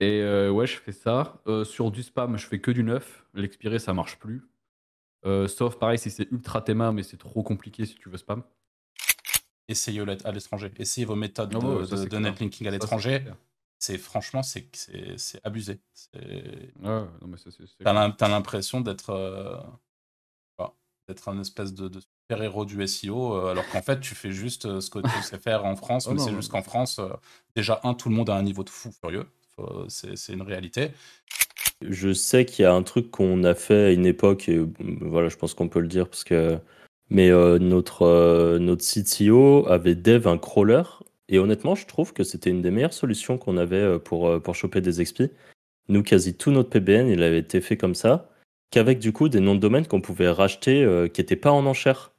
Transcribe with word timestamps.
Et 0.00 0.20
euh, 0.20 0.50
ouais, 0.50 0.66
je 0.66 0.76
fais 0.76 0.92
ça. 0.92 1.40
Euh, 1.46 1.64
sur 1.64 1.90
du 1.90 2.02
spam, 2.02 2.36
je 2.36 2.46
fais 2.46 2.60
que 2.60 2.70
du 2.70 2.82
neuf. 2.82 3.24
L'expiré, 3.34 3.78
ça 3.78 3.94
marche 3.94 4.18
plus. 4.18 4.42
Euh, 5.24 5.48
sauf 5.48 5.78
pareil 5.78 5.98
si 5.98 6.10
c'est 6.10 6.30
ultra 6.30 6.60
théma, 6.60 6.92
mais 6.92 7.02
c'est 7.02 7.16
trop 7.16 7.42
compliqué 7.42 7.86
si 7.86 7.94
tu 7.94 8.08
veux 8.08 8.18
spam. 8.18 8.42
Essayez 9.68 10.00
à 10.00 10.32
l'étranger. 10.32 10.70
Essayez 10.78 11.06
vos 11.06 11.16
méthodes 11.16 11.52
ah 11.54 11.58
de, 11.58 12.06
de, 12.06 12.18
netlinking 12.18 12.68
à 12.68 12.70
l'étranger. 12.70 13.24
C'est 13.78 13.98
franchement, 13.98 14.42
c'est 14.42 14.70
abusé. 15.42 15.80
Ouais, 16.14 17.04
T'as 17.82 18.28
l'impression 18.28 18.80
d'être 18.80 19.12
d'être 21.08 21.28
un 21.28 21.40
espèce 21.40 21.72
de, 21.72 21.86
de, 21.86 22.00
super 22.00 22.42
héros 22.42 22.64
du 22.64 22.84
SEO, 22.84 23.34
euh, 23.34 23.52
alors 23.52 23.64
qu'en 23.68 23.80
fait, 23.80 24.00
tu 24.00 24.16
fais 24.16 24.32
juste 24.32 24.80
ce 24.80 24.90
que 24.90 24.98
tu 24.98 25.22
sais 25.22 25.38
faire 25.38 25.64
en 25.64 25.76
France, 25.76 26.06
oh 26.10 26.14
mais 26.14 26.18
c'est 26.18 26.34
juste 26.34 26.50
qu'en 26.50 26.62
France, 26.62 27.00
déjà, 27.54 27.80
un, 27.84 27.94
tout 27.94 28.08
le 28.08 28.16
monde 28.16 28.28
a 28.28 28.34
un 28.34 28.42
niveau 28.42 28.64
de 28.64 28.70
fou 28.70 28.90
furieux. 28.90 29.28
C'est 29.88 30.32
une 30.32 30.42
réalité. 30.42 30.90
Je 31.82 32.12
sais 32.12 32.44
qu'il 32.44 32.62
y 32.62 32.66
a 32.66 32.72
un 32.72 32.82
truc 32.82 33.10
qu'on 33.10 33.44
a 33.44 33.54
fait 33.54 33.86
à 33.86 33.90
une 33.92 34.06
époque, 34.06 34.48
et 34.48 34.60
voilà, 35.00 35.28
je 35.28 35.36
pense 35.36 35.54
qu'on 35.54 35.68
peut 35.68 35.80
le 35.80 35.88
dire, 35.88 36.08
parce 36.08 36.24
que. 36.24 36.58
Mais 37.08 37.30
euh, 37.30 37.60
notre, 37.60 38.02
euh, 38.02 38.58
notre 38.58 38.84
CTO 38.84 39.68
avait 39.68 39.94
dev 39.94 40.26
un 40.26 40.38
crawler, 40.38 40.82
et 41.28 41.38
honnêtement, 41.38 41.76
je 41.76 41.86
trouve 41.86 42.12
que 42.12 42.24
c'était 42.24 42.50
une 42.50 42.62
des 42.62 42.72
meilleures 42.72 42.92
solutions 42.92 43.38
qu'on 43.38 43.58
avait 43.58 43.76
euh, 43.76 43.98
pour, 44.00 44.42
pour 44.42 44.54
choper 44.56 44.80
des 44.80 45.00
expis. 45.00 45.30
Nous, 45.88 46.02
quasi 46.02 46.36
tout 46.36 46.50
notre 46.50 46.70
PBN, 46.70 47.08
il 47.08 47.22
avait 47.22 47.38
été 47.38 47.60
fait 47.60 47.76
comme 47.76 47.94
ça, 47.94 48.30
qu'avec 48.72 48.98
du 48.98 49.12
coup 49.12 49.28
des 49.28 49.38
noms 49.38 49.54
de 49.54 49.60
domaine 49.60 49.86
qu'on 49.86 50.00
pouvait 50.00 50.28
racheter 50.28 50.84
qui 51.14 51.20
n'étaient 51.20 51.36
pas 51.36 51.52
en 51.52 51.64
enchère. 51.66 52.12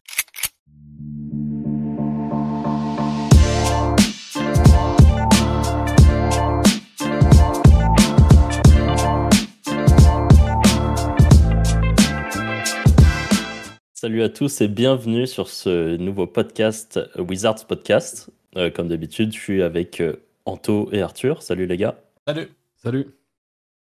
Salut 14.07 14.23
à 14.23 14.29
tous 14.29 14.61
et 14.61 14.69
bienvenue 14.69 15.27
sur 15.27 15.49
ce 15.49 15.97
nouveau 15.97 16.27
podcast 16.27 16.97
euh, 17.17 17.21
Wizards 17.23 17.67
Podcast. 17.67 18.29
Euh, 18.55 18.69
comme 18.69 18.87
d'habitude, 18.87 19.33
je 19.33 19.37
suis 19.37 19.61
avec 19.61 19.99
euh, 19.99 20.15
Anto 20.45 20.87
et 20.93 21.01
Arthur. 21.01 21.41
Salut 21.41 21.65
les 21.65 21.75
gars. 21.75 21.99
Salut. 22.25 22.47
Salut. 22.77 23.07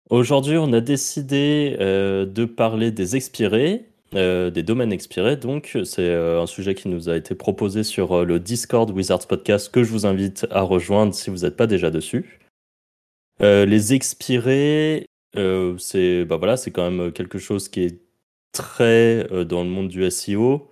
Aujourd'hui, 0.09 0.58
on 0.58 0.73
a 0.73 0.81
décidé 0.81 1.78
de 1.80 2.45
parler 2.45 2.92
des 2.92 3.16
expirés, 3.16 3.86
des 4.12 4.64
domaines 4.64 4.92
expirés. 4.92 5.38
Donc, 5.38 5.78
c'est 5.86 6.14
un 6.14 6.47
sujet 6.47 6.75
qui 6.75 6.90
nous 6.90 7.08
a 7.08 7.16
été 7.16 7.34
proposé 7.34 7.84
sur 7.84 8.25
le 8.25 8.42
Discord 8.42 8.90
Wizards 8.90 9.25
Podcast 9.25 9.72
que 9.72 9.86
je 9.86 9.92
vous 9.92 10.06
invite 10.06 10.45
à 10.52 10.64
rejoindre 10.64 11.14
si 11.14 11.30
vous 11.30 11.44
n'êtes 11.44 11.56
pas 11.56 11.67
déjà 11.67 11.92
dessus. 11.92 12.40
les 13.40 13.94
expirés, 13.94 15.06
c'est 15.78 16.25
bah 16.25 16.36
voilà, 16.36 16.58
c'est 16.58 16.72
quand 16.72 16.92
même 16.92 17.14
quelque 17.14 17.38
chose 17.38 17.70
qui 17.70 17.84
est 17.84 18.09
très 18.52 19.31
euh, 19.31 19.44
dans 19.44 19.64
le 19.64 19.69
monde 19.69 19.88
du 19.88 20.09
SEO. 20.09 20.69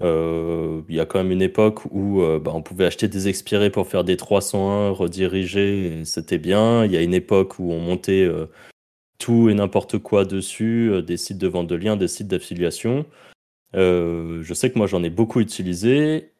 Euh, 0.00 0.82
il 0.88 0.94
y 0.94 1.00
a 1.00 1.06
quand 1.06 1.18
même 1.18 1.32
une 1.32 1.42
époque 1.42 1.84
où 1.90 2.22
euh, 2.22 2.38
bah, 2.38 2.52
on 2.54 2.62
pouvait 2.62 2.86
acheter 2.86 3.08
des 3.08 3.28
expirés 3.28 3.70
pour 3.70 3.86
faire 3.86 4.04
des 4.04 4.16
301 4.16 4.90
redirigés, 4.90 6.02
c'était 6.04 6.38
bien. 6.38 6.84
Il 6.84 6.92
y 6.92 6.96
a 6.96 7.02
une 7.02 7.14
époque 7.14 7.58
où 7.58 7.70
on 7.72 7.80
montait 7.80 8.28
tout 9.18 9.50
et 9.50 9.54
n'importe 9.54 9.98
quoi 9.98 10.24
dessus, 10.24 11.02
des 11.06 11.18
sites 11.18 11.38
de 11.38 11.48
vente 11.48 11.66
de 11.66 11.74
liens, 11.76 11.96
des 11.96 12.08
sites 12.08 12.28
d'affiliation. 12.28 13.04
je 13.74 14.52
sais 14.54 14.70
que 14.70 14.78
moi 14.78 14.86
j'en 14.86 15.02
ai 15.02 15.10
beaucoup 15.10 15.40
utilisé 15.40 16.32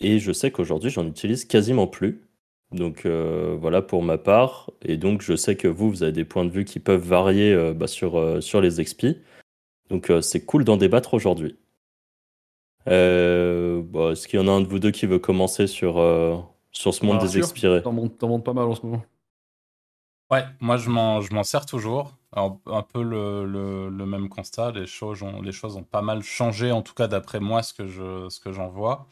et 0.00 0.18
je 0.18 0.32
sais 0.32 0.50
qu'aujourd'hui 0.50 0.90
j'en 0.90 1.06
utilise 1.06 1.44
quasiment 1.44 1.86
plus. 1.86 2.24
Donc 2.72 3.06
voilà 3.06 3.82
pour 3.82 4.02
ma 4.02 4.18
part. 4.18 4.72
Et 4.84 4.96
donc 4.96 5.22
je 5.22 5.36
sais 5.36 5.54
que 5.54 5.68
vous, 5.68 5.90
vous 5.90 6.02
avez 6.02 6.10
des 6.10 6.24
points 6.24 6.44
de 6.44 6.50
vue 6.50 6.64
qui 6.64 6.80
peuvent 6.80 7.06
varier 7.06 7.72
bah, 7.76 7.86
sur, 7.86 8.42
sur 8.42 8.60
les 8.60 8.80
expis. 8.80 9.16
Donc 9.90 10.10
euh, 10.10 10.20
c'est 10.20 10.44
cool 10.44 10.64
d'en 10.64 10.76
débattre 10.76 11.14
aujourd'hui. 11.14 11.56
Euh, 12.88 13.82
bah, 13.82 14.12
Est-ce 14.12 14.28
qu'il 14.28 14.40
y 14.40 14.42
en 14.42 14.48
a 14.48 14.52
un 14.52 14.60
de 14.60 14.66
vous 14.66 14.78
deux 14.78 14.90
qui 14.90 15.06
veut 15.06 15.18
commencer 15.18 15.66
sur, 15.66 15.98
euh, 15.98 16.36
sur 16.72 16.94
ce 16.94 17.04
monde 17.04 17.20
des 17.20 17.38
expirés 17.38 17.82
T'en 17.82 17.92
montes 17.92 18.44
pas 18.44 18.52
mal 18.52 18.66
en 18.66 18.74
ce 18.74 18.84
moment. 18.84 19.02
Ouais, 20.30 20.44
moi 20.60 20.76
je 20.76 20.90
m'en 20.90 21.44
sers 21.44 21.66
toujours. 21.66 22.16
Alors, 22.32 22.60
un 22.66 22.82
peu 22.82 23.02
le, 23.02 23.46
le, 23.88 24.06
même 24.06 24.28
constat, 24.28 24.72
les 24.72 24.86
choses, 24.86 25.22
ont, 25.22 25.40
les 25.40 25.52
choses 25.52 25.76
ont 25.76 25.84
pas 25.84 26.02
mal 26.02 26.22
changé, 26.22 26.70
en 26.70 26.82
tout 26.82 26.94
cas 26.94 27.06
d'après 27.06 27.40
moi, 27.40 27.62
ce 27.62 27.72
que 27.72 28.52
j'en 28.52 28.68
vois. 28.68 29.06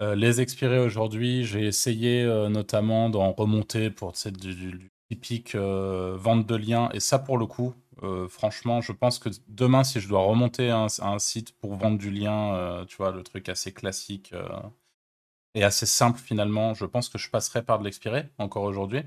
les 0.00 0.40
expirés 0.40 0.78
aujourd'hui, 0.78 1.44
j'ai 1.44 1.66
essayé 1.66 2.24
notamment 2.48 3.10
d'en 3.10 3.32
remonter 3.32 3.90
pour 3.90 4.12
du, 4.12 4.54
du, 4.54 4.90
typique 5.10 5.56
vente 5.56 6.46
de 6.46 6.54
liens, 6.54 6.88
et 6.94 7.00
ça 7.00 7.18
pour 7.18 7.36
le 7.36 7.46
coup, 7.46 7.74
euh, 8.02 8.28
franchement, 8.28 8.80
je 8.80 8.92
pense 8.92 9.18
que 9.18 9.28
demain, 9.48 9.84
si 9.84 10.00
je 10.00 10.08
dois 10.08 10.22
remonter 10.22 10.70
un, 10.70 10.86
un 11.00 11.18
site 11.18 11.52
pour 11.58 11.76
vendre 11.76 11.98
du 11.98 12.10
lien, 12.10 12.54
euh, 12.54 12.84
tu 12.86 12.96
vois, 12.96 13.10
le 13.12 13.22
truc 13.22 13.48
assez 13.48 13.72
classique 13.74 14.32
euh, 14.32 14.48
et 15.54 15.64
assez 15.64 15.86
simple 15.86 16.18
finalement, 16.18 16.74
je 16.74 16.86
pense 16.86 17.08
que 17.08 17.18
je 17.18 17.30
passerai 17.30 17.62
par 17.64 17.78
de 17.78 17.84
l'expiré 17.84 18.28
encore 18.38 18.64
aujourd'hui 18.64 19.02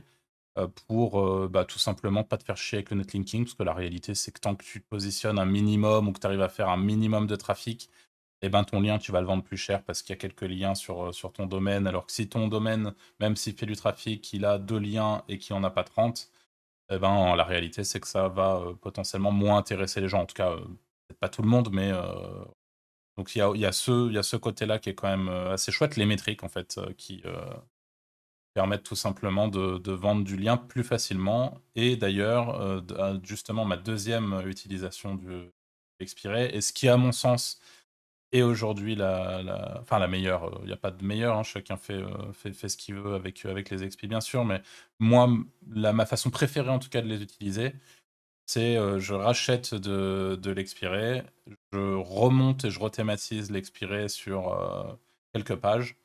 pour 0.88 1.50
bah, 1.50 1.66
tout 1.66 1.80
simplement 1.80 2.24
pas 2.24 2.38
te 2.38 2.44
faire 2.44 2.58
chier 2.58 2.78
avec 2.78 2.92
le 2.92 2.98
netlinking, 2.98 3.46
parce 3.46 3.56
que 3.56 3.64
la 3.64 3.74
réalité, 3.74 4.14
c'est 4.14 4.32
que 4.32 4.40
tant 4.40 4.56
que 4.56 4.64
tu 4.64 4.82
positionnes 4.82 5.40
un 5.40 5.46
minimum 5.46 6.08
ou 6.08 6.12
que 6.12 6.20
tu 6.20 6.28
arrives 6.28 6.44
à 6.44 6.50
faire 6.50 6.70
un 6.70 6.78
minimum 6.78 7.26
de 7.26 7.36
trafic, 7.36 7.90
et 8.44 8.48
eh 8.48 8.50
ben 8.50 8.64
ton 8.64 8.82
lien, 8.82 9.00
tu 9.00 9.12
vas 9.12 9.22
le 9.22 9.28
vendre 9.28 9.44
plus 9.44 9.58
cher 9.58 9.84
parce 9.84 10.03
qu'il 10.03 10.12
y 10.12 10.18
a 10.18 10.18
quelques 10.18 10.42
liens 10.44 10.76
sur, 10.76 11.14
sur 11.14 11.34
ton 11.34 11.48
domaine. 11.48 11.88
Alors 11.88 12.06
que 12.06 12.12
si 12.12 12.28
ton 12.30 12.48
domaine, 12.50 12.94
même 13.20 13.36
s'il 13.38 13.56
fait 13.56 13.66
du 13.66 13.76
trafic, 13.76 14.34
il 14.34 14.46
a 14.46 14.59
deux 14.59 14.78
liens 14.80 15.24
et 15.30 15.38
qu'il 15.40 15.56
n'y 15.56 15.62
en 15.62 15.64
a 15.64 15.70
pas 15.72 15.84
30, 15.84 16.30
eh 16.96 17.00
ben, 17.00 17.36
la 17.36 17.44
réalité, 17.44 17.84
c'est 17.84 18.00
que 18.00 18.08
ça 18.08 18.28
va 18.28 18.58
euh, 18.58 18.74
potentiellement 18.76 19.31
moins 19.31 19.58
intéresser 19.58 20.02
les 20.02 20.09
gens. 20.09 20.22
En 20.22 20.26
tout 20.26 20.36
cas, 20.36 20.52
euh, 20.52 20.59
peut-être 21.08 21.20
pas 21.20 21.30
tout 21.30 21.42
le 21.42 21.48
monde, 21.48 21.70
mais 21.72 21.92
euh, 21.92 22.46
donc 23.18 23.36
il 23.36 23.40
y 23.40 23.42
a, 23.42 23.52
y 23.56 23.66
a, 23.66 23.72
ce, 23.72 24.22
ce 24.22 24.38
côté-là 24.38 24.80
qui 24.80 24.90
est 24.90 24.96
quand 24.96 25.09
même 25.09 25.30
assez 25.30 25.72
chouette, 25.72 25.96
les 25.98 26.06
métriques 26.06 26.44
en 26.44 26.50
fait, 26.50 26.80
qui 26.98 27.24
permettent 28.53 28.84
tout 28.84 28.96
simplement 28.96 29.48
de, 29.48 29.78
de, 29.78 29.92
vendre 29.92 30.24
du 30.24 30.38
lien 30.38 30.58
plus 30.58 30.84
facilement. 30.84 31.62
Et 31.76 31.96
d'ailleurs, 31.96 32.84
justement, 33.24 33.66
ma 33.66 33.78
deuxième 33.78 34.42
utilisation 34.48 35.16
du 35.16 35.52
expiré, 36.00 36.50
et 36.53 36.62
ce 36.62 36.74
qui, 36.74 36.88
à 36.90 36.98
mon 36.98 37.12
sens, 37.12 37.59
et 38.34 38.44
aujourd'hui 38.44 38.96
la, 38.96 39.42
la, 39.44 39.80
enfin, 39.82 40.00
la 40.00 40.08
meilleure. 40.08 40.50
Il 40.60 40.64
euh, 40.64 40.68
n'y 40.68 40.74
a 40.74 40.78
pas 40.78 40.92
de 40.92 41.06
meilleure, 41.06 41.38
hein, 41.38 41.44
chacun 41.44 41.78
fait, 41.78 41.94
euh, 41.94 42.34
fait, 42.34 42.52
fait, 42.52 42.68
ce 42.68 42.78
qu'il 42.78 42.96
veut 42.96 43.14
avec, 43.14 43.46
avec 43.46 43.70
les 43.70 43.84
expis, 43.84 44.08
bien 44.08 44.22
sûr, 44.22 44.44
mais 44.44 44.62
moi, 45.00 45.30
la, 45.72 45.94
ma 45.94 46.06
façon 46.06 46.32
préférée 46.32 46.70
en 46.70 46.80
tout 46.80 46.90
cas 46.90 47.02
de 47.02 47.08
les 47.08 47.22
utiliser, 47.22 47.74
c'est 48.46 48.78
euh, 48.78 49.00
je 49.00 49.14
rachète 49.14 49.76
de, 49.76 50.38
de 50.42 50.52
l'expiré, 50.52 51.24
je 51.72 51.96
remonte 51.96 52.66
et 52.66 52.72
je 52.72 52.80
rethématise 52.80 53.52
l'expiré 53.52 54.10
sur 54.10 54.98
quelques 55.34 55.56
pages 55.56 55.96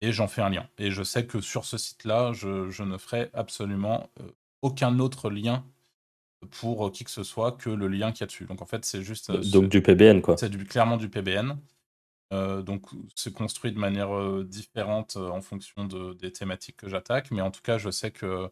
et 0.00 0.12
j'en 0.12 0.28
fais 0.28 0.42
un 0.42 0.50
lien. 0.50 0.68
Et 0.78 0.90
je 0.90 1.02
sais 1.02 1.26
que 1.26 1.40
sur 1.40 1.64
ce 1.64 1.78
site-là, 1.78 2.32
je, 2.32 2.70
je, 2.70 2.82
ne 2.84 2.98
ferai 2.98 3.30
absolument 3.34 4.10
aucun 4.62 4.98
autre 4.98 5.30
lien 5.30 5.64
pour 6.50 6.92
qui 6.92 7.04
que 7.04 7.10
ce 7.10 7.22
soit 7.22 7.52
que 7.52 7.70
le 7.70 7.88
lien 7.88 8.12
qu'il 8.12 8.20
y 8.20 8.24
a 8.24 8.26
dessus. 8.26 8.44
Donc 8.44 8.62
en 8.62 8.66
fait, 8.66 8.84
c'est 8.84 9.02
juste. 9.02 9.30
Donc 9.50 9.68
du 9.68 9.82
PBN, 9.82 10.20
quoi. 10.20 10.36
C'est 10.36 10.50
clairement 10.66 10.96
du 10.96 11.08
PBN. 11.08 11.56
Euh, 12.32 12.62
donc 12.62 12.86
c'est 13.14 13.32
construit 13.32 13.72
de 13.72 13.78
manière 13.78 14.14
euh, 14.14 14.44
différente 14.44 15.16
euh, 15.16 15.28
en 15.28 15.40
fonction 15.40 15.84
de, 15.84 16.14
des 16.14 16.32
thématiques 16.32 16.76
que 16.76 16.88
j'attaque. 16.88 17.30
Mais 17.30 17.40
en 17.40 17.50
tout 17.50 17.62
cas, 17.62 17.78
je 17.78 17.90
sais 17.90 18.10
que. 18.10 18.50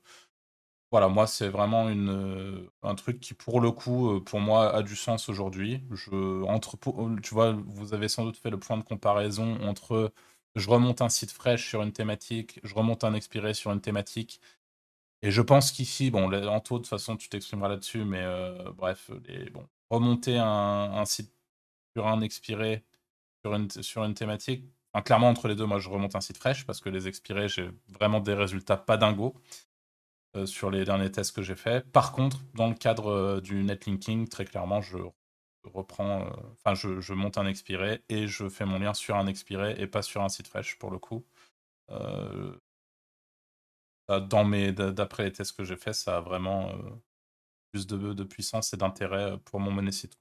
Voilà, 0.91 1.08
moi, 1.08 1.26
c'est 1.26 1.48
vraiment 1.48 1.88
une, 1.88 2.69
un 2.82 2.94
truc 2.94 3.19
qui, 3.19 3.32
pour 3.32 3.62
le 3.62 3.70
coup, 3.70 4.20
pour 4.20 4.41
moi, 4.41 4.74
a 4.76 4.82
du 4.82 4.94
sens 4.94 5.30
aujourd'hui. 5.30 5.82
Je, 5.91 6.42
entre, 6.44 6.76
tu 7.22 7.32
vois, 7.32 7.53
vous 7.53 7.94
avez 7.94 8.09
sans 8.09 8.26
doute 8.26 8.36
fait 8.36 8.50
le 8.50 8.59
point 8.59 8.76
de 8.76 8.82
comparaison 8.82 9.56
entre 9.62 10.12
je 10.54 10.69
remonte 10.69 11.00
un 11.00 11.09
site 11.09 11.30
fraîche 11.32 11.69
sur 11.69 11.82
une 11.82 11.92
thématique, 11.92 12.60
je 12.62 12.74
remonte 12.74 13.04
un 13.04 13.14
expiré 13.14 13.54
sur 13.54 13.72
une 13.72 13.80
thématique, 13.80 14.41
et 15.22 15.31
je 15.31 15.41
pense 15.43 15.72
qu'ici, 15.72 16.10
bon, 16.10 16.33
Anto, 16.49 16.78
de 16.78 16.83
toute 16.83 16.88
façon, 16.88 17.16
tu 17.16 17.28
t'exprimeras 17.28 17.69
là-dessus, 17.69 18.04
mais 18.04 18.22
euh, 18.22 18.72
bref, 18.72 19.10
bon, 19.53 19.69
remonter 19.91 20.39
un, 20.39 21.04
site 21.04 21.33
sur 21.97 22.07
un 22.07 22.21
expiré, 22.21 22.84
sur 23.45 23.54
une, 23.54 23.71
sur 23.71 24.04
une 24.04 24.15
thématique, 24.15 24.65
clairement, 25.01 25.28
entre 25.28 25.48
les 25.48 25.54
deux, 25.54 25.65
moi, 25.65 25.78
je 25.78 25.89
remonte 25.89 26.16
un 26.16 26.21
site 26.21 26.36
fraîche 26.36 26.66
parce 26.66 26.80
que 26.80 26.91
les 26.91 27.09
expirés, 27.09 27.48
j'ai 27.48 27.71
vraiment 27.89 28.21
des 28.21 28.34
résultats 28.34 28.77
pas 28.77 28.97
dingos 28.97 29.34
euh, 30.36 30.47
sur 30.47 30.71
les 30.71 30.84
derniers 30.84 31.10
tests 31.10 31.34
que 31.34 31.42
j'ai 31.42 31.57
faits. 31.57 31.91
Par 31.92 32.13
contre, 32.13 32.41
dans 32.54 32.68
le 32.68 32.75
cadre 32.75 33.09
euh, 33.10 33.41
du 33.41 33.63
netlinking, 33.63 34.28
très 34.28 34.45
clairement, 34.45 34.80
je 34.83 34.98
reprends, 35.65 36.27
enfin, 36.65 36.75
je, 36.75 37.13
monte 37.13 37.39
un 37.39 37.47
expiré 37.47 38.03
et 38.09 38.27
je 38.27 38.48
fais 38.48 38.65
mon 38.65 38.78
lien 38.80 38.95
sur 38.95 39.16
un 39.16 39.27
expiré 39.28 39.77
et 39.78 39.86
pas 39.86 40.03
sur 40.03 40.22
un 40.22 40.28
site 40.28 40.48
fraîche 40.48 40.78
pour 40.78 40.91
le 40.91 40.98
coup. 40.98 41.25
Euh, 41.91 42.57
dans 44.20 44.44
mes, 44.44 44.72
d'après 44.72 45.24
les 45.24 45.32
tests 45.32 45.56
que 45.56 45.64
j'ai 45.64 45.76
fait, 45.76 45.92
ça 45.92 46.18
a 46.18 46.20
vraiment 46.20 46.70
euh, 46.70 46.91
plus 47.72 47.86
de, 47.86 48.12
de 48.12 48.24
puissance 48.24 48.72
et 48.74 48.76
d'intérêt 48.76 49.32
euh, 49.32 49.36
pour 49.38 49.60
mon 49.60 49.70
money 49.70 49.92
site. 49.92 50.18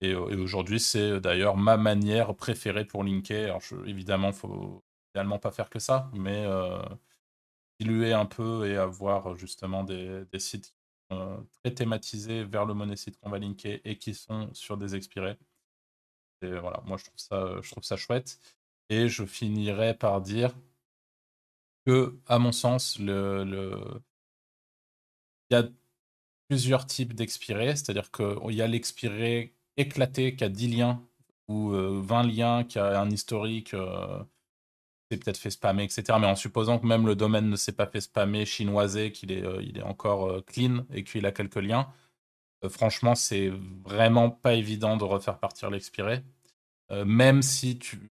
Et, 0.00 0.14
aujourd'hui, 0.14 0.78
c'est 0.80 1.20
d'ailleurs 1.20 1.56
ma 1.56 1.76
manière 1.76 2.34
préférée 2.36 2.84
pour 2.84 3.02
linker. 3.02 3.46
Alors, 3.46 3.62
évidemment, 3.86 4.28
il 4.28 4.34
faut 4.34 4.84
idéalement 5.12 5.38
pas 5.40 5.50
faire 5.50 5.70
que 5.70 5.80
ça, 5.80 6.08
mais 6.14 6.46
diluer 7.80 8.12
un 8.12 8.26
peu 8.26 8.68
et 8.68 8.76
avoir 8.76 9.34
justement 9.36 9.82
des, 9.84 10.24
sites 10.38 10.74
très 11.08 11.74
thématisés 11.74 12.44
vers 12.44 12.64
le 12.64 12.74
money 12.74 12.96
site 12.96 13.18
qu'on 13.18 13.30
va 13.30 13.38
linker 13.38 13.80
et 13.84 13.98
qui 13.98 14.14
sont 14.14 14.52
sur 14.54 14.76
des 14.76 14.94
expirés. 14.94 15.36
Et 16.42 16.52
voilà, 16.58 16.80
moi 16.86 16.96
je 16.96 17.04
je 17.62 17.70
trouve 17.70 17.82
ça 17.82 17.96
chouette. 17.96 18.38
Et 18.90 19.08
je 19.08 19.24
finirai 19.24 19.94
par 19.94 20.20
dire 20.20 20.54
que, 21.88 22.18
à 22.26 22.38
mon 22.38 22.52
sens, 22.52 22.98
le, 22.98 23.44
le... 23.44 24.02
il 25.50 25.54
y 25.54 25.56
a 25.56 25.68
plusieurs 26.48 26.86
types 26.86 27.14
d'expirés, 27.14 27.76
c'est-à-dire 27.76 28.10
qu'il 28.10 28.54
y 28.54 28.62
a 28.62 28.66
l'expiré 28.66 29.54
éclaté 29.78 30.36
qui 30.36 30.44
a 30.44 30.50
10 30.50 30.68
liens 30.68 31.02
ou 31.48 31.70
20 31.70 32.24
liens, 32.24 32.64
qui 32.64 32.78
a 32.78 33.00
un 33.00 33.10
historique 33.10 33.74
s'est 35.10 35.18
peut-être 35.18 35.38
fait 35.38 35.50
spammer, 35.50 35.84
etc. 35.84 36.18
Mais 36.20 36.26
en 36.26 36.36
supposant 36.36 36.78
que 36.78 36.86
même 36.86 37.06
le 37.06 37.14
domaine 37.16 37.48
ne 37.48 37.56
s'est 37.56 37.72
pas 37.72 37.86
fait 37.86 38.00
spammer, 38.02 38.44
chinoisé, 38.44 39.12
qu'il 39.12 39.32
est, 39.32 39.44
il 39.62 39.78
est 39.78 39.82
encore 39.82 40.44
clean 40.46 40.84
et 40.92 41.04
qu'il 41.04 41.24
a 41.26 41.32
quelques 41.32 41.56
liens, 41.56 41.88
franchement, 42.68 43.14
c'est 43.14 43.50
vraiment 43.84 44.30
pas 44.30 44.54
évident 44.54 44.96
de 44.98 45.04
refaire 45.04 45.38
partir 45.38 45.70
l'expiré. 45.70 46.22
même 47.06 47.42
si 47.42 47.78
tu. 47.78 48.10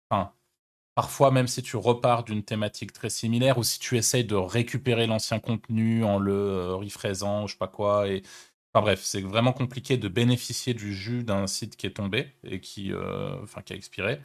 Parfois, 0.98 1.30
même 1.30 1.48
si 1.48 1.62
tu 1.62 1.78
repars 1.78 2.24
d'une 2.24 2.42
thématique 2.42 2.92
très 2.92 3.12
similaire 3.12 3.60
ou 3.60 3.64
si 3.64 3.78
tu 3.78 3.98
essayes 3.98 4.26
de 4.26 4.34
récupérer 4.34 5.06
l'ancien 5.06 5.38
contenu 5.38 6.04
en 6.04 6.18
le 6.18 6.74
rephrasant, 6.74 7.46
je 7.46 7.54
sais 7.54 7.58
pas 7.60 7.68
quoi, 7.68 8.08
et 8.08 8.24
Enfin 8.74 8.82
bref, 8.82 9.02
c'est 9.04 9.22
vraiment 9.22 9.54
compliqué 9.54 9.98
de 9.98 10.08
bénéficier 10.08 10.74
du 10.74 10.96
jus 10.96 11.24
d'un 11.24 11.46
site 11.48 11.78
qui 11.78 11.86
est 11.88 11.92
tombé 11.92 12.34
et 12.44 12.60
qui, 12.60 12.94
euh, 12.94 13.36
a 13.56 13.74
expiré. 13.76 14.20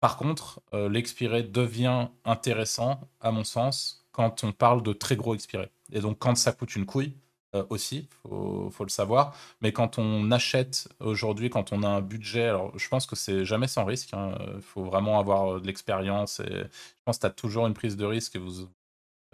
Par 0.00 0.18
contre, 0.18 0.60
euh, 0.74 0.90
l'expiré 0.90 1.42
devient 1.42 2.08
intéressant, 2.26 3.00
à 3.20 3.30
mon 3.30 3.44
sens, 3.44 4.06
quand 4.12 4.44
on 4.44 4.52
parle 4.52 4.82
de 4.82 4.92
très 4.92 5.16
gros 5.16 5.34
expirés. 5.34 5.70
Et 5.92 6.00
donc 6.00 6.18
quand 6.18 6.36
ça 6.36 6.52
coûte 6.52 6.76
une 6.76 6.86
couille, 6.86 7.14
euh, 7.54 7.64
aussi, 7.70 8.08
faut, 8.22 8.70
faut 8.70 8.84
le 8.84 8.90
savoir. 8.90 9.34
Mais 9.60 9.72
quand 9.72 9.98
on 9.98 10.30
achète 10.30 10.88
aujourd'hui, 11.00 11.50
quand 11.50 11.72
on 11.72 11.82
a 11.82 11.88
un 11.88 12.00
budget, 12.02 12.44
alors 12.44 12.78
je 12.78 12.88
pense 12.88 13.06
que 13.06 13.16
c'est 13.16 13.44
jamais 13.44 13.68
sans 13.68 13.84
risque. 13.84 14.10
Il 14.12 14.18
hein, 14.18 14.38
faut 14.60 14.84
vraiment 14.84 15.18
avoir 15.18 15.60
de 15.60 15.66
l'expérience 15.66 16.40
et 16.40 16.44
je 16.46 17.02
pense 17.04 17.16
que 17.16 17.22
tu 17.22 17.26
as 17.26 17.30
toujours 17.30 17.66
une 17.66 17.74
prise 17.74 17.96
de 17.96 18.04
risque 18.04 18.36
et 18.36 18.38
vous 18.38 18.62
êtes 18.62 18.68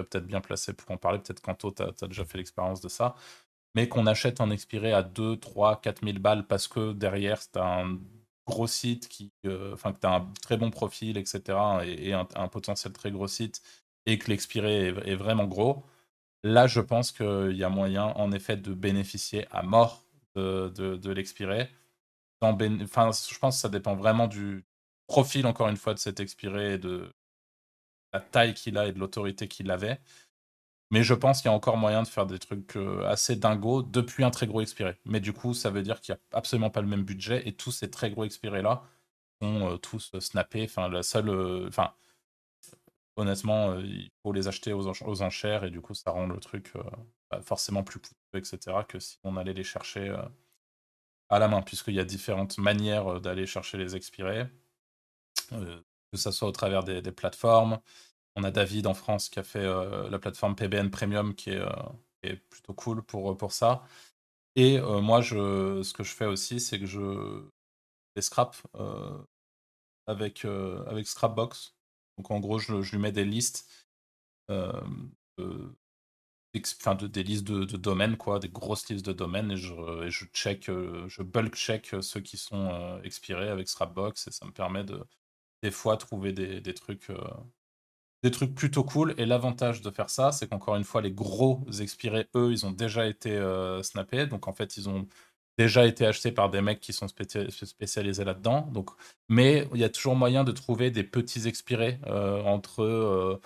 peut-être 0.09 0.27
bien 0.27 0.41
placé 0.41 0.73
pour 0.73 0.91
en 0.91 0.97
parler. 0.97 1.19
Peut-être 1.19 1.41
qu'Anto, 1.41 1.71
tu 1.73 1.83
as, 1.83 2.09
déjà 2.09 2.25
fait 2.25 2.39
l'expérience 2.39 2.81
de 2.81 2.89
ça 2.89 3.15
mais 3.75 3.89
qu'on 3.89 4.07
achète 4.07 4.41
un 4.41 4.51
expiré 4.51 4.93
à 4.93 5.03
2, 5.03 5.37
3, 5.39 5.81
4 5.81 6.05
000 6.05 6.19
balles 6.19 6.47
parce 6.47 6.69
que 6.69 6.93
derrière, 6.93 7.43
c'est 7.43 7.57
un 7.57 7.99
gros 8.47 8.67
site, 8.67 9.09
qui, 9.09 9.33
euh, 9.47 9.75
enfin, 9.75 9.93
que 9.93 10.01
tu 10.01 10.07
as 10.07 10.15
un 10.15 10.33
très 10.43 10.57
bon 10.57 10.71
profil, 10.71 11.17
etc., 11.17 11.59
et, 11.85 12.13
un, 12.13 12.49
potentiel 12.49 12.93
très 12.93 13.11
gros 13.11 13.29
site, 13.29 13.63
et 14.07 14.19
que 14.19 14.31
l'expiré 14.31 14.89
est, 14.89 15.15
vraiment 15.17 15.47
gros, 15.47 15.85
là, 16.45 16.67
je 16.69 16.81
pense 16.81 17.11
qu'il 17.11 17.57
y 17.57 17.65
a 17.65 17.69
moyen, 17.71 18.05
en 18.17 18.31
effet, 18.31 18.57
de 18.57 18.73
bénéficier 18.75 19.47
à 19.51 19.63
mort 19.63 20.05
de, 20.37 20.69
de, 20.69 21.13
l'expiré. 21.13 21.71
Enfin, 22.41 23.11
je 23.13 23.39
pense 23.39 23.57
que 23.57 23.61
ça 23.63 23.69
dépend 23.69 23.97
vraiment 23.97 24.29
du 24.29 24.65
profil, 25.07 25.47
encore 25.47 25.69
une 25.69 25.77
fois, 25.77 25.95
de 25.95 25.99
cet 25.99 26.21
expiré, 26.21 26.79
de 26.79 27.13
la 28.13 28.21
taille 28.21 28.55
qu'il 28.55 28.79
a 28.79 28.87
et 28.87 28.93
de 28.93 28.99
l'autorité 29.01 29.49
qu'il 29.49 29.71
avait. 29.71 30.01
Mais 30.91 31.03
je 31.03 31.15
pense 31.15 31.41
qu'il 31.41 31.51
y 31.51 31.53
a 31.53 31.57
encore 31.57 31.77
moyen 31.77 32.03
de 32.03 32.09
faire 32.09 32.27
des 32.27 32.39
trucs 32.39 32.77
euh, 32.77 33.05
assez 33.07 33.37
dingos 33.37 33.83
depuis 33.83 34.23
un 34.25 34.31
très 34.31 34.47
gros 34.47 34.61
expiré. 34.61 34.97
Mais 35.07 35.21
du 35.21 35.33
coup, 35.33 35.55
ça 35.55 35.71
veut 35.71 35.83
dire 35.83 36.01
qu'il 36.01 36.15
n'y 36.15 36.21
a 36.21 36.39
absolument 36.39 36.71
pas 36.71 36.83
le 36.83 36.87
même 36.89 37.05
budget 37.05 37.49
et 37.49 37.53
tous 37.55 37.73
ces 37.73 37.91
très 37.91 38.11
gros 38.11 38.25
expirés-là 38.25 38.85
sont 39.43 39.73
euh, 39.73 39.77
tous 39.79 40.13
euh, 40.15 40.21
snappés. 40.21 40.65
Enfin, 40.65 40.89
la 40.89 41.03
seule. 41.03 41.31
Enfin, 41.69 41.95
honnêtement, 43.17 43.79
il 43.79 44.11
faut 44.23 44.33
les 44.33 44.49
acheter 44.49 44.73
aux, 44.73 45.23
enchères 45.23 45.65
et 45.65 45.71
du 45.71 45.81
coup, 45.81 45.95
ça 45.95 46.11
rend 46.11 46.27
le 46.27 46.39
truc 46.41 46.73
forcément 47.43 47.83
plus 47.83 48.01
coûteux, 48.01 48.39
etc., 48.39 48.79
que 48.89 48.99
si 48.99 49.19
on 49.25 49.37
allait 49.37 49.53
les 49.53 49.65
chercher 49.65 50.15
à 51.29 51.39
la 51.39 51.49
main, 51.49 51.63
puisqu'il 51.63 51.95
y 51.95 52.01
a 52.01 52.05
différentes 52.05 52.59
manières 52.59 53.21
d'aller 53.21 53.47
chercher 53.47 53.79
les 53.79 53.97
expirés, 53.97 54.47
que 55.51 56.17
ce 56.17 56.31
soit 56.31 56.49
au 56.49 56.53
travers 56.53 56.85
des 56.85 57.13
plateformes, 57.13 57.81
on 58.37 58.45
a 58.45 58.51
David 58.51 58.87
en 58.87 58.95
France 58.95 59.29
qui 59.29 59.39
a 59.39 59.45
fait 59.45 59.61
euh, 59.61 60.09
la 60.11 60.19
plateforme 60.19 60.57
PBN 60.57 60.91
Premium 60.91 61.35
qui 61.35 61.51
est, 61.51 61.61
euh, 61.61 62.37
plutôt 62.51 62.75
cool 62.75 63.03
pour, 63.03 63.31
euh, 63.31 63.49
ça. 63.49 63.85
Et 64.57 64.81
moi, 64.81 65.21
je, 65.21 65.83
ce 65.83 65.93
que 65.93 66.05
je 66.05 66.15
fais 66.15 66.27
aussi, 66.27 66.61
c'est 66.61 66.79
que 66.79 66.87
je 66.87 67.43
les 68.17 68.23
scrap 68.23 68.57
avec 70.07 70.47
Scrapbox. 71.07 71.74
Donc 72.19 72.31
en 72.31 72.41
gros, 72.41 72.59
je, 72.59 72.75
lui 72.75 72.99
mets 72.99 73.13
des 73.13 73.25
listes, 73.25 73.69
enfin, 74.49 74.85
de, 76.95 77.07
des 77.07 77.23
listes 77.23 77.45
de, 77.45 77.65
domaines, 77.77 78.17
quoi, 78.17 78.39
des 78.39 78.49
grosses 78.49 78.89
listes 78.89 79.07
de 79.07 79.13
domaines, 79.13 79.53
et 79.53 79.57
je, 79.57 79.75
je 80.09 80.25
check, 80.27 80.67
je 80.67 81.23
bulk 81.23 81.55
check 81.57 81.97
ceux 82.01 82.21
qui 82.21 82.37
sont 82.37 83.01
expirés 83.03 83.49
avec 83.49 83.69
Scrapbox, 83.69 84.29
et 84.29 84.31
ça 84.33 84.47
me 84.47 84.53
permet 84.53 84.85
de 84.85 85.05
des 85.63 85.71
fois 85.71 85.97
trouver 85.97 86.33
des, 86.33 86.61
des 86.61 86.75
trucs 86.75 87.11
des 88.25 88.31
trucs 88.31 88.55
plutôt 88.55 88.85
cool. 88.85 89.15
Et 89.19 89.27
l'avantage 89.27 89.83
de 89.83 89.91
faire 89.91 90.11
ça, 90.11 90.33
c'est 90.33 90.49
qu'encore 90.49 90.77
une 90.77 90.85
fois, 90.85 91.03
les 91.03 91.13
gros 91.13 91.63
expirés, 91.81 92.27
eux, 92.35 92.53
ils 92.53 92.65
ont 92.67 92.71
déjà 92.73 93.07
été 93.07 93.33
euh, 93.33 93.83
snappés. 93.83 94.27
Donc 94.27 94.49
en 94.49 94.53
fait, 94.55 94.77
ils 94.79 94.89
ont 94.89 95.07
déjà 95.59 95.87
été 95.87 96.07
achetés 96.07 96.33
par 96.33 96.51
des 96.51 96.61
mecs 96.61 96.81
qui 96.81 96.93
sont 96.93 97.07
spécialisés 97.09 98.25
là-dedans. 98.25 98.69
Donc, 98.73 98.91
mais 99.29 99.69
il 99.75 99.81
y 99.81 99.85
a 99.85 99.89
toujours 99.89 100.17
moyen 100.17 100.45
de 100.45 100.53
trouver 100.53 100.91
des 100.91 101.05
petits 101.05 101.47
expirés 101.49 101.99
euh, 102.07 102.43
entre 102.43 103.41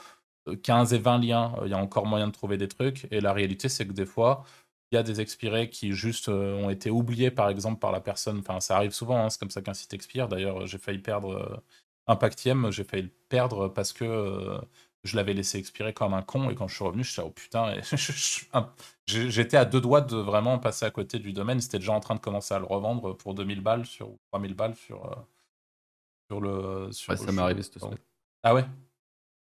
15 0.62 0.92
euh, 0.92 0.96
et 0.96 0.98
20 0.98 1.18
liens. 1.18 1.54
Il 1.64 1.70
y 1.70 1.74
a 1.74 1.78
encore 1.78 2.06
moyen 2.06 2.28
de 2.28 2.32
trouver 2.32 2.56
des 2.56 2.68
trucs. 2.68 3.06
Et 3.10 3.20
la 3.20 3.32
réalité, 3.32 3.68
c'est 3.68 3.86
que 3.86 3.92
des 3.92 4.06
fois, 4.06 4.44
il 4.92 4.96
y 4.96 4.98
a 4.98 5.02
des 5.02 5.20
expirés 5.20 5.68
qui 5.70 5.92
juste 5.92 6.28
ont 6.28 6.70
été 6.70 6.90
oubliés, 6.90 7.30
par 7.30 7.50
exemple, 7.50 7.78
par 7.78 7.92
la 7.92 8.00
personne. 8.00 8.38
Enfin, 8.40 8.60
ça 8.60 8.76
arrive 8.76 8.92
souvent, 8.92 9.24
hein, 9.24 9.30
c'est 9.30 9.38
comme 9.38 9.50
ça 9.50 9.62
qu'un 9.62 9.74
site 9.74 9.92
expire. 9.94 10.28
D'ailleurs, 10.28 10.66
j'ai 10.66 10.78
failli 10.78 10.98
perdre 11.00 11.62
Impactium, 12.08 12.72
j'ai 12.72 12.84
failli 12.84 13.02
le 13.04 13.10
perdre 13.28 13.68
parce 13.68 13.92
que 13.92 14.04
euh, 14.04 14.58
je 15.04 15.16
l'avais 15.16 15.32
laissé 15.32 15.58
expirer 15.58 15.92
comme 15.92 16.14
un 16.14 16.22
con 16.22 16.50
et 16.50 16.54
quand 16.54 16.68
je 16.68 16.74
suis 16.74 16.84
revenu, 16.84 17.04
je 17.04 17.12
suis 17.12 17.22
oh 17.22 17.30
putain, 17.30 17.74
j'étais 19.06 19.56
à 19.56 19.64
deux 19.64 19.80
doigts 19.80 20.00
de 20.00 20.16
vraiment 20.16 20.58
passer 20.58 20.84
à 20.84 20.90
côté 20.90 21.18
du 21.18 21.32
domaine. 21.32 21.60
C'était 21.60 21.78
déjà 21.78 21.92
en 21.92 22.00
train 22.00 22.14
de 22.14 22.20
commencer 22.20 22.54
à 22.54 22.58
le 22.58 22.66
revendre 22.66 23.16
pour 23.16 23.34
2000 23.34 23.60
balles 23.60 23.86
sur 23.86 24.10
3000 24.32 24.54
balles 24.54 24.74
sur, 24.74 25.06
euh, 25.06 25.14
sur 26.30 26.40
le. 26.40 26.92
Sur 26.92 27.10
ouais, 27.10 27.16
ça 27.16 27.32
m'est 27.32 27.42
arrivé 27.42 27.62
cette 27.62 27.78
semaine. 27.78 27.98
Ah 28.42 28.54
ouais? 28.54 28.64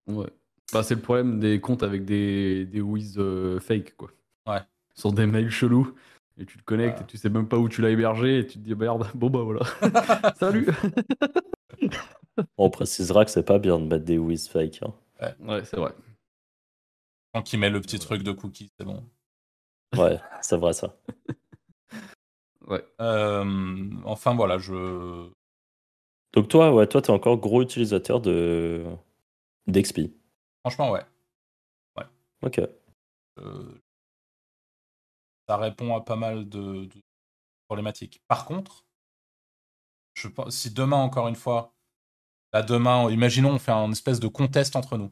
Ouais. 0.08 0.30
Bah, 0.74 0.84
c'est 0.84 0.96
le 0.96 1.02
problème 1.02 1.40
des 1.40 1.62
comptes 1.62 1.84
avec 1.84 2.06
des, 2.06 2.66
des 2.66 2.82
whiz 2.82 3.16
euh, 3.18 3.60
fake, 3.60 3.96
quoi. 3.96 4.10
Ouais. 4.48 4.62
Sur 4.96 5.12
des 5.14 5.26
mails 5.26 5.50
chelous. 5.50 5.94
Et 6.38 6.46
tu 6.46 6.58
te 6.58 6.64
connectes 6.64 7.02
et 7.02 7.06
tu 7.06 7.18
sais 7.18 7.30
même 7.30 7.48
pas 7.48 7.58
où 7.58 7.70
tu 7.70 7.82
l'as 7.82 7.92
hébergé 7.92 8.40
et 8.40 8.48
tu 8.48 8.60
te 8.60 8.64
dis 8.64 8.76
merde, 8.76 9.08
bon 9.16 9.30
bah 9.30 9.42
voilà. 9.42 9.62
Salut 10.40 10.68
On 12.58 12.70
précisera 12.70 13.24
que 13.24 13.32
c'est 13.32 13.46
pas 13.46 13.58
bien 13.58 13.80
de 13.80 13.86
mettre 13.86 14.04
des 14.04 14.18
whiz 14.18 14.50
fake. 14.50 14.82
Hein. 14.84 14.94
Ouais, 15.22 15.66
c'est 15.66 15.78
vrai. 15.78 15.94
Tant 17.34 17.42
qu'il 17.42 17.60
met 17.60 17.70
le 17.70 17.82
petit 17.82 18.00
truc 18.00 18.24
de 18.24 18.32
cookie, 18.32 18.72
c'est 18.78 18.86
bon. 18.86 19.04
Ouais, 19.98 20.20
c'est 20.42 20.58
vrai 20.58 20.74
ça. 20.74 20.94
ouais. 22.68 22.86
Euh, 23.00 23.90
enfin 24.04 24.36
voilà, 24.36 24.58
je. 24.58 25.30
Donc 26.34 26.50
toi, 26.50 26.74
ouais, 26.74 26.88
toi, 26.88 27.02
t'es 27.02 27.12
encore 27.12 27.38
gros 27.38 27.62
utilisateur 27.62 28.20
de 28.20 28.84
d'XP. 29.68 30.12
Franchement, 30.62 30.92
ouais. 30.92 31.04
Ouais. 31.98 32.04
Ok. 32.42 32.60
Euh, 33.40 33.82
ça 35.48 35.58
répond 35.58 35.96
à 35.96 36.02
pas 36.02 36.16
mal 36.16 36.50
de, 36.50 36.86
de 36.86 37.02
problématiques. 37.68 38.22
Par 38.28 38.46
contre, 38.46 38.86
je 40.16 40.28
pense, 40.28 40.56
si 40.56 40.72
demain, 40.72 40.98
encore 40.98 41.28
une 41.28 41.36
fois, 41.36 41.75
Là, 42.56 42.64
demain, 42.64 43.12
imaginons, 43.12 43.52
on 43.52 43.60
fait 43.60 43.74
un 43.74 43.92
espèce 43.92 44.22
de 44.22 44.30
contest 44.30 44.78
entre 44.78 44.98
nous. 44.98 45.12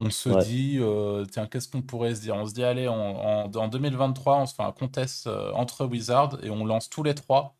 On 0.00 0.10
se 0.10 0.28
dit, 0.44 0.76
euh, 0.80 1.24
tiens, 1.24 1.46
qu'est-ce 1.46 1.66
qu'on 1.66 1.80
pourrait 1.80 2.14
se 2.14 2.20
dire? 2.20 2.36
On 2.36 2.44
se 2.44 2.52
dit, 2.52 2.62
allez, 2.62 2.88
en, 2.88 3.48
2023, 3.48 4.36
on 4.36 4.44
se 4.44 4.54
fait 4.54 4.62
un 4.62 4.72
contest 4.72 5.26
euh, 5.28 5.50
entre 5.54 5.86
Wizards 5.86 6.44
et 6.44 6.50
on 6.50 6.66
lance 6.66 6.90
tous 6.90 7.02
les 7.02 7.14
trois 7.14 7.56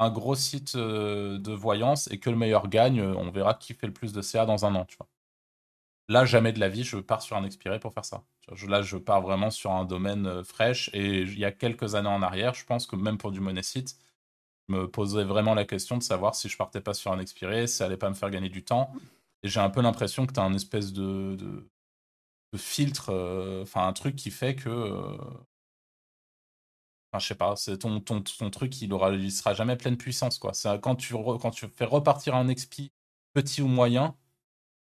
un 0.00 0.10
gros 0.10 0.34
site 0.34 0.74
euh, 0.74 1.38
de 1.38 1.52
voyance 1.52 2.10
et 2.10 2.18
que 2.18 2.28
le 2.28 2.34
meilleur 2.34 2.66
gagne. 2.66 3.00
On 3.00 3.30
verra 3.30 3.54
qui 3.54 3.74
fait 3.74 3.86
le 3.86 3.92
plus 3.92 4.12
de 4.12 4.20
CA 4.22 4.44
dans 4.44 4.66
un 4.66 4.74
an, 4.74 4.86
tu 4.86 4.96
vois. 4.96 5.08
Là, 6.08 6.24
jamais 6.24 6.52
de 6.52 6.58
la 6.58 6.68
vie, 6.68 6.82
je 6.82 6.96
pars 6.96 7.22
sur 7.22 7.36
un 7.36 7.44
expiré 7.44 7.78
pour 7.78 7.94
faire 7.94 8.04
ça. 8.04 8.24
Là, 8.66 8.82
je 8.82 8.96
pars 8.96 9.22
vraiment 9.22 9.50
sur 9.50 9.70
un 9.70 9.84
domaine 9.84 10.42
fraîche 10.42 10.90
et 10.94 11.20
il 11.20 11.38
y 11.38 11.44
a 11.44 11.52
quelques 11.52 11.94
années 11.94 12.08
en 12.08 12.22
arrière, 12.22 12.54
je 12.54 12.64
pense 12.64 12.88
que 12.88 12.96
même 12.96 13.18
pour 13.18 13.30
du 13.30 13.38
money 13.38 13.62
site, 13.62 13.96
me 14.68 14.88
poserais 14.90 15.24
vraiment 15.24 15.54
la 15.54 15.64
question 15.64 15.96
de 15.96 16.02
savoir 16.02 16.34
si 16.34 16.48
je 16.48 16.56
partais 16.56 16.80
pas 16.80 16.94
sur 16.94 17.12
un 17.12 17.18
expiré, 17.20 17.66
ça 17.66 17.86
allait 17.86 17.96
pas 17.96 18.08
me 18.10 18.14
faire 18.14 18.30
gagner 18.30 18.48
du 18.48 18.64
temps. 18.64 18.92
Et 19.42 19.48
j'ai 19.48 19.60
un 19.60 19.70
peu 19.70 19.80
l'impression 19.80 20.26
que 20.26 20.32
tu 20.32 20.40
as 20.40 20.44
un 20.44 20.54
espèce 20.54 20.92
de, 20.92 21.36
filtre, 22.56 23.10
euh, 23.10 23.62
enfin 23.62 23.86
un 23.86 23.92
truc 23.92 24.16
qui 24.16 24.30
fait 24.30 24.54
que. 24.54 24.68
Euh, 24.68 25.16
enfin, 27.12 27.18
je 27.18 27.26
sais 27.26 27.34
pas, 27.34 27.54
c'est 27.56 27.78
ton, 27.78 28.00
truc, 28.50 28.80
il, 28.82 28.92
aura, 28.92 29.12
sera 29.30 29.54
jamais 29.54 29.76
pleine 29.76 29.96
puissance. 29.96 30.38
Quoi. 30.38 30.52
Quand, 30.82 30.96
tu 30.96 31.14
quand 31.14 31.50
tu 31.50 31.66
fais 31.68 31.84
repartir 31.84 32.34
un 32.34 32.48
expi 32.48 32.92
petit 33.34 33.62
ou 33.62 33.68
moyen, 33.68 34.16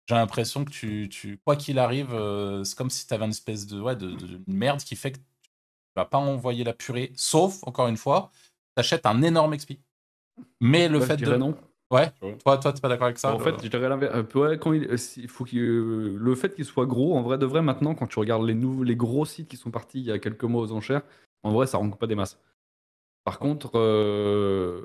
j'ai 0.07 0.15
l'impression 0.15 0.65
que 0.65 0.71
tu, 0.71 1.09
tu 1.09 1.37
quoi 1.45 1.55
qu'il 1.55 1.79
arrive, 1.79 2.13
euh, 2.13 2.63
c'est 2.63 2.77
comme 2.77 2.89
si 2.89 3.07
tu 3.07 3.13
une 3.13 3.29
espèce 3.29 3.65
de, 3.67 3.81
de- 3.93 4.15
de 4.15 4.41
merde 4.47 4.81
qui 4.81 4.95
fait 4.95 5.13
que 5.13 5.17
tu 5.17 5.23
vas 5.95 6.05
pas 6.05 6.17
envoyer 6.17 6.63
la 6.63 6.73
purée, 6.73 7.11
sauf, 7.15 7.59
encore 7.63 7.87
une 7.87 7.97
fois, 7.97 8.31
tu 8.75 8.79
achètes 8.79 9.05
un 9.05 9.21
énorme 9.21 9.55
XP. 9.55 9.79
Mais 10.59 10.87
le 10.87 10.99
Ouais, 10.99 11.05
fait 11.05 11.17
je 11.19 11.25
de. 11.25 11.35
non. 11.37 11.55
Ouais, 11.91 12.09
toi, 12.45 12.57
toi, 12.57 12.71
t'es 12.71 12.79
pas 12.79 12.87
d'accord 12.87 13.07
avec 13.07 13.17
ça 13.17 13.35
en 13.35 13.39
fait, 13.39 13.61
je 13.61 13.67
dirais 13.67 13.89
l'inverse. 13.89 14.15
Euh, 14.15 14.39
ouais, 14.39 14.57
quand 14.57 14.71
il, 14.71 14.85
euh, 14.85 14.95
si- 14.95 15.27
faut 15.27 15.43
qu'il, 15.43 15.59
euh, 15.59 16.15
le 16.17 16.35
fait 16.35 16.55
qu'il 16.55 16.63
soit 16.63 16.85
gros, 16.85 17.17
en 17.17 17.21
vrai 17.21 17.37
de 17.37 17.45
vrai, 17.45 17.61
maintenant, 17.61 17.95
quand 17.95 18.07
tu 18.07 18.17
regardes 18.17 18.45
les, 18.45 18.53
nouveaux, 18.53 18.83
les 18.83 18.95
gros 18.95 19.25
sites 19.25 19.49
qui 19.49 19.57
sont 19.57 19.71
partis 19.71 19.99
il 19.99 20.05
y 20.05 20.11
a 20.11 20.17
quelques 20.17 20.45
mois 20.45 20.61
aux 20.61 20.71
enchères, 20.71 21.01
en 21.43 21.51
vrai, 21.51 21.67
ça 21.67 21.77
rend 21.77 21.89
pas 21.89 22.07
des 22.07 22.15
masses. 22.15 22.39
Par 23.25 23.39
contre, 23.39 23.71
euh, 23.77 24.81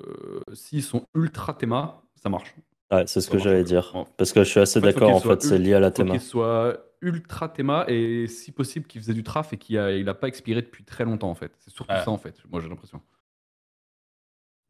s'ils 0.52 0.82
sont 0.82 1.06
ultra 1.14 1.54
théma, 1.54 2.02
ça 2.16 2.28
marche. 2.28 2.54
Ouais, 2.92 3.06
c'est 3.06 3.20
ce 3.20 3.28
Ça 3.28 3.32
que 3.32 3.38
j'allais 3.38 3.62
dire. 3.64 3.92
Parce 4.16 4.32
que 4.32 4.42
je 4.42 4.48
suis 4.50 4.60
assez 4.60 4.80
d'accord, 4.80 5.10
en 5.14 5.20
fait, 5.20 5.42
c'est 5.42 5.58
lié 5.58 5.74
à 5.74 5.80
la 5.80 5.92
théma. 5.92 6.10
qu'il 6.10 6.20
soit 6.20 6.76
ultra 7.02 7.48
théma 7.48 7.84
et 7.88 8.26
si 8.26 8.50
possible 8.50 8.86
qu'il 8.86 9.00
faisait 9.00 9.14
du 9.14 9.22
traf 9.22 9.52
et 9.52 9.58
qu'il 9.58 9.78
a, 9.78 9.92
il 9.92 10.08
a 10.08 10.14
pas 10.14 10.26
expiré 10.26 10.60
depuis 10.62 10.82
très 10.82 11.04
longtemps 11.04 11.30
en 11.30 11.34
fait. 11.36 11.52
C'est 11.60 11.70
surtout 11.72 11.92
Ouais. 11.92 12.02
ça 12.02 12.10
en 12.10 12.18
fait, 12.18 12.34
moi 12.50 12.60
j'ai 12.60 12.68
l'impression. 12.68 13.00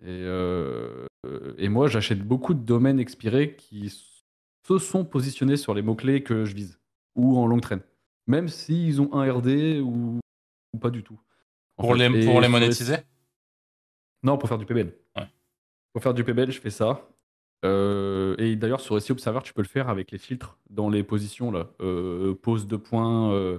Et, 0.03 0.09
euh, 0.09 1.07
et 1.59 1.69
moi 1.69 1.89
j'achète 1.89 2.23
beaucoup 2.23 2.55
de 2.55 2.61
domaines 2.61 3.01
expirés 3.01 3.57
qui 3.57 3.89
se 3.89 4.79
sont 4.79 5.05
positionnés 5.05 5.57
sur 5.57 5.75
les 5.75 5.83
mots-clés 5.83 6.23
que 6.23 6.45
je 6.45 6.55
vise 6.55 6.79
ou 7.15 7.39
en 7.39 7.47
longue 7.47 7.63
traîne. 7.63 7.81
Même 8.27 8.49
s'ils 8.49 9.01
ont 9.01 9.13
un 9.15 9.33
RD 9.33 9.81
ou, 9.83 10.19
ou 10.75 10.79
pas 10.79 10.91
du 10.91 11.03
tout. 11.03 11.19
en 11.79 11.83
pour, 11.85 11.97
fait. 11.97 12.09
les, 12.09 12.25
pour 12.27 12.41
monétiser? 12.49 12.97
Non, 14.23 14.37
pour 14.39 14.49
faire 14.49 14.59
du 14.59 14.67
PBL. 14.67 14.93
Ouais. 15.17 15.27
Pour 15.93 16.03
faire 16.03 16.15
du 16.15 16.25
PBL, 16.25 16.51
je 16.51 16.61
fais 16.61 16.71
ça. 16.71 17.09
Euh, 17.65 18.35
et 18.39 18.57
d'ailleurs, 18.57 18.81
sur 18.81 19.01
SEO 19.01 19.13
Observer, 19.13 19.41
tu 19.45 19.55
peux 19.55 19.63
le 19.63 19.69
faire 19.69 19.89
avec 19.89 20.11
les 20.11 20.19
filtres 20.19 20.59
dans 20.69 20.89
les 20.91 21.03
positions. 21.03 21.51
Là. 21.51 21.69
Euh, 21.81 22.35
pose 22.35 22.67
de 22.67 22.77
points. 22.77 23.33
euh, 23.33 23.59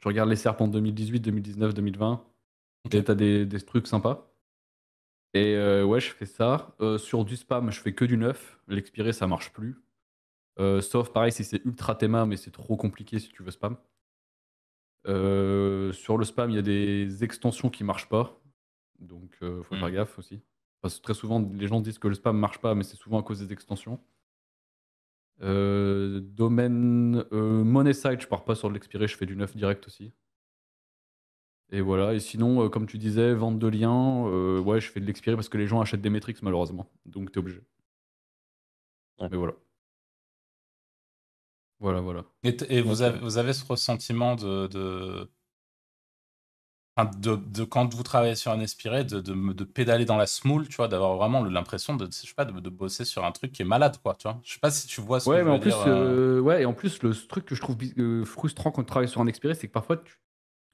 tu 0.00 0.08
regardes 0.08 0.28
les 0.28 0.36
serpents 0.36 0.68
2018, 0.68 1.20
2019, 1.20 1.74
2020. 1.74 2.24
Ok. 2.84 2.94
Et 2.94 3.04
tu 3.04 3.10
as 3.10 3.14
des, 3.14 3.46
des 3.46 3.60
trucs 3.60 3.86
sympas. 3.86 4.27
Et 5.34 5.54
euh, 5.56 5.84
ouais, 5.84 6.00
je 6.00 6.10
fais 6.10 6.26
ça. 6.26 6.74
Euh, 6.80 6.98
sur 6.98 7.24
du 7.24 7.36
spam, 7.36 7.70
je 7.70 7.80
fais 7.80 7.92
que 7.94 8.04
du 8.04 8.16
neuf. 8.16 8.58
L'expiré, 8.66 9.12
ça 9.12 9.26
marche 9.26 9.52
plus. 9.52 9.76
Euh, 10.58 10.80
sauf 10.80 11.12
pareil 11.12 11.30
si 11.30 11.44
c'est 11.44 11.64
ultra 11.64 11.94
théma, 11.94 12.26
mais 12.26 12.36
c'est 12.36 12.50
trop 12.50 12.76
compliqué 12.76 13.18
si 13.18 13.28
tu 13.28 13.42
veux 13.42 13.50
spam. 13.50 13.76
Sur 15.04 16.18
le 16.18 16.24
spam, 16.24 16.50
il 16.50 16.56
y 16.56 16.58
a 16.58 16.62
des 16.62 17.24
extensions 17.24 17.70
qui 17.70 17.84
marchent 17.84 18.08
pas. 18.08 18.40
Donc, 18.98 19.36
faut 19.40 19.74
Mm. 19.74 19.78
faire 19.78 19.90
gaffe 19.92 20.18
aussi. 20.18 20.42
Parce 20.80 20.96
que 20.96 21.02
très 21.02 21.14
souvent, 21.14 21.40
les 21.52 21.66
gens 21.68 21.80
disent 21.80 21.98
que 21.98 22.08
le 22.08 22.14
spam 22.14 22.36
marche 22.38 22.58
pas, 22.58 22.74
mais 22.74 22.82
c'est 22.84 22.96
souvent 22.96 23.20
à 23.20 23.22
cause 23.22 23.38
des 23.40 23.52
extensions. 23.52 24.00
Domaine 25.40 27.24
money 27.30 27.92
site, 27.94 28.20
je 28.22 28.26
pars 28.26 28.44
pas 28.44 28.54
sur 28.54 28.70
l'expiré, 28.70 29.06
je 29.06 29.16
fais 29.16 29.26
du 29.26 29.36
neuf 29.36 29.56
direct 29.56 29.86
aussi. 29.86 30.12
Et 31.70 31.80
voilà. 31.80 32.14
Et 32.14 32.20
sinon, 32.20 32.64
euh, 32.64 32.68
comme 32.68 32.86
tu 32.86 32.98
disais, 32.98 33.32
vente 33.34 33.58
de 33.58 33.66
liens, 33.68 34.26
euh, 34.26 34.60
ouais, 34.60 34.80
je 34.80 34.90
fais 34.90 35.00
de 35.00 35.06
l'expiré 35.06 35.36
parce 35.36 35.48
que 35.48 35.58
les 35.58 35.66
gens 35.66 35.80
achètent 35.80 36.00
des 36.02 36.10
métriques 36.10 36.42
malheureusement. 36.42 36.90
Donc, 37.06 37.32
t'es 37.32 37.38
obligé. 37.38 37.60
Ouais. 39.18 39.28
Mais 39.30 39.36
voilà. 39.36 39.54
Voilà, 41.80 42.00
voilà. 42.00 42.24
Et, 42.42 42.80
vous, 42.82 43.02
avez, 43.02 43.18
vous 43.20 43.38
avez 43.38 43.52
ce 43.52 43.64
ressentiment 43.64 44.34
de, 44.34 44.66
de, 44.66 45.30
enfin, 46.96 47.10
de, 47.18 47.36
de 47.36 47.64
quand 47.64 47.94
vous 47.94 48.02
travaillez 48.02 48.34
sur 48.34 48.50
un 48.52 48.60
Espiré, 48.60 49.04
de, 49.04 49.20
de, 49.20 49.52
de 49.52 49.64
pédaler 49.64 50.04
dans 50.04 50.16
la 50.16 50.26
smoule, 50.26 50.68
tu 50.68 50.76
vois, 50.76 50.88
d'avoir 50.88 51.16
vraiment 51.16 51.44
l'impression 51.44 51.96
de, 51.96 52.06
je 52.06 52.10
sais 52.26 52.34
pas, 52.34 52.44
de, 52.44 52.58
de 52.58 52.70
bosser 52.70 53.04
sur 53.04 53.24
un 53.24 53.32
truc 53.32 53.52
qui 53.52 53.62
est 53.62 53.64
malade, 53.64 53.96
quoi, 54.02 54.14
tu 54.16 54.24
vois. 54.28 54.40
Je 54.44 54.54
sais 54.54 54.58
pas 54.60 54.70
si 54.70 54.86
tu 54.88 55.00
vois 55.00 55.20
ce 55.20 55.30
Ouais, 55.30 55.36
que 55.36 55.40
je 55.40 55.44
mais 55.44 55.50
veux 55.50 55.56
en 55.56 55.58
plus, 55.60 55.70
dire. 55.70 55.78
euh. 55.86 56.40
ouais, 56.40 56.62
et 56.62 56.66
en 56.66 56.74
plus, 56.74 57.02
le 57.02 57.14
truc 57.14 57.44
que 57.44 57.54
je 57.54 57.60
trouve 57.60 57.76
euh, 57.98 58.24
frustrant 58.24 58.70
quand 58.70 58.82
tu 58.82 58.86
travailles 58.86 59.08
sur 59.08 59.20
un 59.20 59.26
expiré, 59.26 59.54
c'est 59.54 59.68
que 59.68 59.72
parfois, 59.72 59.98
tu- 59.98 60.16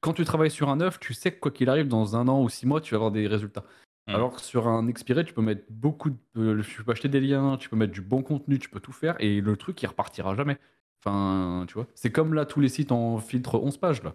quand 0.04 0.12
tu 0.12 0.24
travailles 0.24 0.50
sur 0.50 0.68
un 0.68 0.76
neuf, 0.76 1.00
tu 1.00 1.14
sais 1.14 1.32
que 1.32 1.40
quoi 1.40 1.50
qu'il 1.50 1.68
arrive, 1.70 1.88
dans 1.88 2.14
un 2.16 2.28
an 2.28 2.42
ou 2.42 2.48
six 2.50 2.66
mois, 2.66 2.80
tu 2.80 2.92
vas 2.94 2.96
avoir 2.96 3.10
des 3.10 3.26
résultats. 3.26 3.64
Hmm. 4.06 4.14
Alors 4.16 4.34
que 4.36 4.42
sur 4.42 4.68
un 4.68 4.86
expiré, 4.86 5.24
tu 5.24 5.32
peux 5.32 5.40
mettre 5.42 5.64
beaucoup 5.70 6.10
de. 6.10 6.16
euh, 6.36 6.62
tu 6.62 6.84
peux 6.84 6.92
acheter 6.92 7.08
des 7.08 7.20
liens, 7.20 7.56
tu 7.56 7.68
peux 7.70 7.76
mettre 7.76 7.92
du 7.92 8.02
bon 8.02 8.22
contenu, 8.22 8.58
tu 8.58 8.68
peux 8.68 8.80
tout 8.80 8.92
faire, 8.92 9.16
et 9.18 9.40
le 9.40 9.56
truc, 9.56 9.82
il 9.82 9.86
repartira 9.86 10.34
jamais. 10.34 10.58
Enfin, 11.00 11.64
tu 11.68 11.74
vois. 11.74 11.86
C'est 11.94 12.10
comme 12.12 12.34
là, 12.34 12.44
tous 12.44 12.60
les 12.60 12.68
sites 12.68 12.92
en 12.92 13.18
filtre 13.18 13.58
11 13.58 13.78
pages, 13.78 14.02
là. 14.02 14.14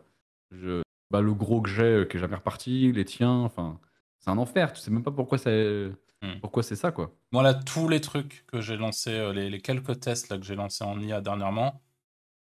Je- 0.51 0.81
bah, 1.11 1.21
le 1.21 1.33
gros 1.33 1.61
que 1.61 1.69
j'ai, 1.69 1.83
euh, 1.83 2.05
qui 2.05 2.17
est 2.17 2.19
jamais 2.19 2.35
reparti, 2.35 2.91
les 2.91 3.05
tiens, 3.05 3.31
enfin. 3.41 3.79
C'est 4.19 4.29
un 4.29 4.37
enfer, 4.37 4.73
tu 4.73 4.81
sais 4.81 4.91
même 4.91 5.03
pas 5.03 5.11
pourquoi 5.11 5.37
c'est 5.37 5.91
Hmm. 6.21 6.37
pourquoi 6.41 6.63
c'est 6.63 6.75
ça, 6.75 6.91
quoi. 6.91 7.15
Moi, 7.31 7.41
là, 7.43 7.53
tous 7.53 7.87
les 7.87 8.01
trucs 8.01 8.43
que 8.47 8.59
j'ai 8.59 8.75
lancés, 8.75 9.11
euh, 9.13 9.31
les, 9.31 9.49
les 9.49 9.61
quelques 9.61 10.01
tests 10.01 10.27
là, 10.29 10.37
que 10.37 10.43
j'ai 10.45 10.55
lancés 10.55 10.83
en 10.83 10.99
IA 10.99 11.21
dernièrement, 11.21 11.81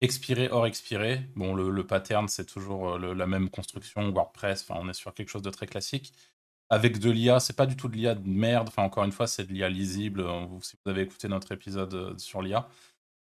expiré, 0.06 0.50
hors 0.50 0.66
expiré. 0.66 1.22
Bon, 1.36 1.54
le, 1.54 1.86
pattern, 1.86 2.28
c'est 2.28 2.46
toujours 2.46 2.96
euh, 2.96 3.14
la 3.14 3.28
même 3.28 3.50
construction, 3.50 4.10
WordPress, 4.12 4.66
enfin, 4.68 4.80
on 4.82 4.90
est 4.90 4.94
sur 4.94 5.14
quelque 5.14 5.30
chose 5.30 5.42
de 5.42 5.50
très 5.50 5.68
classique. 5.68 6.14
Avec 6.70 7.00
de 7.00 7.12
l'IA, 7.12 7.40
c'est 7.40 7.56
pas 7.56 7.68
du 7.68 7.76
tout 7.76 7.90
de 7.90 7.96
l'IA 7.96 8.16
de 8.16 8.28
merde, 8.28 8.70
enfin, 8.70 8.84
encore 8.84 9.04
une 9.04 9.12
fois, 9.12 9.28
c'est 9.28 9.44
de 9.46 9.54
l'IA 9.54 9.70
lisible. 9.70 10.22
Euh, 10.22 10.48
Si 10.62 10.78
vous 10.84 10.92
avez 10.92 11.04
écouté 11.04 11.28
notre 11.28 11.52
épisode 11.52 11.94
euh, 11.94 12.18
sur 12.18 12.42
l'IA, 12.42 12.68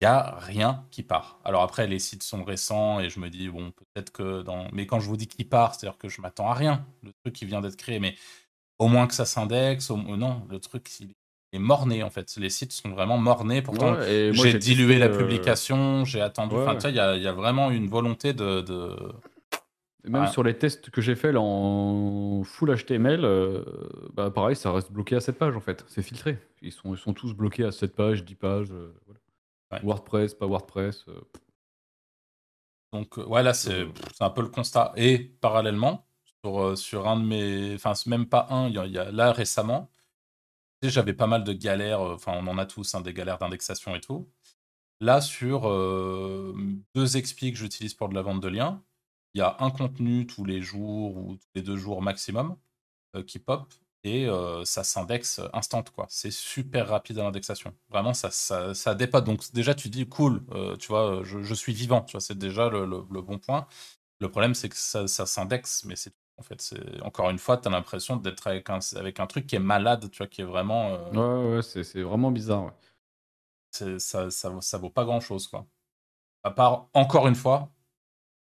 il 0.02 0.06
n'y 0.06 0.08
a 0.08 0.36
rien 0.40 0.86
qui 0.92 1.04
part. 1.04 1.40
Alors 1.46 1.62
après, 1.62 1.88
les 1.88 2.00
sites 2.00 2.24
sont 2.24 2.44
récents 2.44 3.00
et 3.00 3.10
je 3.10 3.20
me 3.20 3.30
dis, 3.30 3.50
bon, 3.50 3.72
peut-être 3.72 4.12
que 4.12 4.42
dans. 4.42 4.68
Mais 4.74 4.88
quand 4.88 5.00
je 5.00 5.08
vous 5.08 5.18
dis 5.18 5.28
qui 5.28 5.46
part, 5.46 5.76
c'est-à-dire 5.76 6.00
que 6.00 6.10
je 6.10 6.22
m'attends 6.22 6.50
à 6.50 6.56
rien. 6.56 6.86
Le 7.04 7.12
truc 7.24 7.36
qui 7.36 7.46
vient 7.46 7.62
d'être 7.62 7.78
créé, 7.78 8.00
mais 8.00 8.16
au 8.80 8.88
moins 8.88 9.08
que 9.08 9.14
ça 9.14 9.26
s'indexe. 9.26 9.92
Au... 9.92 9.98
Non, 9.98 10.46
le 10.50 10.60
truc, 10.60 10.90
il 11.00 11.12
est 11.12 11.16
morné 11.60 12.04
en 12.04 12.10
fait. 12.10 12.34
Les 12.38 12.50
sites 12.50 12.72
sont 12.72 12.90
vraiment 12.90 13.18
mornés. 13.18 13.62
Pourtant, 13.62 13.94
Ouais, 13.96 14.32
j'ai 14.34 14.54
dilué 14.58 14.98
la 14.98 15.08
euh, 15.08 15.18
publication, 15.18 16.06
j'ai 16.06 16.22
attendu. 16.22 16.56
ouais, 16.56 16.62
Enfin, 16.62 16.76
tu 16.76 16.92
vois, 16.92 17.14
il 17.16 17.20
y, 17.20 17.24
y 17.24 17.28
a 17.28 17.34
vraiment 17.34 17.72
une 17.72 17.88
volonté 17.88 18.34
de. 18.34 18.64
Même 20.04 20.24
Ouais. 20.24 20.28
sur 20.32 20.42
les 20.42 20.58
tests 20.58 20.90
que 20.90 21.00
j'ai 21.00 21.14
fait 21.16 21.32
là, 21.32 21.40
en 21.42 22.44
full 22.44 22.76
HTML, 22.76 23.24
euh, 23.24 23.64
bah 24.16 24.32
pareil, 24.32 24.56
ça 24.56 24.72
reste 24.72 24.92
bloqué 24.92 25.16
à 25.16 25.20
7 25.20 25.38
pages 25.38 25.56
en 25.56 25.60
fait. 25.60 25.86
C'est 25.88 26.02
filtré. 26.02 26.40
Ils 26.64 26.72
sont, 26.72 26.96
ils 26.96 26.98
sont 26.98 27.14
tous 27.14 27.36
bloqués 27.36 27.66
à 27.66 27.72
7 27.72 27.96
pages, 27.96 28.24
10 28.26 28.34
pages. 28.34 28.72
euh, 28.72 28.96
voilà. 29.70 29.84
WordPress, 29.86 30.34
pas 30.34 30.48
WordPress. 30.48 31.06
Donc, 32.94 33.16
ouais, 33.18 33.44
là, 33.44 33.54
c'est 33.54 33.86
un 34.20 34.30
peu 34.32 34.42
le 34.42 34.50
constat. 34.50 34.92
Et 34.98 35.20
parallèlement, 35.20 36.06
sur, 36.44 36.78
sur 36.78 37.08
un 37.08 37.20
de 37.20 37.26
mes. 37.26 37.76
Enfin, 37.76 37.94
même 38.08 38.26
pas 38.26 38.48
un, 38.50 38.68
il 38.68 38.74
y 38.76 38.80
a, 38.80 38.86
il 38.86 38.92
y 38.94 38.98
a- 38.98 39.12
là 39.12 39.32
récemment, 39.32 39.90
j'avais 40.90 41.14
pas 41.14 41.28
mal 41.28 41.44
de 41.44 41.54
galères. 41.54 42.02
euh, 42.02 42.16
Enfin, 42.16 42.34
on 42.36 42.48
en 42.48 42.58
a 42.58 42.66
tous, 42.66 42.96
hein, 42.96 43.02
des 43.02 43.14
galères 43.14 43.38
d'indexation 43.38 43.96
et 43.96 44.02
tout. 44.02 44.30
Là, 45.02 45.22
sur 45.22 45.70
euh, 45.70 46.56
deux 46.96 47.06
XP 47.06 47.52
que 47.52 47.56
j'utilise 47.56 47.94
pour 47.96 48.10
de 48.10 48.16
la 48.16 48.22
vente 48.22 48.42
de 48.42 48.48
liens, 48.48 48.84
il 49.34 49.40
y 49.40 49.42
a 49.42 49.58
un 49.60 49.72
contenu 49.72 50.28
tous 50.28 50.46
les 50.46 50.62
jours 50.62 51.18
ou 51.18 51.36
tous 51.38 51.48
les 51.56 51.62
deux 51.62 51.78
jours 51.78 52.02
maximum 52.02 52.58
euh, 53.16 53.24
qui 53.24 53.40
pop 53.40 53.74
et 54.04 54.28
ça 54.66 54.84
s'indexe 54.84 55.40
instant 55.54 55.84
quoi. 55.84 56.08
C'est 56.10 56.32
super 56.32 56.88
rapide 56.88 57.20
à 57.20 57.24
l'indexation. 57.24 57.76
Vraiment, 57.90 58.16
ça, 58.16 58.32
ça, 58.32 58.96
dépote. 58.96 59.26
Donc 59.26 59.44
déjà, 59.54 59.76
tu 59.76 59.90
dis 59.90 60.08
cool, 60.10 60.44
tu 60.80 60.88
vois, 60.88 61.22
je, 61.24 61.54
suis 61.54 61.74
vivant, 61.74 62.02
tu 62.02 62.14
vois, 62.14 62.22
c'est 62.22 62.38
déjà 62.38 62.70
le, 62.70 62.88
bon 63.22 63.38
point. 63.38 63.68
Le 64.20 64.30
problème, 64.32 64.56
c'est 64.56 64.70
que 64.70 64.76
ça, 64.76 65.08
ça 65.08 65.26
s'indexe, 65.28 65.84
mais 65.86 65.96
c'est. 65.96 66.16
En 66.42 66.44
fait, 66.44 66.60
c'est 66.60 67.00
encore 67.04 67.30
une 67.30 67.38
fois, 67.38 67.58
tu 67.58 67.68
as 67.68 67.72
l'impression 67.72 68.16
d'être 68.16 68.48
avec 68.48 68.68
un, 68.72 68.80
avec 68.96 69.20
un 69.20 69.28
truc 69.28 69.46
qui 69.46 69.56
est 69.56 69.60
malade, 69.60 70.10
tu 70.10 70.18
vois, 70.18 70.26
qui 70.26 70.42
est 70.42 70.46
vraiment. 70.46 70.90
euh, 70.90 71.12
Ouais, 71.12 71.56
ouais, 71.58 71.62
c'est 71.62 72.02
vraiment 72.02 72.32
bizarre. 72.32 72.64
ouais. 72.66 74.00
ça, 74.00 74.32
ça, 74.32 74.50
vaut- 74.50 74.62
ça 74.62 74.80
vaut 74.80 74.90
pas 74.90 75.06
grand 75.06 75.20
chose, 75.20 75.48
quoi. 75.48 75.68
À 76.44 76.50
part, 76.50 76.88
encore 76.96 77.28
une 77.28 77.36
fois, 77.36 77.70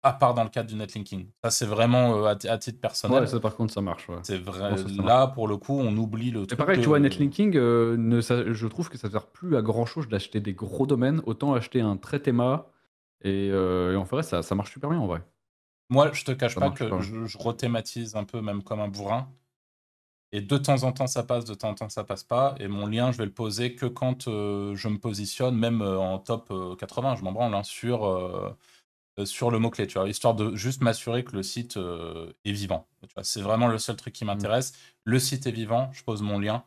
à 0.02 0.14
part 0.14 0.32
dans 0.32 0.44
le 0.44 0.48
cadre 0.48 0.70
du 0.70 0.76
netlinking. 0.76 1.28
Ça, 1.44 1.50
c'est 1.50 1.66
vraiment 1.66 2.24
euh, 2.24 2.34
à, 2.48 2.56
titre 2.56 2.80
personnel. 2.80 3.20
Ouais, 3.20 3.26
ça 3.26 3.38
par 3.38 3.54
contre, 3.54 3.74
ça 3.74 3.82
marche. 3.82 4.08
ouais. 4.08 4.16
c'est 4.22 4.38
vrai. 4.38 4.70
Non, 4.70 4.76
ça, 4.78 4.88
ça 4.88 5.02
Là, 5.02 5.26
pour 5.26 5.46
le 5.46 5.58
coup, 5.58 5.78
on 5.78 5.94
oublie 5.98 6.30
le 6.30 6.44
Et 6.44 6.46
truc. 6.46 6.58
pareil, 6.58 6.80
tu 6.80 6.88
vois, 6.88 7.00
Netlinking, 7.00 7.54
euh, 7.58 7.98
ne, 7.98 8.22
ça- 8.22 8.50
je 8.50 8.66
trouve 8.66 8.88
que 8.88 8.96
ça 8.96 9.10
sert 9.10 9.26
plus 9.26 9.56
à 9.58 9.60
grand 9.60 9.84
chose 9.84 10.08
d'acheter 10.08 10.40
des 10.40 10.54
gros 10.54 10.86
domaines. 10.86 11.20
Autant 11.26 11.52
acheter 11.52 11.82
un 11.82 11.98
très 11.98 12.20
théma. 12.20 12.70
Et, 13.22 13.50
euh, 13.52 13.92
et 13.92 13.96
en 13.96 14.04
vrai, 14.04 14.22
ça, 14.22 14.42
ça 14.42 14.54
marche 14.54 14.72
super 14.72 14.88
bien 14.88 14.98
en 15.00 15.06
vrai. 15.06 15.20
Moi, 15.90 16.10
je 16.12 16.24
te 16.24 16.32
cache 16.32 16.54
Ça 16.54 16.60
pas 16.60 16.70
que 16.70 16.84
pas. 16.88 17.00
je, 17.02 17.26
je 17.26 17.36
rethématise 17.38 18.16
un 18.16 18.24
peu, 18.24 18.40
même 18.40 18.62
comme 18.62 18.80
un 18.80 18.88
bourrin. 18.88 19.30
Et 20.32 20.40
de 20.40 20.56
temps 20.58 20.84
en 20.84 20.92
temps, 20.92 21.08
ça 21.08 21.24
passe, 21.24 21.44
de 21.44 21.54
temps 21.54 21.70
en 21.70 21.74
temps, 21.74 21.88
ça 21.88 22.04
passe 22.04 22.22
pas. 22.22 22.54
Et 22.60 22.68
mon 22.68 22.86
lien, 22.86 23.10
je 23.10 23.18
vais 23.18 23.24
le 23.26 23.32
poser 23.32 23.74
que 23.74 23.86
quand 23.86 24.28
euh, 24.28 24.76
je 24.76 24.88
me 24.88 24.98
positionne, 24.98 25.56
même 25.56 25.82
euh, 25.82 25.98
en 25.98 26.18
top 26.20 26.50
euh, 26.52 26.76
80, 26.76 27.16
je 27.16 27.24
m'en 27.24 27.32
branle, 27.32 27.52
hein, 27.54 27.64
sur, 27.64 28.04
euh, 28.06 28.56
euh, 29.20 29.26
sur 29.26 29.50
le 29.50 29.58
mot-clé, 29.58 29.86
tu 29.88 29.98
vois, 29.98 30.08
histoire 30.08 30.34
de 30.34 30.56
juste 30.56 30.82
m'assurer 30.82 31.24
que 31.24 31.32
le 31.36 31.42
site 31.42 31.76
euh, 31.78 32.32
est 32.44 32.52
vivant. 32.52 32.88
Tu 33.08 33.14
vois, 33.14 33.24
c'est 33.24 33.42
vraiment 33.42 33.68
le 33.68 33.78
seul 33.78 33.96
truc 33.96 34.14
qui 34.14 34.24
m'intéresse. 34.24 34.72
Le 35.04 35.18
site 35.20 35.46
est 35.46 35.52
vivant, 35.52 35.92
je 35.92 36.04
pose 36.04 36.22
mon 36.22 36.38
lien. 36.38 36.64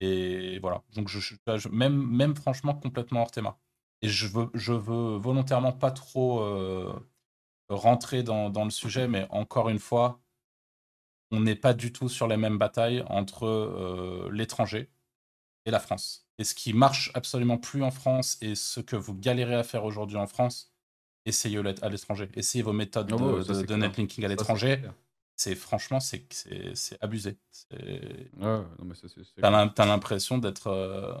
Et 0.00 0.58
voilà. 0.60 0.82
Donc, 0.94 1.08
je, 1.08 1.20
je- 1.20 1.36
je- 1.56 1.68
même, 1.68 1.94
même 1.96 2.34
franchement, 2.36 2.74
complètement 2.74 3.22
hors 3.22 3.30
théma. 3.30 3.58
Et 4.02 4.08
je 4.08 4.26
veux, 4.28 4.50
je 4.54 4.72
veux 4.72 5.16
volontairement 5.18 5.72
pas 5.72 5.90
trop 5.90 6.40
euh, 6.42 6.92
rentrer 7.70 8.22
dans, 8.22 8.50
dans 8.50 8.64
le 8.64 8.70
sujet, 8.70 9.08
mais 9.08 9.26
encore 9.30 9.68
une 9.68 9.78
fois, 9.78 10.20
on 11.30 11.40
n'est 11.40 11.54
pas 11.56 11.74
du 11.74 11.92
tout 11.92 12.08
sur 12.08 12.26
les 12.26 12.36
mêmes 12.36 12.58
batailles 12.58 13.02
entre 13.08 13.46
euh, 13.46 14.28
l'étranger 14.32 14.90
et 15.66 15.70
la 15.70 15.78
France. 15.80 16.26
Et 16.38 16.44
ce 16.44 16.54
qui 16.54 16.72
marche 16.72 17.10
absolument 17.14 17.58
plus 17.58 17.82
en 17.82 17.90
France 17.90 18.38
et 18.40 18.54
ce 18.54 18.80
que 18.80 18.96
vous 18.96 19.14
galérez 19.14 19.54
à 19.54 19.62
faire 19.62 19.84
aujourd'hui 19.84 20.16
en 20.16 20.26
France, 20.26 20.72
essayez-le 21.26 21.74
à 21.82 21.88
l'étranger. 21.88 22.28
Essayez 22.34 22.62
vos 22.62 22.72
méthodes 22.72 23.08
Ah 23.12 23.16
de, 23.34 23.42
de- 23.66 23.76
netlinking 23.76 24.24
à 24.24 24.28
l'étranger. 24.28 24.76
C'est 25.36 25.54
franchement, 25.54 26.00
c'est 26.00 26.26
abusé. 27.00 27.38
Ouais, 28.38 28.62
T'as 29.40 29.50
l'im- 29.50 29.68
t'as 29.68 29.86
l'impression 29.86 30.38
d'être 30.38 30.66
euh, 30.66 31.14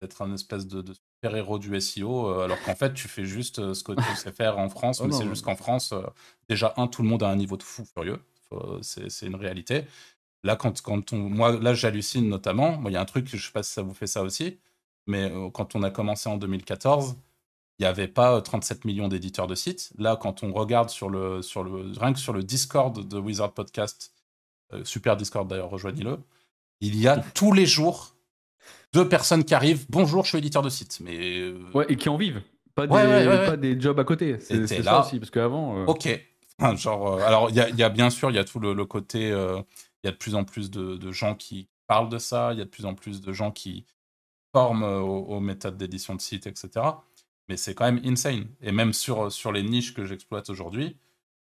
d'être 0.00 0.22
un 0.22 0.32
espèce 0.34 0.66
de, 0.66 0.82
de 0.82 0.92
super 0.94 1.36
héros 1.36 1.58
du 1.58 1.80
SEO, 1.80 2.28
euh, 2.28 2.44
alors 2.44 2.60
qu'en 2.62 2.74
fait, 2.74 2.94
tu 2.94 3.08
fais 3.08 3.24
juste 3.24 3.58
euh, 3.58 3.74
ce 3.74 3.82
que 3.82 3.92
tu 3.92 4.16
sais 4.16 4.32
faire 4.32 4.58
en 4.58 4.68
France, 4.68 5.00
Oh 5.02 5.06
mais 5.06 5.12
c'est 5.12 5.26
juste 5.26 5.44
qu'en 5.44 5.56
France, 5.56 5.92
euh, 5.92 6.02
déjà, 6.48 6.74
un, 6.76 6.86
tout 6.86 7.02
le 7.02 7.08
monde 7.08 7.22
a 7.22 7.28
un 7.28 7.36
niveau 7.36 7.56
de 7.56 7.62
fou 7.62 7.84
furieux. 7.84 8.20
C'est 8.80 9.26
une 9.26 9.34
réalité. 9.34 9.86
Là, 10.44 10.54
quand, 10.54 10.80
quand 10.80 11.12
on, 11.12 11.16
moi, 11.16 11.58
là, 11.58 11.74
j'hallucine 11.74 12.28
notamment. 12.28 12.78
Moi, 12.78 12.92
Il 12.92 12.94
y 12.94 12.96
a 12.96 13.00
un 13.00 13.06
truc, 13.06 13.26
je 13.28 13.44
sais 13.44 13.52
pas 13.52 13.64
si 13.64 13.72
ça 13.72 13.82
vous 13.82 13.94
fait 13.94 14.06
ça 14.06 14.22
aussi, 14.22 14.58
mais 15.08 15.32
quand 15.52 15.74
on 15.74 15.82
a 15.82 15.90
commencé 15.90 16.28
en 16.28 16.36
2014, 16.36 17.16
il 17.78 17.82
n'y 17.82 17.86
avait 17.86 18.08
pas 18.08 18.36
euh, 18.36 18.40
37 18.40 18.84
millions 18.84 19.08
d'éditeurs 19.08 19.46
de 19.46 19.54
sites. 19.54 19.92
Là, 19.98 20.16
quand 20.16 20.42
on 20.42 20.52
regarde 20.52 20.88
sur 20.88 21.10
le, 21.10 21.42
sur 21.42 21.62
le, 21.62 21.92
rien 21.98 22.12
que 22.12 22.18
sur 22.18 22.32
le 22.32 22.42
Discord 22.42 23.06
de 23.06 23.18
Wizard 23.18 23.52
Podcast, 23.52 24.12
euh, 24.72 24.84
super 24.84 25.16
Discord 25.16 25.48
d'ailleurs, 25.48 25.70
rejoignez-le, 25.70 26.18
il 26.80 26.98
y 26.98 27.06
a 27.08 27.18
tous 27.34 27.52
les 27.52 27.66
jours 27.66 28.15
deux 28.92 29.08
personnes 29.08 29.44
qui 29.44 29.54
arrivent. 29.54 29.86
Bonjour, 29.88 30.24
je 30.24 30.30
suis 30.30 30.38
éditeur 30.38 30.62
de 30.62 30.68
site. 30.70 30.98
Mais 31.02 31.38
euh, 31.40 31.58
Ouais, 31.74 31.86
et 31.88 31.96
qui 31.96 32.08
en 32.08 32.16
vivent. 32.16 32.42
Pas 32.74 32.86
des, 32.86 32.92
Ouais, 32.94 33.02
ouais, 33.06 33.26
ouais, 33.26 33.28
ouais. 33.28 33.46
pas 33.46 33.56
des 33.56 33.80
jobs 33.80 33.98
à 33.98 34.04
côté. 34.04 34.38
C'est 34.40 34.58
là. 34.78 34.82
ça 34.82 35.00
aussi, 35.06 35.18
parce 35.18 35.30
qu'avant. 35.30 35.80
euh, 35.80 35.84
ok. 35.86 36.08
Genre, 36.76 37.14
euh, 37.18 37.22
alors, 37.22 37.50
il 37.50 37.56
y 37.56 37.60
a, 37.60 37.68
il 37.68 37.76
y 37.76 37.82
a 37.82 37.88
bien 37.90 38.08
sûr, 38.10 38.30
il 38.30 38.34
y 38.34 38.38
a 38.38 38.44
tout 38.44 38.58
le, 38.60 38.72
le 38.72 38.84
côté. 38.86 39.30
euh, 39.30 39.60
Il 40.02 40.06
y 40.06 40.08
a 40.08 40.12
de 40.12 40.16
plus 40.16 40.34
en 40.34 40.44
plus 40.44 40.70
de, 40.70 40.96
de 40.96 41.12
gens 41.12 41.34
qui 41.34 41.68
parlent 41.86 42.08
de 42.08 42.18
ça. 42.18 42.50
Il 42.52 42.58
y 42.58 42.62
a 42.62 42.64
de 42.64 42.70
plus 42.70 42.86
en 42.86 42.94
plus 42.94 43.20
de 43.20 43.32
gens 43.32 43.50
qui 43.50 43.84
forment 44.54 44.84
aux, 44.84 45.24
aux 45.26 45.40
méthodes 45.40 45.76
d'édition 45.76 46.14
de 46.14 46.20
site, 46.20 46.46
etc. 46.46 46.70
Mais 47.48 47.56
c'est 47.56 47.74
quand 47.74 47.84
même 47.84 48.00
insane. 48.04 48.46
Et 48.62 48.72
même 48.72 48.92
sur, 48.92 49.30
sur 49.30 49.52
les 49.52 49.62
niches 49.62 49.92
que 49.94 50.04
j'exploite 50.06 50.48
aujourd'hui, 50.50 50.96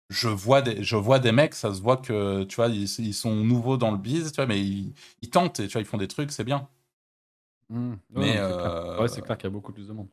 je 0.10 0.28
vois, 0.28 0.62
des, 0.62 0.84
je 0.84 0.96
vois 0.98 1.18
des 1.20 1.32
mecs, 1.32 1.56
ça 1.56 1.74
se 1.74 1.82
voit 1.82 1.98
que, 1.98 2.44
tu 2.44 2.58
vois, 2.58 2.68
ils, 2.68 2.84
ils 3.00 3.14
sont 3.14 3.36
nouveaux 3.36 3.78
dans 3.78 3.90
le 3.92 3.98
biz, 3.98 4.32
tu 4.32 4.36
vois, 4.36 4.46
mais 4.46 4.60
ils, 4.62 4.94
ils 5.24 5.30
tentent, 5.32 5.60
et 5.62 5.68
tu 5.68 5.74
vois, 5.74 5.82
ils 5.82 5.86
font 5.88 5.98
des 5.98 6.08
trucs, 6.08 6.32
c'est 6.32 6.44
bien. 6.44 6.68
Ouais, 7.70 7.98
Mais, 8.10 8.38
non, 8.40 8.48
c'est 8.48 8.54
clair. 8.54 8.72
euh, 8.72 9.02
Ouais, 9.02 9.08
c'est 9.08 9.22
clair 9.22 9.38
qu'il 9.38 9.46
y 9.46 9.52
a 9.52 9.54
beaucoup 9.54 9.74
plus 9.74 9.88
de 9.88 9.94
monde. 9.94 10.10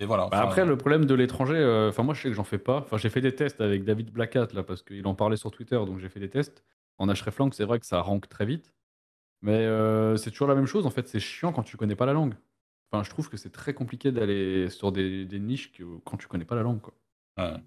Et 0.00 0.06
voilà. 0.06 0.28
Bah, 0.28 0.42
après, 0.42 0.64
le 0.64 0.76
problème 0.76 1.04
de 1.04 1.14
l'étranger, 1.14 1.56
euh, 1.56 1.90
enfin 1.90 2.02
moi 2.02 2.14
je 2.14 2.22
sais 2.22 2.28
que 2.30 2.34
j'en 2.34 2.44
fais 2.44 2.58
pas. 2.58 2.78
Enfin 2.78 2.96
j'ai 2.96 3.10
fait 3.10 3.20
des 3.20 3.34
tests 3.34 3.60
avec 3.60 3.84
David 3.84 4.10
Blackat 4.10 4.48
là 4.54 4.62
parce 4.62 4.82
qu'il 4.82 5.06
en 5.06 5.14
parlait 5.14 5.36
sur 5.36 5.50
Twitter, 5.50 5.76
donc 5.76 5.98
j'ai 5.98 6.08
fait 6.08 6.20
des 6.20 6.30
tests. 6.30 6.64
En 6.98 7.08
hreflang, 7.08 7.52
c'est 7.52 7.64
vrai 7.64 7.80
que 7.80 7.86
ça 7.86 8.00
rank 8.00 8.28
très 8.28 8.46
vite, 8.46 8.74
mais 9.42 9.56
euh, 9.66 10.16
c'est 10.16 10.30
toujours 10.30 10.48
la 10.48 10.54
même 10.54 10.66
chose. 10.66 10.86
En 10.86 10.90
fait, 10.90 11.08
c'est 11.08 11.20
chiant 11.20 11.52
quand 11.52 11.62
tu 11.64 11.76
connais 11.76 11.96
pas 11.96 12.06
la 12.06 12.12
langue. 12.14 12.34
Enfin, 12.92 13.04
je 13.04 13.10
trouve 13.10 13.30
que 13.30 13.36
c'est 13.36 13.50
très 13.52 13.74
compliqué 13.74 14.12
d'aller 14.12 14.70
sur 14.70 14.92
des, 14.92 15.24
des 15.26 15.40
niches 15.40 15.72
que- 15.72 15.98
quand 16.04 16.16
tu 16.18 16.28
connais 16.28 16.44
pas 16.46 16.56
la 16.56 16.62
langue. 16.62 16.80
Quoi. 16.80 16.94
ouais. 17.38 17.60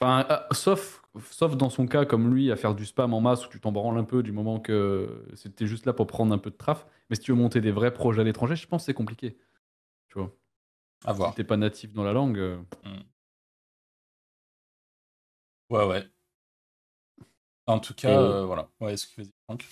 Enfin, 0.00 0.26
euh, 0.30 0.38
sauf, 0.52 1.02
sauf 1.30 1.56
dans 1.56 1.70
son 1.70 1.86
cas, 1.86 2.04
comme 2.04 2.34
lui, 2.34 2.50
à 2.52 2.56
faire 2.56 2.74
du 2.74 2.84
spam 2.84 3.14
en 3.14 3.20
masse 3.20 3.46
où 3.46 3.48
tu 3.48 3.60
t'en 3.60 3.72
branles 3.72 3.96
un 3.98 4.04
peu 4.04 4.22
du 4.22 4.32
moment 4.32 4.60
que 4.60 5.24
c'était 5.34 5.66
juste 5.66 5.86
là 5.86 5.92
pour 5.92 6.06
prendre 6.06 6.34
un 6.34 6.38
peu 6.38 6.50
de 6.50 6.56
traf. 6.56 6.86
Mais 7.08 7.16
si 7.16 7.22
tu 7.22 7.32
veux 7.32 7.38
monter 7.38 7.60
des 7.60 7.70
vrais 7.70 7.92
projets 7.92 8.20
à 8.20 8.24
l'étranger, 8.24 8.56
je 8.56 8.66
pense 8.66 8.82
que 8.82 8.86
c'est 8.86 8.94
compliqué. 8.94 9.36
Tu 10.08 10.18
vois, 10.18 10.34
À 11.04 11.12
voir. 11.12 11.30
si 11.30 11.36
t'es 11.36 11.44
pas 11.44 11.56
natif 11.56 11.92
dans 11.92 12.04
la 12.04 12.12
langue. 12.12 12.38
euh, 12.38 12.58
Ouais, 15.70 15.84
ouais. 15.86 16.04
En 17.66 17.78
tout 17.78 17.94
cas, 17.94 18.10
Et- 18.10 18.16
euh, 18.16 18.44
voilà. 18.44 18.68
Ouais, 18.80 18.92
excusez-moi, 18.92 19.32
Franck. 19.46 19.64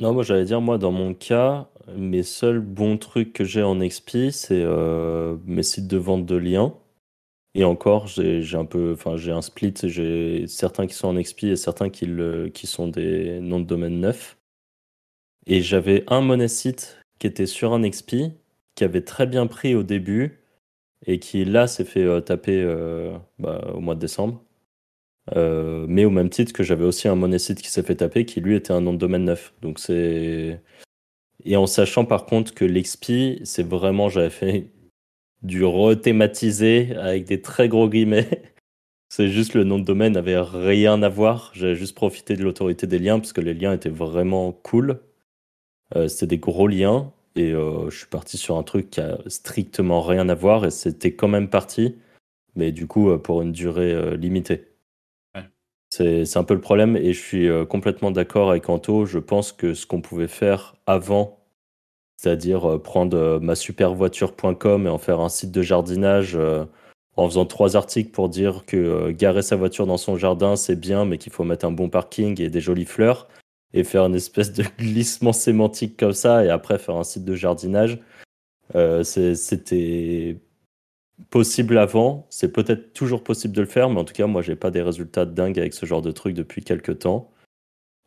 Non, 0.00 0.12
moi 0.12 0.22
j'allais 0.22 0.44
dire, 0.44 0.60
moi 0.60 0.76
dans 0.76 0.92
mon 0.92 1.14
cas, 1.14 1.68
mes 1.88 2.22
seuls 2.22 2.60
bons 2.60 2.98
trucs 2.98 3.32
que 3.32 3.44
j'ai 3.44 3.62
en 3.62 3.80
XP, 3.80 4.30
c'est 4.30 4.62
euh, 4.62 5.38
mes 5.46 5.62
sites 5.62 5.86
de 5.88 5.96
vente 5.96 6.26
de 6.26 6.36
liens. 6.36 6.74
Et 7.58 7.64
encore, 7.64 8.06
j'ai 8.06 8.54
un 8.54 8.66
peu, 8.66 8.92
enfin 8.92 9.16
j'ai 9.16 9.32
un 9.32 9.40
split, 9.40 9.72
j'ai 9.82 10.46
certains 10.46 10.86
qui 10.86 10.92
sont 10.92 11.08
en 11.08 11.18
XP 11.18 11.44
et 11.44 11.56
certains 11.56 11.88
qui, 11.88 12.04
le- 12.04 12.50
qui 12.50 12.66
sont 12.66 12.86
des 12.86 13.40
noms 13.40 13.60
de 13.60 13.64
domaine 13.64 13.98
neufs. 13.98 14.36
Et 15.46 15.62
j'avais 15.62 16.04
un 16.08 16.20
monnaie 16.20 16.48
site 16.48 16.98
qui 17.18 17.26
était 17.26 17.46
sur 17.46 17.72
un 17.72 17.88
XP, 17.88 18.32
qui 18.74 18.84
avait 18.84 19.00
très 19.02 19.26
bien 19.26 19.46
pris 19.46 19.74
au 19.74 19.82
début 19.82 20.40
et 21.06 21.18
qui 21.20 21.44
là 21.46 21.66
s'est 21.68 21.84
fait 21.86 22.04
euh, 22.04 22.20
taper 22.20 22.62
euh, 22.62 23.16
bah, 23.38 23.70
au 23.74 23.80
mois 23.80 23.94
de 23.94 24.00
décembre. 24.00 24.44
Euh, 25.36 25.86
mais 25.88 26.04
au 26.04 26.10
même 26.10 26.30
titre 26.30 26.52
que 26.52 26.62
j'avais 26.62 26.84
aussi 26.84 27.08
un 27.08 27.16
monnaie 27.16 27.38
site 27.38 27.62
qui 27.62 27.70
s'est 27.70 27.82
fait 27.82 27.96
taper, 27.96 28.26
qui 28.26 28.40
lui 28.40 28.56
était 28.56 28.72
un 28.72 28.82
nom 28.82 28.92
de 28.92 28.98
domaine 28.98 29.24
neuf. 29.24 29.54
Donc 29.62 29.78
c'est. 29.78 30.60
Et 31.44 31.56
en 31.56 31.66
sachant 31.66 32.04
par 32.04 32.26
contre 32.26 32.54
que 32.54 32.64
l'XP, 32.64 33.44
c'est 33.44 33.66
vraiment, 33.66 34.08
j'avais 34.10 34.30
fait 34.30 34.70
du 35.46 35.64
rethématisé 35.64 36.94
avec 36.96 37.24
des 37.24 37.40
très 37.40 37.68
gros 37.68 37.88
guillemets. 37.88 38.28
C'est 39.08 39.28
juste 39.28 39.54
le 39.54 39.64
nom 39.64 39.78
de 39.78 39.84
domaine 39.84 40.14
n'avait 40.14 40.40
rien 40.40 41.02
à 41.02 41.08
voir. 41.08 41.52
J'avais 41.54 41.76
juste 41.76 41.94
profité 41.94 42.36
de 42.36 42.42
l'autorité 42.42 42.86
des 42.86 42.98
liens 42.98 43.18
parce 43.18 43.32
que 43.32 43.40
les 43.40 43.54
liens 43.54 43.72
étaient 43.72 43.88
vraiment 43.88 44.52
cool. 44.52 45.00
Euh, 45.94 46.08
c'était 46.08 46.26
des 46.26 46.38
gros 46.38 46.66
liens 46.66 47.12
et 47.36 47.52
euh, 47.52 47.90
je 47.90 47.98
suis 47.98 48.06
parti 48.06 48.38
sur 48.38 48.56
un 48.56 48.62
truc 48.62 48.90
qui 48.90 49.00
a 49.00 49.18
strictement 49.26 50.00
rien 50.00 50.28
à 50.28 50.34
voir 50.34 50.64
et 50.64 50.70
c'était 50.70 51.14
quand 51.14 51.28
même 51.28 51.48
parti, 51.48 51.96
mais 52.56 52.72
du 52.72 52.86
coup 52.86 53.10
euh, 53.10 53.18
pour 53.18 53.42
une 53.42 53.52
durée 53.52 53.92
euh, 53.92 54.16
limitée. 54.16 54.68
Ouais. 55.34 55.44
C'est 55.90 56.36
un 56.36 56.44
peu 56.44 56.54
le 56.54 56.60
problème 56.60 56.96
et 56.96 57.12
je 57.12 57.20
suis 57.20 57.48
complètement 57.68 58.10
d'accord 58.10 58.50
avec 58.50 58.68
Anto. 58.68 59.06
Je 59.06 59.18
pense 59.18 59.52
que 59.52 59.74
ce 59.74 59.86
qu'on 59.86 60.00
pouvait 60.00 60.28
faire 60.28 60.76
avant, 60.86 61.45
c'est-à-dire 62.16 62.68
euh, 62.68 62.78
prendre 62.78 63.16
euh, 63.16 63.40
ma 63.40 63.54
supervoiture.com 63.54 64.86
et 64.86 64.90
en 64.90 64.98
faire 64.98 65.20
un 65.20 65.28
site 65.28 65.52
de 65.52 65.62
jardinage 65.62 66.34
euh, 66.36 66.64
en 67.16 67.28
faisant 67.28 67.46
trois 67.46 67.76
articles 67.76 68.10
pour 68.10 68.28
dire 68.28 68.64
que 68.66 69.10
garer 69.10 69.42
sa 69.42 69.56
voiture 69.56 69.86
dans 69.86 69.96
son 69.96 70.16
jardin 70.16 70.56
c'est 70.56 70.76
bien, 70.76 71.04
mais 71.04 71.18
qu'il 71.18 71.32
faut 71.32 71.44
mettre 71.44 71.64
un 71.66 71.72
bon 71.72 71.88
parking 71.88 72.40
et 72.40 72.50
des 72.50 72.60
jolies 72.60 72.84
fleurs 72.84 73.28
et 73.72 73.84
faire 73.84 74.04
une 74.06 74.14
espèce 74.14 74.52
de 74.52 74.64
glissement 74.78 75.32
sémantique 75.32 75.96
comme 75.96 76.12
ça 76.12 76.44
et 76.44 76.50
après 76.50 76.78
faire 76.78 76.96
un 76.96 77.04
site 77.04 77.24
de 77.24 77.34
jardinage. 77.34 77.98
C'était 79.02 80.36
possible 81.30 81.78
avant, 81.78 82.26
c'est 82.30 82.52
peut-être 82.52 82.92
toujours 82.92 83.24
possible 83.24 83.54
de 83.54 83.62
le 83.62 83.66
faire, 83.66 83.88
mais 83.88 84.00
en 84.00 84.04
tout 84.04 84.12
cas, 84.12 84.26
moi, 84.26 84.42
j'ai 84.42 84.56
pas 84.56 84.70
des 84.70 84.82
résultats 84.82 85.24
dingues 85.24 85.58
avec 85.58 85.74
ce 85.74 85.86
genre 85.86 86.02
de 86.02 86.10
truc 86.12 86.34
depuis 86.34 86.62
quelques 86.62 87.00
temps. 87.00 87.30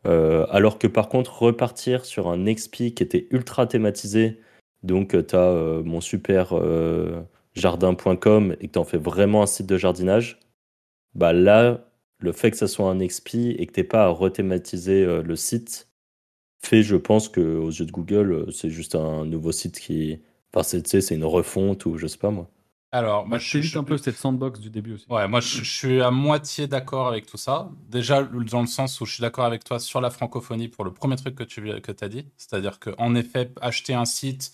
Euh, 0.06 0.46
alors 0.50 0.78
que 0.78 0.86
par 0.86 1.08
contre, 1.08 1.42
repartir 1.42 2.04
sur 2.04 2.28
un 2.28 2.44
XP 2.52 2.94
qui 2.94 3.02
était 3.02 3.28
ultra 3.30 3.66
thématisé, 3.66 4.40
donc 4.82 5.16
tu 5.26 5.36
as 5.36 5.82
mon 5.84 6.00
super 6.00 6.56
euh, 6.56 7.22
jardin.com 7.54 8.56
et 8.60 8.68
que 8.68 8.78
tu 8.78 8.84
fais 8.86 8.98
vraiment 8.98 9.42
un 9.42 9.46
site 9.46 9.66
de 9.66 9.76
jardinage, 9.76 10.38
bah 11.14 11.32
là, 11.32 11.90
le 12.18 12.32
fait 12.32 12.50
que 12.50 12.56
ça 12.56 12.68
soit 12.68 12.90
un 12.90 13.06
XP 13.06 13.34
et 13.58 13.66
que 13.66 13.72
tu 13.72 13.84
pas 13.84 14.04
à 14.04 14.08
rethématiser 14.08 15.04
euh, 15.04 15.22
le 15.22 15.36
site 15.36 15.88
fait, 16.62 16.82
je 16.82 16.96
pense, 16.96 17.28
que 17.28 17.40
aux 17.40 17.70
yeux 17.70 17.86
de 17.86 17.92
Google, 17.92 18.32
euh, 18.32 18.50
c'est 18.50 18.70
juste 18.70 18.94
un 18.94 19.24
nouveau 19.26 19.52
site 19.52 19.80
qui. 19.80 20.20
Enfin, 20.52 20.62
c'est 20.62 21.14
une 21.14 21.24
refonte 21.24 21.86
ou 21.86 21.96
je 21.96 22.06
sais 22.06 22.18
pas 22.18 22.30
moi. 22.30 22.50
Alors, 22.92 23.20
moi, 23.20 23.28
Moi, 23.28 23.38
je 23.38 23.60
suis 23.60 23.78
un 23.78 23.84
peu 23.84 23.96
cette 23.98 24.16
sandbox 24.16 24.58
du 24.58 24.68
début 24.68 24.94
aussi. 24.94 25.06
Ouais, 25.08 25.28
moi 25.28 25.40
je, 25.40 25.58
je 25.58 25.70
suis 25.70 26.00
à 26.02 26.10
moitié 26.10 26.66
d'accord 26.66 27.06
avec 27.06 27.26
tout 27.26 27.36
ça. 27.36 27.70
Déjà, 27.88 28.22
dans 28.24 28.60
le 28.60 28.66
sens 28.66 29.00
où 29.00 29.06
je 29.06 29.14
suis 29.14 29.20
d'accord 29.20 29.44
avec 29.44 29.62
toi 29.62 29.78
sur 29.78 30.00
la 30.00 30.10
francophonie 30.10 30.68
pour 30.68 30.84
le 30.84 30.92
premier 30.92 31.16
truc 31.16 31.36
que 31.36 31.44
tu 31.44 31.62
que 31.80 31.92
as 32.04 32.08
dit. 32.08 32.26
C'est-à-dire 32.36 32.80
qu'en 32.80 33.14
effet, 33.14 33.52
acheter 33.60 33.94
un 33.94 34.04
site 34.04 34.52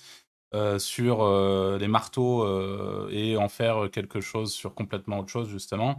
euh, 0.54 0.78
sur 0.78 1.22
euh, 1.22 1.78
les 1.78 1.88
marteaux 1.88 2.44
euh, 2.44 3.08
et 3.10 3.36
en 3.38 3.48
faire 3.48 3.90
quelque 3.90 4.20
chose 4.20 4.52
sur 4.52 4.74
complètement 4.74 5.20
autre 5.20 5.30
chose, 5.30 5.48
justement, 5.48 5.98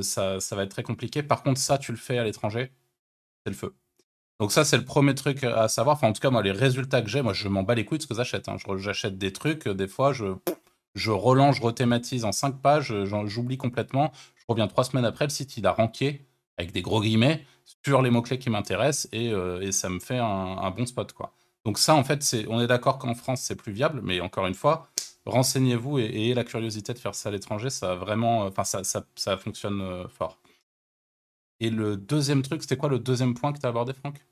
ça, 0.00 0.40
ça 0.40 0.56
va 0.56 0.62
être 0.62 0.70
très 0.70 0.82
compliqué. 0.84 1.22
Par 1.22 1.42
contre, 1.42 1.60
ça, 1.60 1.76
tu 1.78 1.92
le 1.92 1.98
fais 1.98 2.18
à 2.18 2.24
l'étranger, 2.24 2.70
c'est 3.44 3.50
le 3.52 3.56
feu. 3.56 3.74
Donc 4.40 4.52
ça, 4.52 4.64
c'est 4.64 4.76
le 4.78 4.84
premier 4.84 5.14
truc 5.14 5.44
à 5.44 5.68
savoir. 5.68 5.96
Enfin, 5.96 6.08
en 6.08 6.12
tout 6.12 6.20
cas, 6.20 6.30
moi, 6.30 6.42
les 6.42 6.52
résultats 6.52 7.02
que 7.02 7.08
j'ai, 7.10 7.22
moi, 7.22 7.32
je 7.34 7.48
m'en 7.48 7.62
bats 7.64 7.74
les 7.74 7.84
couilles 7.84 7.98
de 7.98 8.02
ce 8.04 8.08
que 8.08 8.14
j'achète. 8.14 8.48
hein. 8.48 8.56
J'achète 8.78 9.18
des 9.18 9.32
trucs, 9.32 9.68
des 9.68 9.88
fois, 9.88 10.12
je, 10.12 10.34
je 10.94 11.10
relance, 11.10 11.56
je 11.56 11.62
rethématise 11.62 12.24
en 12.24 12.32
5 12.32 12.60
pages, 12.60 12.92
euh, 12.92 13.26
j'oublie 13.26 13.56
complètement. 13.56 14.12
Je 14.36 14.44
reviens 14.48 14.68
trois 14.68 14.84
semaines 14.84 15.04
après, 15.04 15.24
le 15.24 15.30
site, 15.30 15.56
il 15.56 15.66
a 15.66 15.72
ranké, 15.72 16.26
avec 16.58 16.72
des 16.72 16.82
gros 16.82 17.00
guillemets, 17.00 17.44
sur 17.84 18.02
les 18.02 18.10
mots-clés 18.10 18.38
qui 18.38 18.50
m'intéressent, 18.50 19.08
et, 19.12 19.32
euh, 19.32 19.70
ça 19.72 19.88
me 19.88 19.98
fait 20.00 20.18
un, 20.18 20.70
bon 20.70 20.86
spot, 20.86 21.12
quoi. 21.12 21.32
Donc 21.64 21.78
ça, 21.78 21.94
en 21.94 22.04
fait, 22.04 22.22
c'est, 22.22 22.46
on 22.48 22.60
est 22.60 22.66
d'accord 22.66 22.98
qu'en 22.98 23.14
France, 23.14 23.40
c'est 23.42 23.56
plus 23.56 23.72
viable, 23.72 24.00
mais 24.02 24.20
encore 24.20 24.46
une 24.46 24.54
fois, 24.54 24.90
renseignez-vous 25.26 25.98
et, 25.98 26.04
ayez 26.04 26.34
la 26.34 26.44
curiosité 26.44 26.92
de 26.92 26.98
faire 26.98 27.14
ça 27.14 27.30
à 27.30 27.32
l'étranger, 27.32 27.70
ça 27.70 27.94
vraiment, 27.94 28.40
enfin, 28.46 28.64
ça, 28.64 29.36
fonctionne 29.38 29.80
euh, 29.80 30.08
fort. 30.08 30.38
Et 31.60 31.70
le 31.70 31.96
deuxième 31.96 32.42
truc, 32.42 32.62
c'était 32.62 32.76
quoi 32.76 32.88
le 32.88 32.98
deuxième 32.98 33.34
point 33.34 33.52
que 33.52 33.58
tu 33.58 33.66
as 33.66 33.70
abordé, 33.70 33.92
Franck? 33.94 34.24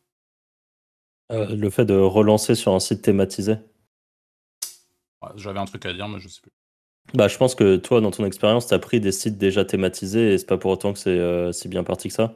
Euh, 1.31 1.57
le 1.57 1.71
fait 1.71 1.85
de 1.85 1.95
relancer 1.95 2.55
sur 2.55 2.75
un 2.75 2.81
site 2.81 3.03
thématisé. 3.03 3.57
Ouais, 5.23 5.31
J'avais 5.37 5.59
un 5.59 5.65
truc 5.65 5.87
à 5.87 5.93
dire, 5.93 6.09
mais 6.09 6.21
je 6.21 6.29
sais 6.29 6.41
plus. 6.41 6.53
Bah, 7.15 7.29
je 7.29 7.37
pense 7.37 7.55
que 7.55 7.77
toi, 7.77 8.01
dans 8.01 8.11
ton 8.11 8.25
expérience, 8.25 8.67
tu 8.69 8.75
as 8.75 8.79
pris 8.79 9.01
des 9.01 9.13
sites 9.13 9.37
déjà 9.37 9.65
thématisés 9.65 10.33
et 10.33 10.39
c'est 10.39 10.47
pas 10.47 10.59
pour 10.59 10.71
autant 10.71 10.93
que 10.93 10.99
c'est 10.99 11.11
euh, 11.11 11.53
si 11.53 11.69
bien 11.69 11.85
parti 11.85 12.09
que 12.09 12.15
ça? 12.15 12.35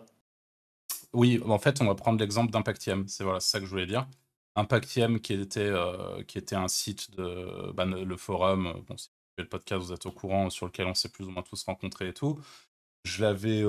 Oui, 1.13 1.41
en 1.47 1.59
fait, 1.59 1.81
on 1.81 1.87
va 1.87 1.95
prendre 1.95 2.19
l'exemple 2.19 2.53
d'Impactium. 2.53 3.07
C'est 3.09 3.25
voilà, 3.25 3.41
ça 3.41 3.59
que 3.59 3.65
je 3.65 3.71
voulais 3.71 3.87
dire. 3.87 4.07
Impactium 4.57 5.21
qui 5.21 5.35
était, 5.35 5.73
qui 6.27 6.39
était 6.39 6.57
un 6.57 6.69
site 6.69 7.15
de 7.17 7.73
bah, 7.73 7.85
le 7.85 8.17
forum, 8.17 8.83
bon, 8.87 8.97
si 8.97 9.09
vous 9.09 9.43
le 9.43 9.49
podcast, 9.49 9.83
vous 9.83 9.93
êtes 9.93 10.07
au 10.07 10.11
courant, 10.11 10.51
sur 10.51 10.67
lequel 10.67 10.87
on 10.87 10.95
s'est 10.95 11.11
plus 11.11 11.27
ou 11.27 11.31
moins 11.31 11.43
tous 11.43 11.63
rencontrés 11.65 12.09
et 12.09 12.15
tout. 12.15 12.39
Je 13.05 13.23
l'avais 13.23 13.63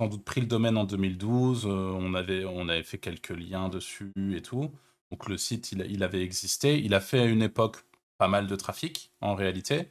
sans 0.00 0.08
doute 0.08 0.24
pris 0.24 0.40
le 0.40 0.46
domaine 0.46 0.76
en 0.76 0.84
2012, 0.84 1.66
on, 1.66 2.14
avait, 2.14 2.44
on 2.44 2.68
avait 2.68 2.82
fait 2.82 2.98
quelques 2.98 3.30
liens 3.30 3.68
dessus 3.68 4.12
et 4.34 4.42
tout. 4.42 4.70
Donc 5.10 5.28
le 5.28 5.36
site, 5.36 5.72
il, 5.72 5.86
il 5.88 6.02
avait 6.02 6.22
existé. 6.22 6.78
Il 6.78 6.94
a 6.94 7.00
fait 7.00 7.20
à 7.20 7.24
une 7.26 7.42
époque 7.42 7.84
pas 8.22 8.28
mal 8.28 8.46
de 8.46 8.54
trafic, 8.54 9.10
en 9.20 9.34
réalité. 9.34 9.88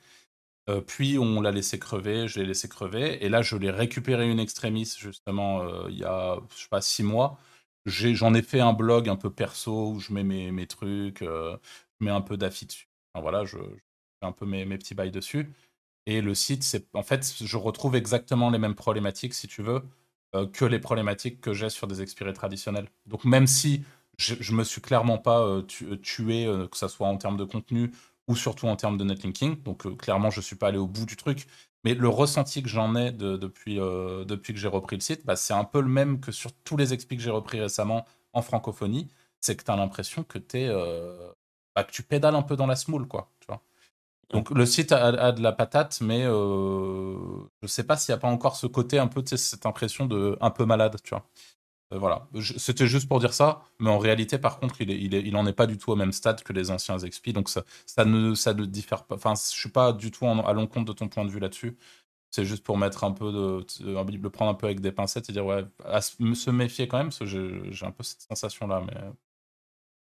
Euh, 0.69 0.79
puis 0.79 1.19
on 1.19 1.41
l'a 1.41 1.51
laissé 1.51 1.77
crever, 1.79 2.29
je 2.29 2.39
l'ai 2.39 2.45
laissé 2.45 2.69
crever, 2.69 3.21
et 3.25 3.27
là 3.27 3.41
je 3.41 3.57
l'ai 3.57 3.71
récupéré 3.71 4.31
une 4.31 4.39
extrémiste 4.39 4.99
justement 4.99 5.63
euh, 5.63 5.87
il 5.89 5.97
y 5.97 6.05
a 6.05 6.39
je 6.55 6.61
sais 6.61 6.69
pas 6.69 6.79
six 6.81 7.03
mois. 7.03 7.37
J'en 7.85 8.33
ai, 8.33 8.41
fait 8.41 8.61
un 8.61 8.71
blog 8.71 9.09
un 9.09 9.17
peu 9.17 9.29
perso 9.29 9.89
où 9.91 9.99
je 9.99 10.13
mets 10.13 10.23
mes, 10.23 10.51
mes 10.53 10.65
trucs, 10.65 11.23
euh, 11.23 11.57
je 11.99 12.05
mets 12.05 12.11
un 12.11 12.21
peu 12.21 12.37
d'affi 12.37 12.65
dessus. 12.67 12.87
voilà, 13.15 13.43
je, 13.43 13.57
fais 13.57 14.27
un 14.27 14.31
peu 14.31 14.45
mes, 14.45 14.63
mes, 14.65 14.77
petits 14.77 14.95
bails 14.95 15.11
dessus. 15.11 15.51
Et 16.05 16.21
le 16.21 16.33
site, 16.35 16.63
c'est 16.63 16.87
en 16.95 17.03
fait, 17.03 17.35
je 17.43 17.57
retrouve 17.57 17.95
exactement 17.97 18.49
les 18.49 18.59
mêmes 18.59 18.75
problématiques, 18.75 19.33
si 19.33 19.47
tu 19.47 19.61
veux, 19.63 19.81
que 20.53 20.65
les 20.65 20.79
problématiques 20.79 21.41
que 21.41 21.53
j'ai 21.53 21.69
sur 21.69 21.87
des 21.87 22.01
expirés 22.01 22.33
traditionnels. 22.33 22.87
Donc 23.07 23.25
même 23.25 23.47
si 23.47 23.83
je, 24.17 24.35
je 24.39 24.53
me 24.53 24.63
suis 24.63 24.81
clairement 24.81 25.17
pas 25.17 25.61
tué, 26.03 26.45
que 26.71 26.77
ce 26.77 26.87
soit 26.87 27.07
en 27.07 27.17
termes 27.17 27.37
de 27.37 27.45
contenu 27.45 27.91
ou 28.27 28.35
surtout 28.35 28.67
en 28.67 28.75
termes 28.75 28.97
de 28.97 29.03
netlinking. 29.03 29.61
Donc 29.63 29.85
euh, 29.85 29.95
clairement, 29.95 30.29
je 30.29 30.39
ne 30.39 30.43
suis 30.43 30.55
pas 30.55 30.67
allé 30.67 30.77
au 30.77 30.87
bout 30.87 31.05
du 31.05 31.15
truc. 31.15 31.47
Mais 31.83 31.95
le 31.95 32.09
ressenti 32.09 32.61
que 32.61 32.69
j'en 32.69 32.95
ai 32.95 33.11
depuis, 33.11 33.79
euh, 33.79 34.23
depuis 34.25 34.53
que 34.53 34.59
j'ai 34.59 34.67
repris 34.67 34.95
le 34.95 35.01
site, 35.01 35.25
bah, 35.25 35.35
c'est 35.35 35.53
un 35.53 35.63
peu 35.63 35.81
le 35.81 35.87
même 35.87 36.19
que 36.19 36.31
sur 36.31 36.51
tous 36.53 36.77
les 36.77 36.93
expis 36.93 37.17
que 37.17 37.23
j'ai 37.23 37.31
repris 37.31 37.59
récemment 37.59 38.05
en 38.33 38.41
francophonie. 38.41 39.07
C'est 39.39 39.55
que 39.55 39.63
tu 39.63 39.71
as 39.71 39.75
l'impression 39.75 40.23
que, 40.23 40.37
euh, 40.55 41.31
bah, 41.75 41.83
que 41.83 41.91
tu 41.91 42.03
pédales 42.03 42.35
un 42.35 42.43
peu 42.43 42.55
dans 42.55 42.67
la 42.67 42.75
smoule, 42.75 43.07
quoi. 43.07 43.31
Donc 44.29 44.49
le 44.51 44.65
site 44.65 44.93
a, 44.93 45.33
de 45.33 45.41
la 45.41 45.51
patate, 45.51 45.99
mais 45.99 46.23
je 46.23 46.29
ne 47.61 47.67
sais 47.67 47.83
pas 47.83 47.97
s'il 47.97 48.13
n'y 48.13 48.17
a 48.17 48.21
pas 48.21 48.29
encore 48.29 48.55
ce 48.55 48.65
côté 48.65 48.97
un 48.97 49.07
peu, 49.07 49.21
cette 49.25 49.65
impression 49.65 50.05
de 50.05 50.37
un 50.39 50.51
peu 50.51 50.63
malade, 50.63 50.95
tu 51.03 51.09
vois. 51.09 51.25
Euh, 51.93 51.97
voilà, 51.97 52.27
c'était 52.57 52.87
juste 52.87 53.07
pour 53.07 53.19
dire 53.19 53.33
ça, 53.33 53.63
mais 53.79 53.89
en 53.89 53.97
réalité, 53.97 54.37
par 54.37 54.59
contre, 54.59 54.81
il, 54.81 54.91
est, 54.91 54.97
il, 54.97 55.13
est, 55.13 55.21
il 55.21 55.35
en 55.35 55.45
est 55.45 55.53
pas 55.53 55.67
du 55.67 55.77
tout 55.77 55.91
au 55.91 55.95
même 55.95 56.13
stade 56.13 56.41
que 56.43 56.53
les 56.53 56.71
anciens 56.71 56.97
XP, 56.97 57.29
donc 57.31 57.49
ça, 57.49 57.63
ne, 58.05 58.33
ça 58.33 58.53
diffère 58.53 59.03
pas. 59.03 59.15
Enfin, 59.15 59.33
je 59.35 59.59
suis 59.59 59.69
pas 59.69 59.91
du 59.91 60.11
tout 60.11 60.25
à 60.25 60.53
l'encontre 60.53 60.85
de 60.85 60.93
ton 60.93 61.09
point 61.09 61.25
de 61.25 61.29
vue 61.29 61.39
là-dessus. 61.39 61.77
C'est 62.29 62.45
juste 62.45 62.63
pour 62.63 62.77
mettre 62.77 63.03
un 63.03 63.11
peu 63.11 63.31
de, 63.31 63.65
le 63.83 64.29
prendre 64.29 64.51
un 64.51 64.53
peu 64.53 64.67
avec 64.67 64.79
des 64.79 64.93
pincettes 64.93 65.29
et 65.29 65.33
dire 65.33 65.45
ouais, 65.45 65.65
à 65.83 65.99
se 66.01 66.49
méfier 66.49 66.87
quand 66.87 66.97
même, 66.97 67.11
j'ai 67.11 67.85
un 67.85 67.91
peu 67.91 68.03
cette 68.03 68.21
sensation-là. 68.21 68.83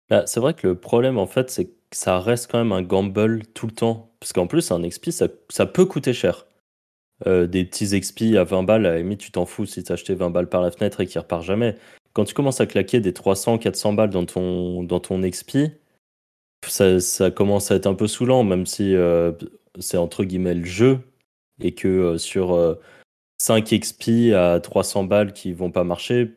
Bah, 0.09 0.25
c'est 0.25 0.41
vrai 0.41 0.53
que 0.53 0.67
le 0.67 0.75
problème, 0.79 1.17
en 1.17 1.27
fait, 1.27 1.49
c'est 1.49 1.67
que 1.67 1.75
ça 1.91 2.19
reste 2.19 2.51
quand 2.51 2.57
même 2.57 2.73
un 2.73 2.81
gamble 2.81 3.45
tout 3.53 3.65
le 3.65 3.73
temps, 3.73 4.11
parce 4.19 4.33
qu'en 4.33 4.47
plus, 4.47 4.71
un 4.71 4.81
XP, 4.85 5.11
ça 5.11 5.65
peut 5.65 5.85
coûter 5.85 6.11
cher. 6.13 6.46
Euh, 7.25 7.47
des 7.47 7.65
petits 7.65 7.99
XP 7.99 8.35
à 8.37 8.43
20 8.43 8.63
balles, 8.63 8.85
à 8.85 8.91
la 8.91 8.97
limite, 8.99 9.19
tu 9.19 9.31
t'en 9.31 9.45
fous 9.45 9.65
si 9.65 9.83
t'as 9.83 9.95
acheté 9.95 10.13
20 10.13 10.29
balles 10.29 10.49
par 10.49 10.61
la 10.61 10.69
fenêtre 10.69 11.01
et 11.01 11.07
qu'il 11.07 11.19
repart 11.19 11.43
jamais. 11.43 11.75
Quand 12.13 12.25
tu 12.25 12.33
commences 12.33 12.61
à 12.61 12.67
claquer 12.67 12.99
des 12.99 13.13
300, 13.13 13.57
400 13.57 13.93
balles 13.93 14.09
dans 14.11 14.25
ton, 14.25 14.83
dans 14.83 14.99
ton 14.99 15.19
XP, 15.21 15.57
ça, 16.67 17.31
commence 17.31 17.71
à 17.71 17.75
être 17.75 17.87
un 17.87 17.95
peu 17.95 18.07
saoulant, 18.07 18.43
même 18.43 18.65
si 18.65 18.95
euh, 18.95 19.31
c'est 19.79 19.97
entre 19.97 20.23
guillemets 20.23 20.53
le 20.53 20.65
jeu 20.65 20.99
et 21.59 21.73
que 21.73 21.87
euh, 21.87 22.17
sur 22.17 22.77
5 23.39 23.65
XP 23.79 24.33
à 24.35 24.59
300 24.59 25.05
balles 25.05 25.33
qui 25.33 25.53
vont 25.53 25.71
pas 25.71 25.83
marcher, 25.83 26.35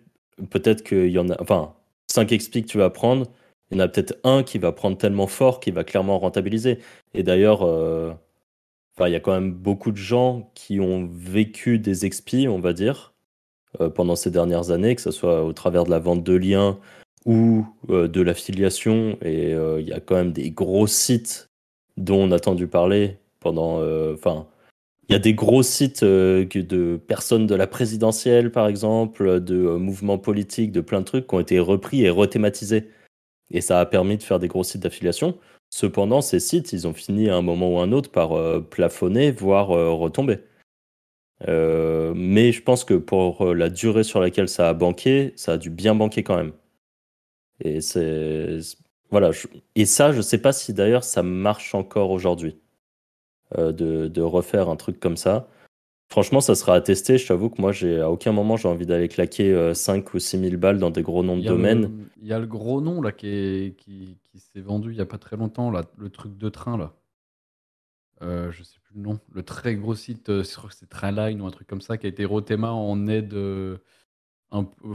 peut-être 0.50 0.82
qu'il 0.82 1.10
y 1.10 1.18
en 1.18 1.28
a. 1.30 1.40
Enfin, 1.42 1.74
5 2.08 2.28
XP 2.28 2.62
que 2.62 2.66
tu 2.66 2.78
vas 2.78 2.90
prendre, 2.90 3.26
il 3.70 3.78
y 3.78 3.80
en 3.80 3.84
a 3.84 3.88
peut-être 3.88 4.18
un 4.24 4.42
qui 4.42 4.58
va 4.58 4.72
prendre 4.72 4.96
tellement 4.96 5.26
fort 5.26 5.60
qu'il 5.60 5.74
va 5.74 5.84
clairement 5.84 6.18
rentabiliser. 6.18 6.78
Et 7.14 7.22
d'ailleurs, 7.22 7.64
il 9.08 9.12
y 9.12 9.16
a 9.16 9.20
quand 9.20 9.32
même 9.32 9.52
beaucoup 9.52 9.92
de 9.92 9.96
gens 9.96 10.50
qui 10.54 10.80
ont 10.80 11.08
vécu 11.10 11.78
des 11.78 12.04
expis, 12.04 12.48
on 12.48 12.60
va 12.60 12.72
dire, 12.72 13.14
euh, 13.80 13.88
pendant 13.88 14.16
ces 14.16 14.30
dernières 14.30 14.70
années, 14.70 14.94
que 14.96 15.02
ce 15.02 15.10
soit 15.10 15.44
au 15.44 15.52
travers 15.52 15.84
de 15.84 15.90
la 15.90 15.98
vente 15.98 16.24
de 16.24 16.34
liens 16.34 16.78
ou 17.24 17.64
euh, 17.88 18.08
de 18.08 18.20
l'affiliation. 18.20 19.16
Et 19.22 19.54
euh, 19.54 19.80
il 19.80 19.88
y 19.88 19.92
a 19.92 20.00
quand 20.00 20.16
même 20.16 20.32
des 20.32 20.50
gros 20.50 20.86
sites 20.86 21.50
dont 21.96 22.22
on 22.22 22.32
a 22.32 22.36
entendu 22.36 22.66
parler 22.66 23.18
pendant. 23.40 23.80
Enfin, 24.12 24.46
il 25.08 25.12
y 25.12 25.16
a 25.16 25.18
des 25.18 25.34
gros 25.34 25.62
sites 25.62 26.04
de 26.04 27.00
personnes 27.06 27.46
de 27.46 27.54
la 27.54 27.66
présidentielle, 27.66 28.52
par 28.52 28.68
exemple, 28.68 29.40
de 29.40 29.76
mouvements 29.76 30.18
politiques, 30.18 30.72
de 30.72 30.80
plein 30.80 31.00
de 31.00 31.04
trucs 31.04 31.26
qui 31.26 31.34
ont 31.34 31.40
été 31.40 31.58
repris 31.58 32.04
et 32.04 32.10
rethématisés. 32.10 32.88
Et 33.50 33.60
ça 33.60 33.80
a 33.80 33.86
permis 33.86 34.16
de 34.16 34.22
faire 34.22 34.38
des 34.38 34.48
gros 34.48 34.62
sites 34.62 34.82
d'affiliation. 34.82 35.36
Cependant, 35.70 36.20
ces 36.20 36.40
sites, 36.40 36.72
ils 36.72 36.88
ont 36.88 36.92
fini 36.92 37.30
à 37.30 37.36
un 37.36 37.42
moment 37.42 37.72
ou 37.74 37.78
un 37.78 37.92
autre 37.92 38.10
par 38.10 38.32
euh, 38.32 38.60
plafonner, 38.60 39.30
voire 39.30 39.70
euh, 39.70 39.90
retomber. 39.92 40.40
Euh, 41.48 42.12
mais 42.14 42.52
je 42.52 42.62
pense 42.62 42.84
que 42.84 42.94
pour 42.94 43.54
la 43.54 43.70
durée 43.70 44.04
sur 44.04 44.20
laquelle 44.20 44.48
ça 44.48 44.68
a 44.68 44.74
banqué, 44.74 45.32
ça 45.36 45.52
a 45.52 45.58
dû 45.58 45.70
bien 45.70 45.94
banquer 45.94 46.22
quand 46.24 46.36
même. 46.36 46.52
Et 47.64 47.80
c'est 47.80 48.58
voilà. 49.10 49.30
Et 49.74 49.86
ça, 49.86 50.12
je 50.12 50.20
sais 50.20 50.38
pas 50.38 50.52
si 50.52 50.74
d'ailleurs 50.74 51.04
ça 51.04 51.22
marche 51.22 51.74
encore 51.74 52.10
aujourd'hui 52.10 52.56
de, 53.56 53.72
de, 54.08 54.22
refaire 54.22 54.68
un 54.68 54.76
truc 54.76 55.00
comme 55.00 55.16
ça. 55.16 55.48
Franchement, 56.10 56.40
ça 56.40 56.54
sera 56.56 56.74
à 56.74 56.80
tester. 56.80 57.18
Je 57.18 57.28
t'avoue 57.28 57.50
que 57.50 57.60
moi, 57.60 57.70
j'ai 57.70 58.00
à 58.00 58.10
aucun 58.10 58.32
moment 58.32 58.56
j'ai 58.56 58.68
envie 58.68 58.86
d'aller 58.86 59.08
claquer 59.08 59.74
5 59.74 60.12
ou 60.12 60.18
6 60.18 60.40
000 60.40 60.56
balles 60.56 60.78
dans 60.78 60.90
des 60.90 61.02
gros 61.02 61.22
noms 61.22 61.36
de 61.36 61.44
domaines. 61.44 62.08
Il 62.20 62.26
y 62.26 62.32
a 62.32 62.38
le 62.38 62.46
gros 62.46 62.80
nom 62.80 63.00
là 63.00 63.12
qui, 63.12 63.74
qui, 63.78 64.18
s'est 64.34 64.60
vendu 64.60 64.90
il 64.90 64.96
n'y 64.96 65.00
a 65.00 65.06
pas 65.06 65.18
très 65.18 65.36
longtemps, 65.36 65.70
là, 65.70 65.84
le 65.96 66.10
truc 66.10 66.36
de 66.36 66.48
train 66.48 66.76
là. 66.76 66.94
Euh, 68.22 68.50
je 68.52 68.62
sais 68.62 68.78
plus 68.80 68.96
le 68.96 69.02
nom. 69.02 69.18
Le 69.32 69.42
très 69.42 69.74
gros 69.76 69.94
site, 69.94 70.28
euh, 70.28 70.44
je 70.44 70.54
crois 70.54 70.68
que 70.68 70.76
c'est 70.76 70.88
Trainline 70.88 71.40
ou 71.40 71.46
un 71.46 71.50
truc 71.50 71.66
comme 71.66 71.80
ça, 71.80 71.96
qui 71.96 72.06
a 72.06 72.08
été 72.08 72.24
Rotema 72.24 72.70
en 72.70 73.06
aide 73.06 73.32
euh, 73.32 73.78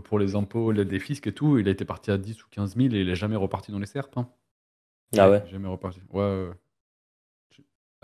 pour 0.03 0.19
les 0.19 0.35
impôts, 0.35 0.71
l'aide 0.71 0.89
des 0.89 0.99
fiscs 0.99 1.25
et 1.25 1.33
tout. 1.33 1.57
Il 1.57 1.67
a 1.67 1.71
été 1.71 1.85
parti 1.85 2.11
à 2.11 2.17
10 2.17 2.43
ou 2.43 2.47
15 2.51 2.75
000 2.75 2.93
et 2.93 3.01
il 3.01 3.07
n'est 3.07 3.15
jamais 3.15 3.35
reparti 3.35 3.71
dans 3.71 3.79
les 3.79 3.87
serpes. 3.87 4.17
Hein. 4.17 4.29
Ah 5.17 5.29
ouais 5.29 5.43
Jamais 5.49 5.67
reparti. 5.67 6.01
Ouais, 6.11 6.21
ouais. 6.21 6.51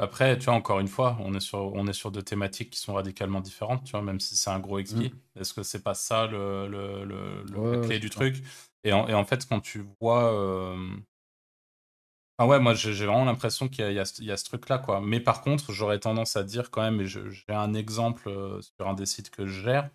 Après, 0.01 0.35
tu 0.39 0.45
vois, 0.45 0.55
encore 0.55 0.79
une 0.79 0.87
fois, 0.87 1.15
on 1.19 1.35
est 1.35 1.39
sur, 1.39 1.59
on 1.75 1.85
est 1.85 1.93
sur 1.93 2.09
deux 2.09 2.23
thématiques 2.23 2.71
qui 2.71 2.79
sont 2.79 2.95
radicalement 2.95 3.39
différentes, 3.39 3.83
tu 3.83 3.91
vois, 3.91 4.01
même 4.01 4.19
si 4.19 4.35
c'est 4.35 4.49
un 4.49 4.59
gros 4.59 4.81
XP. 4.81 4.95
Mm. 4.95 5.39
Est-ce 5.39 5.53
que 5.53 5.61
c'est 5.61 5.83
pas 5.83 5.93
ça 5.93 6.25
le, 6.25 6.67
le, 6.67 7.05
le, 7.05 7.75
la 7.75 7.85
clé 7.85 7.99
du 7.99 8.09
truc? 8.09 8.41
Et 8.83 8.93
en, 8.93 9.07
et 9.07 9.13
en, 9.13 9.23
fait, 9.25 9.47
quand 9.47 9.59
tu 9.59 9.85
vois. 9.99 10.33
Euh... 10.33 10.75
Enfin, 12.39 12.49
ouais, 12.49 12.59
moi, 12.59 12.73
j'ai 12.73 13.05
vraiment 13.05 13.25
l'impression 13.25 13.67
qu'il 13.67 13.87
y, 13.91 13.93
y, 13.93 14.31
a 14.31 14.37
ce 14.37 14.43
truc-là, 14.43 14.79
quoi. 14.79 15.01
Mais 15.01 15.19
par 15.19 15.41
contre, 15.41 15.71
j'aurais 15.71 15.99
tendance 15.99 16.35
à 16.35 16.43
dire 16.43 16.71
quand 16.71 16.81
même, 16.81 16.99
et 16.99 17.05
j'ai 17.05 17.21
un 17.49 17.75
exemple 17.75 18.27
euh, 18.27 18.59
sur 18.59 18.87
un 18.87 18.95
des 18.95 19.05
sites 19.05 19.29
que 19.29 19.45
je 19.45 19.61
gère, 19.61 19.91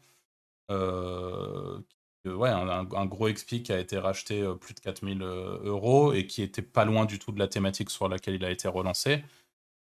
euh, 0.70 1.80
ouais, 2.24 2.50
un, 2.50 2.68
un, 2.68 3.06
gros 3.06 3.28
XP 3.28 3.64
qui 3.64 3.72
a 3.72 3.80
été 3.80 3.98
racheté 3.98 4.48
plus 4.60 4.74
de 4.74 4.78
4000 4.78 5.20
euros 5.22 6.12
et 6.12 6.28
qui 6.28 6.42
était 6.42 6.62
pas 6.62 6.84
loin 6.84 7.06
du 7.06 7.18
tout 7.18 7.32
de 7.32 7.40
la 7.40 7.48
thématique 7.48 7.90
sur 7.90 8.08
laquelle 8.08 8.36
il 8.36 8.44
a 8.44 8.52
été 8.52 8.68
relancé. 8.68 9.24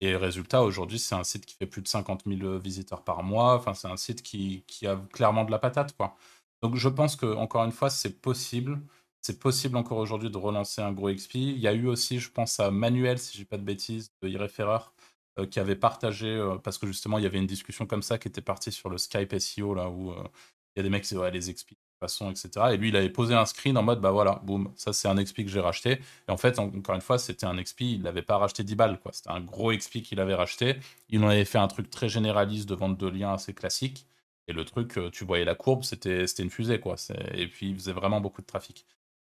Et 0.03 0.17
résultat, 0.17 0.63
aujourd'hui, 0.63 0.99
c'est 0.99 1.15
un 1.15 1.23
site 1.23 1.45
qui 1.45 1.55
fait 1.55 1.65
plus 1.65 1.81
de 1.81 1.87
50 1.87 2.23
000 2.27 2.41
euh, 2.43 2.59
visiteurs 2.59 3.05
par 3.05 3.23
mois. 3.23 3.55
Enfin, 3.55 3.73
c'est 3.73 3.87
un 3.87 3.95
site 3.95 4.21
qui, 4.21 4.65
a 4.85 4.97
clairement 5.13 5.45
de 5.45 5.51
la 5.51 5.59
patate, 5.59 5.95
quoi. 5.95 6.17
Donc, 6.61 6.75
je 6.75 6.89
pense 6.89 7.15
que 7.15 7.25
encore 7.25 7.63
une 7.63 7.71
fois, 7.71 7.89
c'est 7.89 8.21
possible. 8.21 8.81
C'est 9.21 9.39
possible 9.39 9.77
encore 9.77 9.99
aujourd'hui 9.99 10.29
de 10.29 10.37
relancer 10.37 10.81
un 10.81 10.91
gros 10.91 11.09
XP. 11.09 11.35
Il 11.35 11.57
y 11.59 11.69
a 11.69 11.73
eu 11.73 11.87
aussi, 11.87 12.19
je 12.19 12.29
pense, 12.29 12.59
à 12.59 12.69
Manuel, 12.69 13.17
si 13.17 13.37
je 13.37 13.43
dis 13.43 13.45
pas 13.45 13.57
de 13.57 13.63
bêtises, 13.63 14.11
de 14.21 14.27
Irréféreur, 14.27 14.93
euh, 15.39 15.45
qui 15.47 15.61
avait 15.61 15.77
partagé, 15.77 16.27
euh, 16.27 16.57
parce 16.57 16.77
que 16.77 16.85
justement, 16.85 17.17
il 17.17 17.23
y 17.23 17.27
avait 17.27 17.37
une 17.39 17.47
discussion 17.47 17.85
comme 17.85 18.03
ça 18.03 18.17
qui 18.17 18.27
était 18.27 18.41
partie 18.41 18.73
sur 18.73 18.89
le 18.89 18.97
Skype 18.97 19.33
SEO, 19.39 19.73
là, 19.73 19.89
où 19.89 20.11
il 20.11 20.77
y 20.77 20.79
a 20.81 20.83
des 20.83 20.89
mecs 20.89 21.03
qui 21.03 21.09
disaient, 21.09 21.21
ouais, 21.21 21.31
les 21.31 21.53
XP, 21.53 21.75
etc. 22.05 22.49
Et 22.73 22.77
lui, 22.77 22.89
il 22.89 22.95
avait 22.95 23.09
posé 23.09 23.33
un 23.33 23.45
screen 23.45 23.77
en 23.77 23.83
mode, 23.83 24.01
bah 24.01 24.11
voilà, 24.11 24.41
boum, 24.43 24.71
ça 24.75 24.93
c'est 24.93 25.07
un 25.07 25.15
XP 25.21 25.43
que 25.43 25.47
j'ai 25.49 25.59
racheté. 25.59 25.99
Et 26.27 26.31
en 26.31 26.37
fait, 26.37 26.59
encore 26.59 26.95
une 26.95 27.01
fois, 27.01 27.17
c'était 27.17 27.45
un 27.45 27.61
XP, 27.61 27.81
il 27.81 28.01
n'avait 28.03 28.21
pas 28.21 28.37
racheté 28.37 28.63
10 28.63 28.75
balles, 28.75 28.99
quoi. 28.99 29.11
C'était 29.13 29.31
un 29.31 29.41
gros 29.41 29.71
XP 29.73 30.01
qu'il 30.01 30.19
avait 30.19 30.35
racheté. 30.35 30.77
Il 31.09 31.23
en 31.23 31.29
avait 31.29 31.45
fait 31.45 31.57
un 31.57 31.67
truc 31.67 31.89
très 31.89 32.09
généraliste 32.09 32.67
de 32.69 32.75
vente 32.75 32.97
de 32.97 33.07
liens 33.07 33.33
assez 33.33 33.53
classique. 33.53 34.07
Et 34.47 34.53
le 34.53 34.65
truc, 34.65 34.97
euh, 34.97 35.09
tu 35.09 35.25
voyais 35.25 35.45
la 35.45 35.55
courbe, 35.55 35.83
c'était 35.83 36.25
une 36.25 36.49
fusée, 36.49 36.79
quoi. 36.79 36.95
Et 37.33 37.47
puis, 37.47 37.69
il 37.69 37.75
faisait 37.75 37.93
vraiment 37.93 38.21
beaucoup 38.21 38.41
de 38.41 38.47
trafic. 38.47 38.85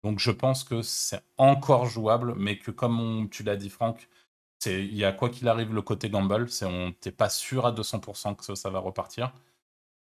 Donc, 0.05 0.19
je 0.21 0.31
pense 0.31 0.65
que 0.65 0.83
c'est 0.83 1.21
encore 1.39 1.87
jouable, 1.87 2.35
mais 2.37 2.59
que 2.59 2.71
comme 2.71 3.29
tu 3.31 3.43
l'as 3.43 3.57
dit, 3.57 3.71
Franck, 3.71 4.09
il 4.67 4.95
y 4.95 5.05
a 5.05 5.13
quoi 5.13 5.31
qu'il 5.31 5.49
arrive 5.49 5.75
le 5.75 5.83
côté 5.83 6.11
gamble, 6.11 6.49
c'est 6.51 6.67
on 6.67 6.93
t'es 6.93 7.13
pas 7.13 7.29
sûr 7.29 7.67
à 7.67 7.73
200% 7.73 8.37
que 8.37 8.55
ça, 8.55 8.71
va 8.71 8.79
repartir. 8.81 9.33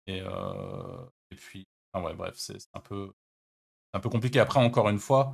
Et, 0.07 0.21
euh, 0.21 1.05
et 1.31 1.35
puis 1.35 1.67
ah 1.93 2.01
ouais, 2.01 2.13
bref, 2.13 2.33
c'est 2.37 2.57
un 2.73 2.79
peu, 2.79 3.11
un 3.93 3.99
peu 3.99 4.09
compliqué. 4.09 4.39
Après, 4.39 4.59
encore 4.59 4.89
une 4.89 4.99
fois, 4.99 5.33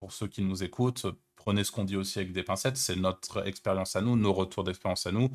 pour 0.00 0.12
ceux 0.12 0.26
qui 0.26 0.42
nous 0.42 0.62
écoutent, 0.64 1.06
prenez 1.36 1.62
ce 1.64 1.70
qu'on 1.70 1.84
dit 1.84 1.96
aussi 1.96 2.18
avec 2.18 2.32
des 2.32 2.42
pincettes. 2.42 2.76
C'est 2.76 2.96
notre 2.96 3.46
expérience 3.46 3.94
à 3.96 4.00
nous, 4.00 4.16
nos 4.16 4.32
retours 4.32 4.64
d'expérience 4.64 5.06
à 5.06 5.12
nous. 5.12 5.28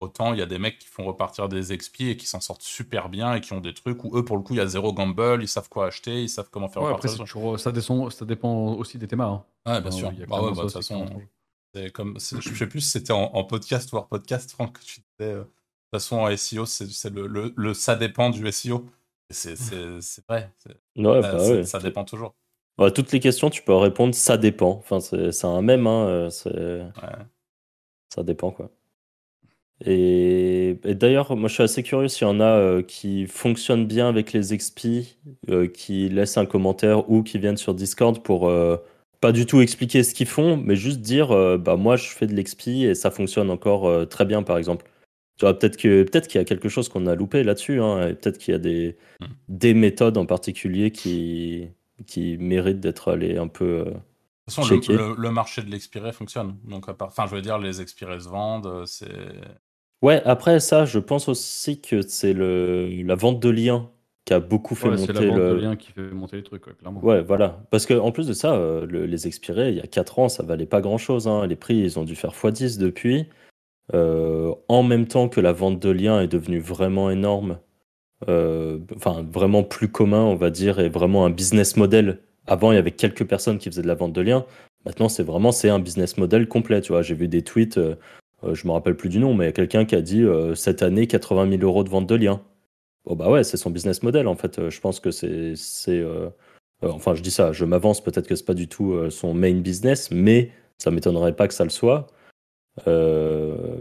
Autant 0.00 0.32
il 0.32 0.38
y 0.38 0.42
a 0.42 0.46
des 0.46 0.58
mecs 0.58 0.78
qui 0.78 0.86
font 0.88 1.04
repartir 1.04 1.50
des 1.50 1.76
XP 1.76 2.00
et 2.02 2.16
qui 2.16 2.24
s'en 2.24 2.40
sortent 2.40 2.62
super 2.62 3.10
bien 3.10 3.34
et 3.34 3.42
qui 3.42 3.52
ont 3.52 3.60
des 3.60 3.74
trucs 3.74 4.02
où 4.02 4.16
eux, 4.16 4.24
pour 4.24 4.38
le 4.38 4.42
coup, 4.42 4.54
il 4.54 4.56
y 4.56 4.60
a 4.60 4.66
zéro 4.66 4.94
gamble, 4.94 5.42
ils 5.42 5.48
savent 5.48 5.68
quoi 5.68 5.88
acheter, 5.88 6.22
ils 6.22 6.28
savent 6.30 6.48
comment 6.50 6.68
faire 6.70 6.80
Ouais, 6.82 6.88
repartir. 6.88 7.10
après, 7.10 7.24
toujours- 7.24 7.60
ça, 7.60 7.70
descend- 7.70 8.10
ça 8.10 8.24
dépend 8.24 8.72
aussi 8.72 8.96
des 8.96 9.06
thémas. 9.06 9.26
hein. 9.26 9.44
Ouais, 9.66 9.80
bien 9.82 9.90
Enfin, 9.90 9.98
sûr. 9.98 10.10
Bah 10.26 10.40
ouais, 10.42 10.50
bah, 10.52 10.56
de 10.56 10.60
toute 10.62 10.72
façon, 10.72 11.06
c'est 11.74 11.90
comme, 11.92 12.18
je 12.18 12.54
sais 12.54 12.66
plus 12.66 12.80
si 12.80 12.88
c'était 12.88 13.12
en, 13.12 13.24
en 13.34 13.44
podcast 13.44 13.92
ou 13.92 13.96
hors 13.96 14.08
podcast, 14.08 14.50
Franck, 14.52 14.78
que 14.78 14.84
tu 14.84 15.00
disais. 15.18 15.32
euh, 15.32 15.40
de 15.40 15.44
toute 15.44 16.00
façon, 16.00 16.16
en 16.20 16.34
SEO, 16.34 16.64
c'est 16.64 16.86
c'est 16.90 17.10
le, 17.10 17.26
le, 17.26 17.52
le 17.54 17.74
ça 17.74 17.94
dépend 17.94 18.30
du 18.30 18.50
SEO. 18.50 18.86
C'est 19.30 19.54
vrai. 20.28 20.50
Ouais, 20.96 21.22
ça, 21.22 21.32
bah 21.32 21.38
c'est- 21.38 21.52
ouais. 21.52 21.64
ça 21.64 21.78
dépend 21.78 22.04
toujours. 22.04 22.34
Ouais, 22.78 22.90
toutes 22.90 23.12
les 23.12 23.20
questions, 23.20 23.50
tu 23.50 23.62
peux 23.62 23.74
répondre 23.74 24.14
ça 24.14 24.36
dépend. 24.38 24.70
Enfin, 24.70 25.00
c'est 25.00 25.44
un 25.44 25.62
même, 25.62 25.86
hein, 25.86 26.06
euh, 26.08 26.30
Ouais. 27.02 27.08
ça 28.14 28.22
dépend 28.22 28.50
quoi. 28.50 28.70
Et, 29.86 30.78
et 30.84 30.94
d'ailleurs, 30.94 31.34
moi 31.36 31.48
je 31.48 31.54
suis 31.54 31.62
assez 31.62 31.82
curieux 31.82 32.08
s'il 32.08 32.26
y 32.26 32.30
en 32.30 32.40
a 32.40 32.44
euh, 32.44 32.82
qui 32.82 33.26
fonctionnent 33.26 33.86
bien 33.86 34.08
avec 34.08 34.32
les 34.34 34.54
XP, 34.54 35.06
euh, 35.48 35.68
qui 35.68 36.08
laissent 36.10 36.36
un 36.36 36.44
commentaire 36.44 37.08
ou 37.10 37.22
qui 37.22 37.38
viennent 37.38 37.56
sur 37.56 37.72
Discord 37.74 38.22
pour 38.22 38.48
euh, 38.48 38.76
pas 39.22 39.32
du 39.32 39.46
tout 39.46 39.60
expliquer 39.62 40.02
ce 40.02 40.12
qu'ils 40.14 40.26
font, 40.26 40.56
mais 40.58 40.76
juste 40.76 41.00
dire 41.00 41.28
bah 41.58 41.76
moi 41.76 41.96
je 41.96 42.08
fais 42.08 42.26
de 42.26 42.34
l'XP 42.34 42.68
et 42.68 42.94
ça 42.94 43.10
fonctionne 43.10 43.50
encore 43.50 44.08
très 44.08 44.24
bien 44.26 44.42
par 44.42 44.56
exemple. 44.58 44.86
Tu 45.40 45.46
vois, 45.46 45.58
peut-être 45.58 45.78
que 45.78 46.02
peut-être 46.02 46.28
qu'il 46.28 46.38
y 46.38 46.42
a 46.42 46.44
quelque 46.44 46.68
chose 46.68 46.90
qu'on 46.90 47.06
a 47.06 47.14
loupé 47.14 47.42
là-dessus, 47.44 47.80
hein, 47.80 48.08
et 48.08 48.14
peut-être 48.14 48.36
qu'il 48.36 48.52
y 48.52 48.54
a 48.54 48.58
des, 48.58 48.98
Mm. 49.22 49.24
des 49.48 49.72
méthodes 49.72 50.18
en 50.18 50.26
particulier 50.26 50.90
qui, 50.90 51.68
qui 52.06 52.36
méritent 52.38 52.80
d'être 52.80 53.10
allées 53.10 53.38
un 53.38 53.48
peu. 53.48 53.64
euh, 53.64 53.84
De 53.84 53.90
toute 53.90 54.54
façon, 54.54 54.62
le, 54.74 54.80
Checker. 54.82 54.92
le- 54.98 55.14
le 55.16 55.30
marché 55.30 55.62
de 55.62 55.70
l'expiré 55.70 56.12
fonctionne. 56.12 56.56
Donc, 56.68 56.90
à 56.90 56.92
part, 56.94 57.08
enfin, 57.08 57.24
je 57.26 57.34
veux 57.34 57.40
dire, 57.40 57.58
les 57.58 57.80
expirés 57.80 58.20
se 58.20 58.28
vendent. 58.28 58.66
euh, 58.66 58.84
C'est 58.84 59.08
Ouais, 60.02 60.20
après 60.26 60.60
ça, 60.60 60.84
je 60.84 60.98
pense 60.98 61.26
aussi 61.28 61.80
que 61.80 62.02
c'est 62.02 62.34
le 62.34 62.88
la 63.02 63.14
vente 63.14 63.40
de 63.40 63.48
liens 63.48 63.88
qui 64.26 64.34
a 64.34 64.40
beaucoup 64.40 64.74
fait 64.74 64.88
Ouais, 64.90 64.98
c'est 64.98 65.12
la 65.14 65.20
monter 65.20 65.26
vente 65.28 65.38
le. 65.38 65.48
de 65.54 65.54
liens 65.60 65.76
qui 65.76 65.92
fait 65.92 66.10
monter 66.10 66.36
les 66.36 66.42
trucs, 66.42 66.66
ouais, 66.66 66.74
clairement. 66.78 67.02
Ouais, 67.02 67.22
voilà. 67.22 67.62
Parce 67.70 67.86
que 67.86 67.94
en 67.94 68.12
plus 68.12 68.26
de 68.26 68.32
ça, 68.34 68.54
euh, 68.56 68.84
le- 68.86 69.06
les 69.06 69.26
expirés, 69.26 69.70
il 69.70 69.76
y 69.76 69.80
a 69.80 69.86
4 69.86 70.18
ans, 70.18 70.28
ça 70.28 70.42
valait 70.42 70.66
pas 70.66 70.80
grand-chose. 70.82 71.28
hein. 71.28 71.46
Les 71.46 71.56
prix, 71.56 71.76
ils 71.78 71.98
ont 71.98 72.04
dû 72.04 72.14
faire 72.14 72.32
x10 72.34 72.78
depuis. 72.78 73.26
Euh, 73.94 74.54
en 74.68 74.82
même 74.82 75.06
temps 75.06 75.28
que 75.28 75.40
la 75.40 75.52
vente 75.52 75.80
de 75.80 75.90
liens 75.90 76.20
est 76.20 76.28
devenue 76.28 76.60
vraiment 76.60 77.10
énorme, 77.10 77.58
euh, 78.28 78.78
enfin 78.96 79.26
vraiment 79.30 79.62
plus 79.62 79.88
commun, 79.88 80.22
on 80.22 80.36
va 80.36 80.50
dire, 80.50 80.78
et 80.80 80.88
vraiment 80.88 81.24
un 81.24 81.30
business 81.30 81.76
model. 81.76 82.20
Avant, 82.46 82.72
il 82.72 82.74
y 82.74 82.78
avait 82.78 82.90
quelques 82.90 83.26
personnes 83.26 83.58
qui 83.58 83.70
faisaient 83.70 83.82
de 83.82 83.86
la 83.88 83.94
vente 83.94 84.12
de 84.12 84.20
liens. 84.20 84.44
Maintenant, 84.84 85.08
c'est 85.08 85.22
vraiment 85.22 85.52
c'est 85.52 85.70
un 85.70 85.78
business 85.78 86.18
model 86.18 86.48
complet. 86.48 86.80
Tu 86.80 86.92
vois, 86.92 87.02
j'ai 87.02 87.14
vu 87.14 87.28
des 87.28 87.42
tweets, 87.42 87.78
euh, 87.78 87.96
euh, 88.44 88.54
je 88.54 88.66
me 88.66 88.72
rappelle 88.72 88.96
plus 88.96 89.08
du 89.08 89.18
nom, 89.18 89.34
mais 89.34 89.44
il 89.44 89.48
y 89.48 89.50
a 89.50 89.52
quelqu'un 89.52 89.84
qui 89.84 89.94
a 89.94 90.02
dit 90.02 90.24
cette 90.54 90.82
année 90.82 91.06
80 91.06 91.48
000 91.50 91.62
euros 91.62 91.84
de 91.84 91.88
vente 91.90 92.06
de 92.06 92.14
liens. 92.14 92.42
Bon 93.06 93.16
bah 93.16 93.30
ouais, 93.30 93.44
c'est 93.44 93.56
son 93.56 93.70
business 93.70 94.02
model 94.02 94.26
en 94.28 94.36
fait. 94.36 94.68
Je 94.68 94.80
pense 94.80 95.00
que 95.00 95.10
c'est 95.10 95.54
c'est 95.56 96.04
enfin 96.82 97.14
je 97.14 97.22
dis 97.22 97.30
ça, 97.30 97.52
je 97.52 97.64
m'avance 97.64 98.02
peut-être 98.02 98.26
que 98.28 98.34
c'est 98.34 98.44
pas 98.44 98.54
du 98.54 98.68
tout 98.68 99.10
son 99.10 99.34
main 99.34 99.54
business, 99.54 100.10
mais 100.10 100.50
ça 100.78 100.90
m'étonnerait 100.90 101.34
pas 101.34 101.48
que 101.48 101.54
ça 101.54 101.64
le 101.64 101.70
soit. 101.70 102.06
Euh, 102.88 103.80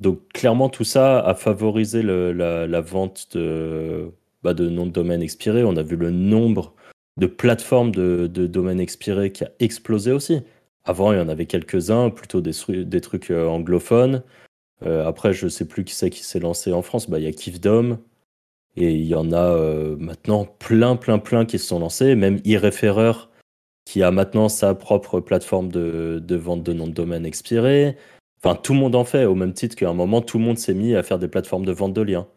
donc 0.00 0.28
clairement 0.32 0.68
tout 0.68 0.84
ça 0.84 1.20
a 1.20 1.34
favorisé 1.34 2.02
la, 2.02 2.80
vente 2.80 3.36
de, 3.36 4.10
bah, 4.42 4.54
de 4.54 4.68
noms 4.68 4.86
de 4.86 4.92
domaines 4.92 5.22
expirés. 5.22 5.64
On 5.64 5.76
a 5.76 5.82
vu 5.82 5.96
le 5.96 6.10
nombre 6.10 6.74
de 7.18 7.26
plateformes 7.26 7.90
de, 7.92 8.26
domaines 8.26 8.80
expirés 8.80 9.32
qui 9.32 9.44
a 9.44 9.50
explosé 9.58 10.12
aussi. 10.12 10.40
Avant, 10.84 11.12
il 11.12 11.18
y 11.18 11.20
en 11.20 11.28
avait 11.28 11.46
quelques-uns, 11.46 12.10
plutôt 12.10 12.40
des, 12.40 12.52
tru- 12.52 12.84
des 12.84 13.00
trucs 13.00 13.30
euh, 13.30 13.48
anglophones. 13.48 14.22
Euh, 14.86 15.06
après, 15.06 15.32
je 15.32 15.48
sais 15.48 15.66
plus 15.66 15.84
qui 15.84 15.94
c'est 15.94 16.10
qui 16.10 16.22
s'est 16.22 16.40
lancé 16.40 16.72
en 16.72 16.82
France. 16.82 17.10
Bah, 17.10 17.18
il 17.18 17.24
y 17.24 17.28
a 17.28 17.32
Kifdom. 17.32 17.98
Et 18.76 18.92
il 18.94 19.06
y 19.06 19.14
en 19.16 19.32
a 19.32 19.56
maintenant 19.98 20.44
plein, 20.44 20.94
plein, 20.94 21.18
plein 21.18 21.44
qui 21.44 21.58
se 21.58 21.66
sont 21.66 21.80
lancés. 21.80 22.14
Même 22.14 22.40
iReferrer, 22.44 23.27
qui 23.88 24.02
a 24.02 24.10
maintenant 24.10 24.50
sa 24.50 24.74
propre 24.74 25.18
plateforme 25.18 25.72
de, 25.72 26.36
vente 26.36 26.62
de 26.62 26.74
noms 26.74 26.88
de 26.88 26.92
domaine 26.92 27.24
expirés. 27.24 27.96
Enfin, 28.36 28.54
tout 28.54 28.74
le 28.74 28.80
monde 28.80 28.94
en 28.94 29.04
fait, 29.04 29.24
au 29.24 29.34
même 29.34 29.54
titre 29.54 29.76
qu'à 29.76 29.88
un 29.88 29.94
moment, 29.94 30.20
tout 30.20 30.36
le 30.36 30.44
monde 30.44 30.58
s'est 30.58 30.74
mis 30.74 30.94
à 30.94 31.02
faire 31.02 31.18
des 31.18 31.26
plateformes 31.26 31.64
de 31.64 31.72
vente 31.72 31.94
de 31.94 32.02
liens. 32.02 32.28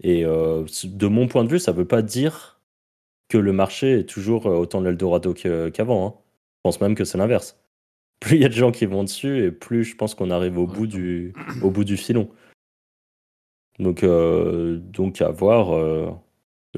Et 0.00 0.24
euh, 0.24 0.64
de 0.84 1.06
mon 1.08 1.26
point 1.26 1.42
de 1.42 1.48
vue, 1.48 1.58
ça 1.58 1.72
ne 1.72 1.76
veut 1.76 1.88
pas 1.88 2.02
dire 2.02 2.60
que 3.28 3.36
le 3.36 3.52
marché 3.52 3.98
est 3.98 4.08
toujours 4.08 4.46
euh, 4.46 4.58
autant 4.58 4.80
l'Eldorado 4.80 5.34
qu'avant. 5.34 6.06
hein. 6.06 6.14
Je 6.58 6.60
pense 6.62 6.80
même 6.80 6.94
que 6.94 7.04
c'est 7.04 7.18
l'inverse. 7.18 7.58
Plus 8.20 8.36
il 8.36 8.42
y 8.42 8.44
a 8.44 8.48
de 8.48 8.54
gens 8.54 8.70
qui 8.70 8.86
vont 8.86 9.02
dessus, 9.02 9.44
et 9.44 9.50
plus 9.50 9.82
je 9.82 9.96
pense 9.96 10.14
qu'on 10.14 10.30
arrive 10.30 10.56
au, 10.56 10.68
bout 10.68 10.86
du, 10.86 11.32
filon. 11.96 12.30
Donc, 13.80 14.04
euh, 14.04 14.76
donc 14.76 15.20
à 15.20 15.30
voir. 15.30 16.20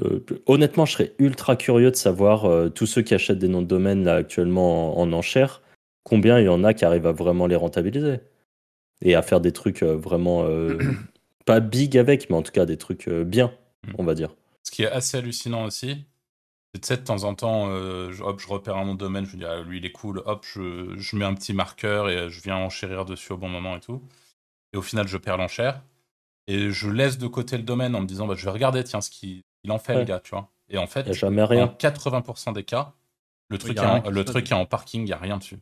Euh, 0.01 0.25
honnêtement, 0.47 0.85
je 0.85 0.93
serais 0.93 1.13
ultra 1.19 1.55
curieux 1.55 1.91
de 1.91 1.95
savoir 1.95 2.45
euh, 2.45 2.69
tous 2.69 2.85
ceux 2.85 3.01
qui 3.01 3.13
achètent 3.13 3.39
des 3.39 3.47
noms 3.47 3.61
de 3.61 3.67
domaine 3.67 4.03
là 4.03 4.15
actuellement 4.15 4.99
en, 4.99 5.03
en 5.03 5.13
enchères, 5.13 5.61
combien 6.03 6.39
il 6.39 6.45
y 6.45 6.49
en 6.49 6.63
a 6.63 6.73
qui 6.73 6.83
arrivent 6.83 7.05
à 7.05 7.11
vraiment 7.11 7.45
les 7.45 7.55
rentabiliser 7.55 8.19
et 9.01 9.15
à 9.15 9.21
faire 9.21 9.39
des 9.39 9.51
trucs 9.51 9.83
euh, 9.83 9.95
vraiment 9.95 10.47
pas 11.45 11.59
big 11.59 11.97
avec, 11.97 12.29
mais 12.29 12.35
en 12.35 12.41
tout 12.41 12.51
cas 12.51 12.65
des 12.65 12.77
trucs 12.77 13.07
bien, 13.09 13.53
on 13.97 14.03
va 14.03 14.15
dire. 14.15 14.35
Ce 14.63 14.71
qui 14.71 14.83
est 14.83 14.91
assez 14.91 15.17
hallucinant 15.17 15.65
aussi, 15.65 16.05
c'est 16.73 16.81
tu 16.81 16.87
sais, 16.87 16.97
de 16.97 17.03
temps 17.03 17.25
en 17.25 17.35
temps, 17.35 17.67
je, 17.67 18.23
hop, 18.23 18.39
je 18.39 18.47
repère 18.47 18.77
un 18.77 18.85
nom 18.85 18.95
de 18.95 18.99
domaine, 18.99 19.25
je 19.25 19.35
me 19.35 19.41
dis, 19.41 19.45
ah, 19.45 19.61
lui, 19.61 19.77
il 19.77 19.85
est 19.85 19.91
cool, 19.91 20.23
hop, 20.25 20.45
je, 20.51 20.95
je 20.97 21.15
mets 21.15 21.25
un 21.25 21.35
petit 21.35 21.53
marqueur 21.53 22.09
et 22.09 22.29
je 22.29 22.41
viens 22.41 22.55
enchérir 22.55 23.05
dessus 23.05 23.33
au 23.33 23.37
bon 23.37 23.49
moment 23.49 23.75
et 23.75 23.79
tout. 23.79 24.01
Et 24.73 24.77
au 24.77 24.81
final, 24.81 25.07
je 25.07 25.17
perds 25.17 25.37
l'enchère. 25.37 25.83
Et 26.47 26.71
je 26.71 26.89
laisse 26.89 27.17
de 27.17 27.27
côté 27.27 27.57
le 27.57 27.63
domaine 27.63 27.93
en 27.95 28.01
me 28.01 28.07
disant, 28.07 28.25
bah, 28.25 28.35
je 28.35 28.45
vais 28.45 28.51
regarder, 28.51 28.83
tiens, 28.83 29.01
ce 29.01 29.11
qu'il 29.11 29.43
il 29.63 29.71
en 29.71 29.77
fait, 29.79 29.93
Ouais. 29.93 29.99
le 29.99 30.05
gars, 30.05 30.19
tu 30.19 30.31
vois. 30.31 30.49
Et 30.69 30.77
en 30.77 30.87
fait, 30.87 31.07
a 31.07 31.11
jamais 31.13 31.41
en 31.41 31.45
rien. 31.45 31.75
80% 31.79 32.53
des 32.53 32.63
cas, 32.63 32.93
le 33.49 33.57
truc, 33.57 33.77
est, 33.77 33.81
en, 33.81 34.09
le 34.09 34.25
truc 34.25 34.49
est 34.51 34.55
en 34.55 34.65
parking, 34.65 35.01
il 35.01 35.05
n'y 35.05 35.13
a 35.13 35.17
rien 35.17 35.37
dessus. 35.37 35.59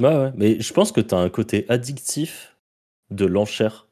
Ouais, 0.00 0.14
ouais. 0.16 0.32
Mais 0.36 0.60
je 0.60 0.72
pense 0.72 0.92
que 0.92 1.00
tu 1.00 1.14
as 1.14 1.18
un 1.18 1.28
côté 1.28 1.66
addictif 1.68 2.56
de 3.10 3.26
l'enchère. 3.26 3.86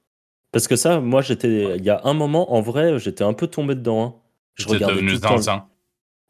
Parce 0.53 0.69
que 0.69 0.77
ça, 0.77 1.01
moi, 1.01 1.23
j'étais. 1.23 1.77
Il 1.79 1.85
y 1.85 1.91
a 1.91 2.01
un 2.05 2.15
moment, 2.15 2.53
en 2.53 2.61
vrai, 2.61 2.99
j'étais 2.99 3.25
un 3.25 3.33
peu 3.35 3.47
tombé 3.47 3.75
dedans. 3.75 4.03
hein. 4.05 4.15
Je 4.55 4.69
regardais 4.69 4.95
devenu 4.97 5.19
tout 5.21 5.35
le 5.35 5.43
temps. 5.45 5.69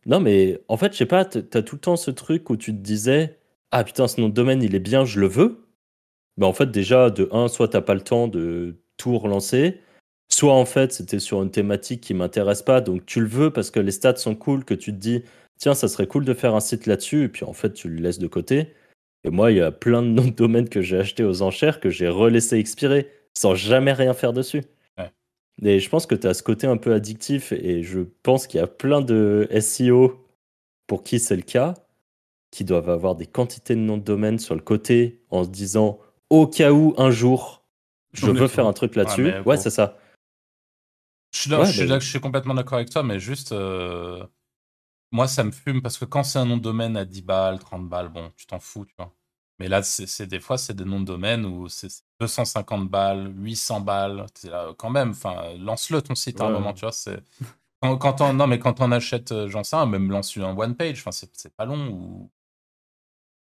Non, 0.06 0.20
mais 0.20 0.60
en 0.68 0.76
fait, 0.76 0.92
je 0.92 0.98
sais 0.98 1.06
pas, 1.06 1.24
t'as 1.24 1.62
tout 1.62 1.76
le 1.76 1.80
temps 1.80 1.96
ce 1.96 2.10
truc 2.10 2.50
où 2.50 2.56
tu 2.56 2.72
te 2.72 2.78
disais 2.78 3.38
Ah 3.70 3.84
putain, 3.84 4.08
ce 4.08 4.20
nom 4.20 4.28
de 4.28 4.34
domaine, 4.34 4.62
il 4.62 4.74
est 4.74 4.80
bien, 4.80 5.04
je 5.04 5.20
le 5.20 5.26
veux. 5.28 5.66
Mais 6.36 6.46
en 6.46 6.52
fait, 6.52 6.70
déjà, 6.70 7.10
de 7.10 7.28
un, 7.32 7.46
soit 7.48 7.68
t'as 7.68 7.80
pas 7.82 7.94
le 7.94 8.00
temps 8.00 8.26
de 8.28 8.76
tout 8.96 9.16
relancer, 9.18 9.80
soit 10.34 10.54
en 10.54 10.64
fait, 10.64 10.92
c'était 10.92 11.18
sur 11.18 11.42
une 11.42 11.50
thématique 11.50 12.00
qui 12.00 12.14
m'intéresse 12.14 12.62
pas, 12.62 12.80
donc 12.80 13.06
tu 13.06 13.20
le 13.20 13.26
veux 13.26 13.50
parce 13.50 13.70
que 13.70 13.80
les 13.80 13.92
stats 13.92 14.16
sont 14.16 14.34
cool, 14.34 14.64
que 14.64 14.74
tu 14.74 14.92
te 14.92 14.98
dis 14.98 15.22
Tiens, 15.58 15.74
ça 15.74 15.86
serait 15.86 16.08
cool 16.08 16.24
de 16.24 16.34
faire 16.34 16.54
un 16.54 16.60
site 16.60 16.86
là-dessus, 16.86 17.24
et 17.24 17.28
puis 17.28 17.44
en 17.44 17.52
fait, 17.52 17.72
tu 17.72 17.88
le 17.88 18.02
laisses 18.02 18.18
de 18.18 18.26
côté. 18.26 18.74
Et 19.24 19.30
moi, 19.30 19.52
il 19.52 19.58
y 19.58 19.60
a 19.60 19.70
plein 19.70 20.02
de 20.02 20.08
noms 20.08 20.24
de 20.24 20.30
domaines 20.30 20.68
que 20.68 20.82
j'ai 20.82 20.98
achetés 20.98 21.24
aux 21.24 21.42
enchères 21.42 21.80
que 21.80 21.90
j'ai 21.90 22.08
relaissé 22.08 22.56
expirer 22.56 23.08
sans 23.34 23.54
jamais 23.54 23.92
rien 23.92 24.12
faire 24.14 24.32
dessus. 24.32 24.62
Ouais. 24.98 25.10
Et 25.62 25.78
je 25.78 25.88
pense 25.88 26.06
que 26.06 26.14
tu 26.14 26.26
as 26.26 26.34
ce 26.34 26.42
côté 26.42 26.66
un 26.66 26.76
peu 26.76 26.92
addictif 26.92 27.52
et 27.52 27.82
je 27.82 28.00
pense 28.22 28.46
qu'il 28.46 28.58
y 28.58 28.62
a 28.62 28.66
plein 28.66 29.00
de 29.00 29.48
SEO 29.60 30.26
pour 30.86 31.02
qui 31.02 31.18
c'est 31.18 31.36
le 31.36 31.42
cas, 31.42 31.74
qui 32.50 32.64
doivent 32.64 32.90
avoir 32.90 33.14
des 33.14 33.26
quantités 33.26 33.74
de 33.74 33.80
noms 33.80 33.96
de 33.96 34.02
domaine 34.02 34.38
sur 34.38 34.54
le 34.54 34.60
côté 34.60 35.22
en 35.30 35.44
se 35.44 35.48
disant 35.48 36.00
au 36.28 36.46
cas 36.46 36.72
où 36.72 36.94
un 36.98 37.10
jour 37.10 37.62
je 38.12 38.26
veux 38.26 38.48
faire 38.48 38.66
un 38.66 38.72
truc 38.72 38.94
là-dessus. 38.94 39.26
Ouais, 39.26 39.42
bon. 39.42 39.58
c'est 39.58 39.70
ça. 39.70 39.96
Je 41.32 41.40
suis, 41.40 41.50
là- 41.50 41.60
Ouais, 41.60 41.66
je, 41.66 41.70
suis 41.72 41.80
mais- 41.82 41.86
là- 41.86 41.98
je 41.98 42.08
suis 42.08 42.20
complètement 42.20 42.54
d'accord 42.54 42.76
avec 42.78 42.90
toi, 42.90 43.02
mais 43.02 43.18
juste, 43.20 43.52
euh, 43.52 44.26
moi, 45.12 45.28
ça 45.28 45.44
me 45.44 45.52
fume 45.52 45.82
parce 45.82 45.98
que 45.98 46.04
quand 46.06 46.24
c'est 46.24 46.38
un 46.40 46.46
nom 46.46 46.56
de 46.58 46.62
domaine 46.62 46.96
à 46.96 47.04
10 47.04 47.22
balles, 47.22 47.58
30 47.60 47.88
balles, 47.88 48.08
bon, 48.10 48.32
tu 48.36 48.46
t'en 48.46 48.60
fous, 48.60 48.86
tu 48.86 48.94
vois. 48.98 49.14
Mais 49.60 49.68
là, 49.68 49.82
c'est 49.84 50.26
des 50.26 50.40
fois, 50.40 50.58
c'est 50.58 50.74
des 50.74 50.84
noms 50.84 51.00
de 51.00 51.06
domaine 51.06 51.46
où 51.46 51.68
c'est 51.68 51.90
c'est 51.90 52.02
250 52.20 52.90
balles, 52.90 53.32
800 53.38 53.80
balles. 53.80 54.26
t'es 54.34 54.50
là, 54.50 54.74
quand 54.78 54.90
même, 54.90 55.10
enfin, 55.10 55.54
lance-le 55.58 56.02
ton 56.02 56.14
site 56.16 56.40
à 56.42 56.46
un 56.46 56.50
moment, 56.50 56.74
tu 56.74 56.86
vois. 56.86 56.92
Quand, 57.82 57.98
quand 57.98 58.20
on, 58.22 58.32
non, 58.34 58.46
mais 58.48 58.58
quand 58.58 58.80
on 58.80 58.92
achète, 58.92 59.32
euh, 59.32 59.48
j'en 59.48 59.64
sais 59.64 59.84
même 59.86 60.10
lance 60.10 60.36
un 60.38 60.56
one 60.56 60.76
page, 60.76 61.00
enfin, 61.00 61.12
c'est 61.12 61.30
c'est 61.36 61.54
pas 61.56 61.66
long 61.66 61.88
ou. 61.90 62.30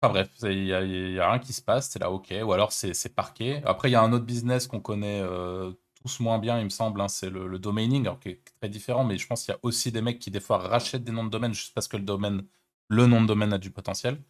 Enfin 0.02 0.12
bref, 0.12 0.30
il 0.44 0.64
y 0.66 0.72
a, 0.72 0.78
a 1.24 1.30
rien 1.32 1.38
qui 1.40 1.52
se 1.52 1.60
passe, 1.62 1.90
c'est 1.90 1.98
là, 1.98 2.10
ok. 2.10 2.32
Ou 2.44 2.52
alors 2.52 2.72
c'est 2.72 2.94
c'est 2.94 3.14
parqué. 3.14 3.60
Après, 3.64 3.88
il 3.88 3.92
y 3.92 3.94
a 3.96 4.02
un 4.02 4.12
autre 4.12 4.24
business 4.24 4.66
qu'on 4.68 4.80
connaît 4.80 5.20
euh, 5.22 5.72
tous 6.08 6.20
moins 6.20 6.38
bien, 6.38 6.58
il 6.58 6.64
me 6.64 6.68
semble, 6.70 7.00
hein, 7.00 7.08
c'est 7.08 7.30
le, 7.30 7.46
le 7.48 7.58
domaining, 7.58 8.02
alors 8.06 8.20
qui 8.20 8.30
est 8.30 8.42
très 8.60 8.68
différent, 8.68 9.04
mais 9.04 9.18
je 9.18 9.26
pense 9.26 9.44
qu'il 9.44 9.52
y 9.52 9.56
a 9.56 9.60
aussi 9.62 9.92
des 9.92 10.02
mecs 10.02 10.18
qui 10.18 10.30
des 10.30 10.40
fois 10.40 10.58
rachètent 10.58 11.04
des 11.04 11.12
noms 11.12 11.24
de 11.24 11.30
domaine 11.30 11.54
juste 11.54 11.74
parce 11.74 11.88
que 11.88 11.96
le 11.96 12.02
domaine, 12.04 12.44
le 12.88 13.06
nom 13.06 13.22
de 13.22 13.26
domaine 13.26 13.52
a 13.52 13.58
du 13.58 13.70
potentiel. 13.70 14.22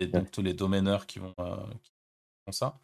Et 0.00 0.06
donc 0.08 0.30
Ouais. 0.30 0.32
tous 0.32 0.42
les 0.42 0.54
domaineurs 0.54 1.06
qui 1.06 1.18
vont 1.20 1.34
euh, 1.40 1.56
qui 1.82 1.92
font 2.46 2.52
ça. 2.52 2.80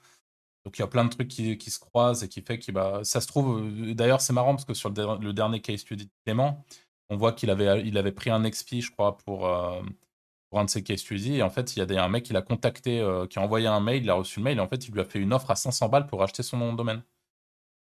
Donc 0.64 0.78
il 0.78 0.82
y 0.82 0.84
a 0.84 0.88
plein 0.88 1.04
de 1.04 1.10
trucs 1.10 1.28
qui, 1.28 1.58
qui 1.58 1.70
se 1.70 1.78
croisent 1.78 2.24
et 2.24 2.28
qui 2.28 2.42
fait 2.42 2.58
que 2.58 2.72
bah, 2.72 3.00
ça 3.04 3.20
se 3.20 3.26
trouve. 3.26 3.60
euh, 3.62 3.94
D'ailleurs, 3.94 4.20
c'est 4.20 4.32
marrant 4.32 4.54
parce 4.54 4.64
que 4.64 4.74
sur 4.74 4.88
le, 4.90 4.94
der- 4.94 5.18
le 5.20 5.32
dernier 5.32 5.60
case 5.60 5.80
study 5.80 6.06
de 6.06 6.10
Clément, 6.24 6.64
on 7.10 7.16
voit 7.16 7.32
qu'il 7.32 7.50
avait, 7.50 7.86
il 7.86 7.98
avait 7.98 8.12
pris 8.12 8.30
un 8.30 8.44
XP, 8.44 8.80
je 8.80 8.90
crois, 8.90 9.18
pour, 9.18 9.46
euh, 9.46 9.82
pour 10.50 10.60
un 10.60 10.64
de 10.64 10.70
ses 10.70 10.82
case 10.82 11.00
studies. 11.00 11.36
Et 11.36 11.42
en 11.42 11.50
fait, 11.50 11.76
il 11.76 11.80
y 11.80 11.82
a 11.82 11.86
des, 11.86 11.96
un 11.98 12.08
mec 12.08 12.24
qui 12.24 12.32
l'a 12.32 12.42
contacté, 12.42 13.00
euh, 13.00 13.26
qui 13.26 13.38
a 13.38 13.42
envoyé 13.42 13.66
un 13.66 13.80
mail, 13.80 14.02
il 14.04 14.10
a 14.10 14.14
reçu 14.14 14.40
le 14.40 14.44
mail, 14.44 14.58
et 14.58 14.60
en 14.60 14.68
fait, 14.68 14.88
il 14.88 14.92
lui 14.94 15.00
a 15.00 15.04
fait 15.04 15.20
une 15.20 15.32
offre 15.34 15.50
à 15.50 15.56
500 15.56 15.88
balles 15.88 16.06
pour 16.06 16.22
acheter 16.22 16.42
son 16.42 16.58
nom 16.58 16.72
de 16.72 16.76
domaine. 16.78 17.02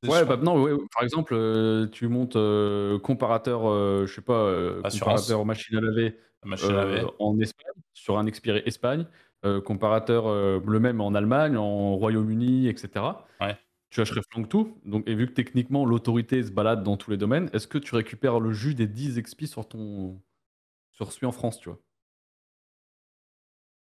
Ouais, 0.03 0.25
bah 0.25 0.38
non, 0.38 0.62
ouais, 0.62 0.73
par 0.93 1.03
exemple, 1.03 1.33
euh, 1.33 1.88
tu 1.88 2.07
montes 2.07 2.36
euh, 2.36 2.99
comparateur, 2.99 3.67
euh, 3.67 4.05
je 4.05 4.13
sais 4.13 4.21
pas, 4.21 4.33
euh, 4.33 4.81
Assurance. 4.83 5.21
comparateur 5.21 5.45
machine 5.45 5.77
à 5.77 5.81
laver 5.81 6.15
La 6.43 6.49
machine 6.49 6.71
à 6.71 6.83
euh, 6.83 6.95
laver. 6.95 7.07
en 7.19 7.39
Espagne, 7.39 7.71
sur 7.93 8.17
un 8.19 8.27
expiré 8.27 8.62
Espagne, 8.65 9.07
euh, 9.43 9.60
comparateur 9.60 10.27
euh, 10.27 10.60
le 10.65 10.79
même 10.79 11.01
en 11.01 11.15
Allemagne, 11.15 11.57
en 11.57 11.95
Royaume-Uni, 11.95 12.67
etc. 12.67 13.05
Ouais. 13.41 13.57
Tu 13.89 14.01
hreflang 14.01 14.47
tout, 14.47 14.77
donc, 14.86 15.07
et 15.07 15.15
vu 15.15 15.27
que 15.27 15.31
techniquement 15.33 15.86
l'autorité 15.86 16.43
se 16.43 16.51
balade 16.51 16.83
dans 16.83 16.97
tous 16.97 17.10
les 17.10 17.17
domaines, 17.17 17.49
est-ce 17.53 17.67
que 17.67 17.77
tu 17.77 17.95
récupères 17.95 18.39
le 18.39 18.51
jus 18.51 18.75
des 18.75 18.86
10 18.86 19.17
expis 19.17 19.47
sur 19.47 19.67
ton 19.67 20.21
sur 20.91 21.12
celui 21.12 21.25
en 21.25 21.31
France, 21.31 21.60
tu 21.60 21.69
vois? 21.69 21.79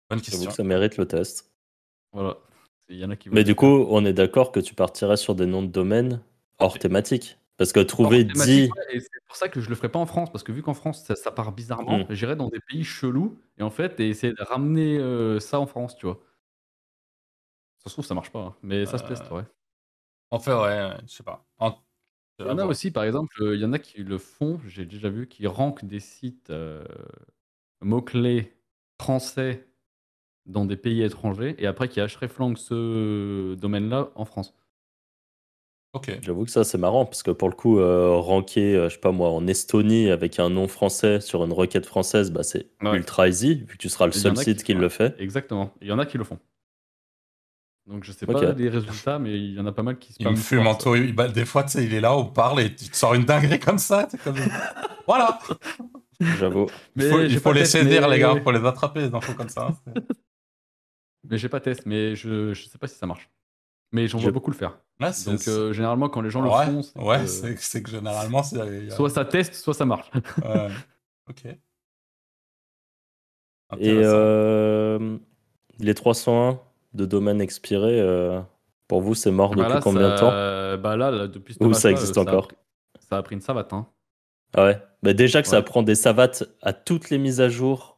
Bonne 0.10 0.22
question. 0.22 0.50
que 0.50 0.54
ça 0.54 0.64
mérite 0.64 0.98
le 0.98 1.08
test. 1.08 1.52
Voilà. 2.12 2.38
Il 2.90 2.98
y 2.98 3.06
en 3.06 3.10
a 3.10 3.16
qui 3.16 3.30
Mais 3.30 3.44
du 3.44 3.56
coup, 3.56 3.66
on 3.66 4.06
est 4.06 4.14
d'accord 4.14 4.52
que 4.52 4.60
tu 4.60 4.76
partirais 4.76 5.18
sur 5.18 5.36
des 5.36 5.46
noms 5.46 5.64
de 5.64 5.68
domaine 5.68 6.22
hors 6.60 6.78
thématique. 6.78 7.40
Parce 7.58 7.72
que 7.72 7.80
trouver 7.80 8.20
Hors 8.20 8.28
thématique, 8.28 8.46
10. 8.48 8.70
ouais, 8.78 8.96
et 8.98 9.00
c'est 9.00 9.10
pour 9.28 9.36
ça 9.38 9.48
que 9.50 9.62
je 9.62 9.70
le 9.70 9.76
ferai 9.76 9.90
pas 9.90 10.00
en 10.00 10.06
France, 10.06 10.30
parce 10.32 10.44
que 10.44 10.52
vu 10.52 10.62
qu'en 10.62 10.74
France 10.74 11.04
ça, 11.06 11.16
ça 11.16 11.32
part 11.32 11.52
bizarrement, 11.54 12.00
Mm. 12.00 12.14
j'irai 12.14 12.36
dans 12.36 12.50
des 12.50 12.60
pays 12.60 12.84
chelous 12.84 13.40
et 13.58 13.64
en 13.64 13.70
fait 13.70 14.00
et 14.00 14.10
essayer 14.10 14.34
de 14.34 14.44
ramener 14.44 14.98
euh, 14.98 15.40
ça 15.40 15.60
en 15.60 15.66
France, 15.66 15.96
tu 15.96 16.06
vois. 16.06 16.20
Ça 17.80 17.90
se 17.90 17.96
trouve 17.96 18.06
ça 18.06 18.14
marche 18.14 18.32
pas, 18.32 18.40
hein, 18.40 18.56
mais 18.62 18.86
ça 18.86 18.98
se 18.98 19.04
Euh, 19.04 19.08
teste, 19.08 19.32
ouais. 19.32 19.44
En 20.32 20.40
fait, 20.40 20.54
ouais, 20.54 20.92
je 21.08 21.14
sais 21.14 21.24
pas. 21.24 21.46
En- 21.60 21.78
Il 22.40 22.48
y 22.48 22.50
en 22.50 22.58
a 22.60 22.66
aussi, 22.66 22.92
par 22.92 23.04
exemple, 23.06 23.42
euh, 23.44 23.56
il 23.56 23.62
y 23.62 23.66
en 23.66 23.74
a 23.74 23.80
qui 23.80 24.04
le 24.04 24.18
font, 24.18 24.60
j'ai 24.68 24.86
déjà 24.86 25.10
vu, 25.10 25.28
qui 25.28 25.48
rankent 25.48 25.86
des 25.86 26.00
sites 26.02 26.50
euh, 26.52 26.86
mots-clés 27.82 28.54
français 29.02 29.68
dans 30.46 30.66
des 30.66 30.76
pays 30.78 31.02
étrangers 31.04 31.56
et 31.58 31.66
après 31.68 31.88
qui 31.90 32.00
hreflang 32.00 32.56
ce 32.56 33.56
domaine-là 33.56 34.10
en 34.16 34.26
France. 34.26 34.54
Ok. 35.94 36.12
J'avoue 36.22 36.44
que 36.44 36.52
ça, 36.52 36.66
c'est 36.66 36.78
marrant. 36.78 37.06
Parce 37.06 37.24
que 37.24 37.32
pour 37.32 37.48
le 37.50 37.56
coup, 37.56 37.80
euh, 37.80 38.10
ranker, 38.18 38.76
euh, 38.76 38.90
je 38.90 38.96
sais 38.96 39.00
pas 39.00 39.14
moi, 39.14 39.30
en 39.30 39.48
Estonie 39.48 40.10
avec 40.12 40.40
un 40.40 40.50
nom 40.50 40.68
français 40.68 41.22
sur 41.22 41.44
une 41.46 41.54
requête 41.54 41.86
française, 41.86 42.32
bah, 42.32 42.44
c'est 42.44 42.68
Ouais. 42.84 42.98
ultra 42.98 43.30
easy, 43.30 43.56
vu 43.56 43.66
que 43.66 43.78
tu 43.78 43.88
seras 43.88 44.06
le 44.06 44.12
seul 44.12 44.36
site 44.38 44.64
qui 44.64 44.74
le 44.74 44.90
fait. 44.90 45.16
Exactement. 45.20 45.74
Il 45.82 45.88
y 45.88 45.92
en 45.94 46.00
a 46.00 46.06
qui 46.06 46.18
le 46.18 46.26
font. 46.26 46.38
Donc 47.88 48.04
je 48.04 48.12
sais 48.12 48.26
Ok. 48.28 48.34
pas 48.42 48.52
les 48.52 48.68
résultats, 48.68 49.20
mais 49.20 49.38
il 49.40 49.54
y 49.54 49.60
en 49.60 49.66
a 49.68 49.72
pas 49.72 49.84
mal 49.84 49.98
qui 49.98 50.12
se 50.12 50.18
Il 50.20 50.28
me 50.28 50.36
fume 50.36 50.68
en 50.68 50.76
tout. 50.76 50.96
il- 50.96 51.14
bah, 51.14 51.28
des 51.30 51.46
fois, 51.46 51.66
il 51.76 51.94
est 51.94 52.02
là, 52.02 52.18
on 52.18 52.26
parle 52.26 52.60
et 52.62 52.76
tu 52.76 52.90
te 52.90 52.96
sors 52.98 53.14
une 53.14 53.24
dinguerie 53.26 53.60
comme 53.60 53.78
ça. 53.78 54.08
comme... 54.24 54.36
voilà. 55.08 55.40
J'avoue. 56.20 56.66
Il 56.96 57.04
faut, 57.04 57.22
il 57.22 57.40
faut 57.40 57.54
saisir, 57.64 58.02
mais- 58.10 58.16
les 58.16 58.20
gars. 58.20 58.34
Il 58.36 58.42
faut 58.42 58.52
les 58.52 58.66
attraper, 58.66 59.02
les 59.02 59.14
infos 59.14 59.34
comme 59.34 59.50
ça. 59.50 59.70
Mais 61.30 61.38
j'ai 61.38 61.50
pas 61.50 61.60
test, 61.60 61.86
mais 61.86 62.16
je, 62.16 62.54
je 62.54 62.68
sais 62.68 62.78
pas 62.78 62.88
si 62.88 62.96
ça 62.96 63.06
marche. 63.06 63.30
Mais 63.92 64.08
j'en 64.08 64.18
Je- 64.20 64.24
vois 64.24 64.32
beaucoup 64.32 64.52
le 64.52 64.56
faire. 64.58 64.78
C'est- 65.12 65.30
Donc 65.30 65.48
euh, 65.48 65.74
généralement 65.74 66.10
quand 66.10 66.22
les 66.22 66.30
gens 66.30 66.42
ouais, 66.44 66.66
le 66.66 66.72
font, 66.72 66.82
c'est 66.82 67.00
ouais, 67.00 67.20
que 67.22 67.28
c'est 67.28 67.58
c'est 67.58 67.84
que 67.84 67.90
généralement, 67.90 68.44
c'est. 68.44 68.60
a- 68.60 68.90
soit 68.92 69.10
ça 69.10 69.26
teste, 69.26 69.54
soit 69.56 69.74
ça 69.74 69.86
marche. 69.86 70.10
ouais. 70.44 70.68
Ok. 71.30 71.46
Et 73.78 73.92
euh, 73.94 75.18
les 75.80 75.94
301 75.94 76.60
de 76.94 77.06
domaine 77.06 77.42
expiré, 77.42 78.00
euh, 78.00 78.40
pour 78.88 79.02
vous, 79.02 79.16
c'est 79.16 79.32
mort 79.32 79.52
Bah 79.56 79.64
depuis 79.64 79.74
là, 79.74 79.80
combien 79.82 80.10
de 80.12 80.16
ça- 80.16 80.22
temps? 80.22 80.82
Bah 80.82 80.96
là, 80.96 81.12
là, 81.12 81.28
depuis 81.28 81.56
Ou 81.60 81.74
ça 81.74 81.92
existe 81.92 82.18
encore 82.18 82.46
a 82.46 82.48
pris- 82.48 82.58
Ça 83.00 83.18
a 83.18 83.24
pris 83.24 83.36
une 83.36 83.42
savate. 83.42 83.74
Hein. 83.74 83.88
Ah 84.56 84.66
ouais? 84.66 84.82
Bah 85.04 85.14
déjà 85.14 85.42
que 85.42 85.48
ça 85.48 85.62
prend 85.62 85.84
des 85.84 85.96
savates 85.96 86.44
à 86.62 86.72
toutes 86.74 87.10
les 87.10 87.18
mises 87.18 87.42
à 87.42 87.50
jour 87.50 87.95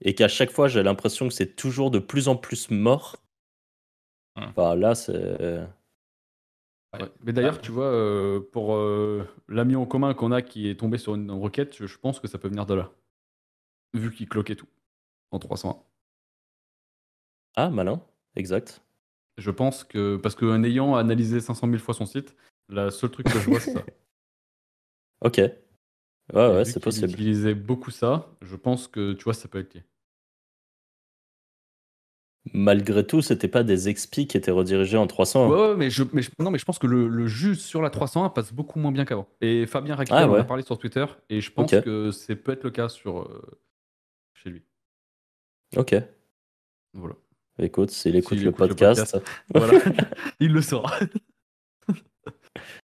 et 0.00 0.14
qu'à 0.14 0.28
chaque 0.28 0.50
fois 0.50 0.68
j'ai 0.68 0.82
l'impression 0.82 1.28
que 1.28 1.34
c'est 1.34 1.56
toujours 1.56 1.90
de 1.90 1.98
plus 1.98 2.28
en 2.28 2.36
plus 2.36 2.70
mort. 2.70 3.16
Hmm. 4.36 4.44
Enfin 4.44 4.74
là 4.74 4.94
c'est. 4.94 5.12
Ouais. 5.12 5.66
Ouais. 7.02 7.10
Mais 7.24 7.32
d'ailleurs, 7.32 7.56
Ah. 7.58 7.60
tu 7.60 7.72
vois, 7.72 7.86
euh, 7.86 8.40
pour 8.52 8.74
euh, 8.76 9.26
l'ami 9.48 9.74
en 9.74 9.84
commun 9.84 10.14
qu'on 10.14 10.30
a 10.30 10.42
qui 10.42 10.68
est 10.68 10.76
tombé 10.78 10.96
sur 10.96 11.16
une 11.16 11.30
requête, 11.32 11.74
je, 11.76 11.86
je 11.86 11.98
pense 11.98 12.20
que 12.20 12.28
ça 12.28 12.38
peut 12.38 12.46
venir 12.48 12.66
de 12.66 12.74
là. 12.74 12.92
Vu 13.94 14.12
qu'il 14.14 14.28
cloquait 14.28 14.54
tout 14.56 14.68
en 15.32 15.38
301. 15.40 15.76
Ah 17.56 17.70
malin, 17.70 18.00
exact. 18.36 18.82
Je 19.38 19.50
pense 19.50 19.82
que, 19.82 20.16
parce 20.16 20.36
qu'en 20.36 20.62
ayant 20.62 20.94
analysé 20.94 21.40
500 21.40 21.66
000 21.68 21.78
fois 21.78 21.94
son 21.94 22.06
site, 22.06 22.36
le 22.68 22.90
seul 22.90 23.10
truc 23.10 23.26
que 23.26 23.38
je 23.40 23.50
vois, 23.50 23.60
c'est 23.60 23.72
ça. 23.72 23.82
Ok. 25.20 25.40
Ouais 26.32 26.42
Et 26.42 26.48
ouais 26.48 26.58
vu 26.60 26.64
c'est 26.64 26.72
qu'il 26.74 26.82
possible. 26.82 27.12
utilisait 27.12 27.54
beaucoup 27.54 27.90
ça, 27.90 28.30
je 28.40 28.56
pense 28.56 28.88
que, 28.88 29.12
tu 29.12 29.24
vois, 29.24 29.34
ça 29.34 29.46
peut 29.48 29.58
être 29.58 29.74
lié. 29.74 29.84
Malgré 32.52 33.06
tout, 33.06 33.22
c'était 33.22 33.48
pas 33.48 33.62
des 33.62 33.88
expis 33.88 34.26
qui 34.26 34.36
étaient 34.36 34.50
redirigés 34.50 34.98
en 34.98 35.06
300. 35.06 35.48
Ouais, 35.48 35.56
ouais, 35.70 35.76
mais, 35.76 35.88
je, 35.90 36.02
mais 36.12 36.20
je- 36.20 36.30
non, 36.38 36.50
mais 36.50 36.58
je 36.58 36.64
pense 36.66 36.78
que 36.78 36.86
le, 36.86 37.08
le 37.08 37.26
jus 37.26 37.56
sur 37.56 37.80
la 37.80 37.88
301 37.88 38.28
passe 38.28 38.52
beaucoup 38.52 38.78
moins 38.78 38.92
bien 38.92 39.06
qu'avant. 39.06 39.26
Et 39.40 39.66
Fabien 39.66 39.94
Raquel 39.96 40.14
Ah 40.18 40.28
en 40.28 40.32
ouais. 40.32 40.40
a 40.40 40.44
parlé 40.44 40.62
sur 40.62 40.78
Twitter, 40.78 41.06
et 41.30 41.40
je 41.40 41.50
pense 41.50 41.72
Ok. 41.72 41.82
que 41.84 42.10
c'est 42.10 42.36
peut 42.36 42.52
être 42.52 42.64
le 42.64 42.70
cas 42.70 42.90
sur, 42.90 43.22
euh, 43.22 43.58
chez 44.34 44.50
lui. 44.50 44.62
Ok. 45.76 45.94
Voilà. 46.92 47.14
Écoute, 47.58 47.90
s'il 47.90 48.14
écoute, 48.16 48.38
le, 48.38 48.48
écoute 48.50 48.58
le 48.68 48.74
podcast. 48.74 49.16
voilà. 49.54 49.78
Il 50.40 50.52
le 50.52 50.60
saura. 50.60 50.92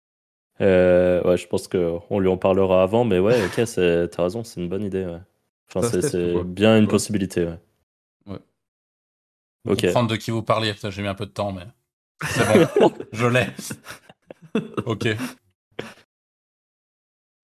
Euh, 0.60 1.22
ouais, 1.22 1.36
je 1.36 1.46
pense 1.46 1.68
qu'on 1.68 2.18
lui 2.18 2.28
en 2.28 2.36
parlera 2.36 2.82
avant, 2.82 3.04
mais 3.04 3.18
ouais, 3.18 3.36
ok, 3.44 3.64
t'as 4.10 4.22
raison, 4.22 4.42
c'est 4.44 4.60
une 4.60 4.68
bonne 4.68 4.82
idée. 4.84 5.04
Ouais. 5.04 5.20
Enfin, 5.72 6.00
c'est 6.00 6.42
bien 6.44 6.76
une 6.78 6.84
Ouais. 6.84 6.90
possibilité. 6.90 7.44
Ouais. 7.44 8.38
Faut 9.66 9.72
Ok. 9.72 9.80
comprendre 9.82 10.10
de 10.10 10.16
qui 10.16 10.30
vous 10.30 10.42
parliez. 10.42 10.72
J'ai 10.88 11.02
mis 11.02 11.08
un 11.08 11.14
peu 11.14 11.26
de 11.26 11.30
temps, 11.30 11.52
mais 11.52 11.64
c'est 12.26 12.46
bon. 12.80 12.90
je 13.12 13.26
l'ai. 13.26 13.46
Ok. 14.86 15.08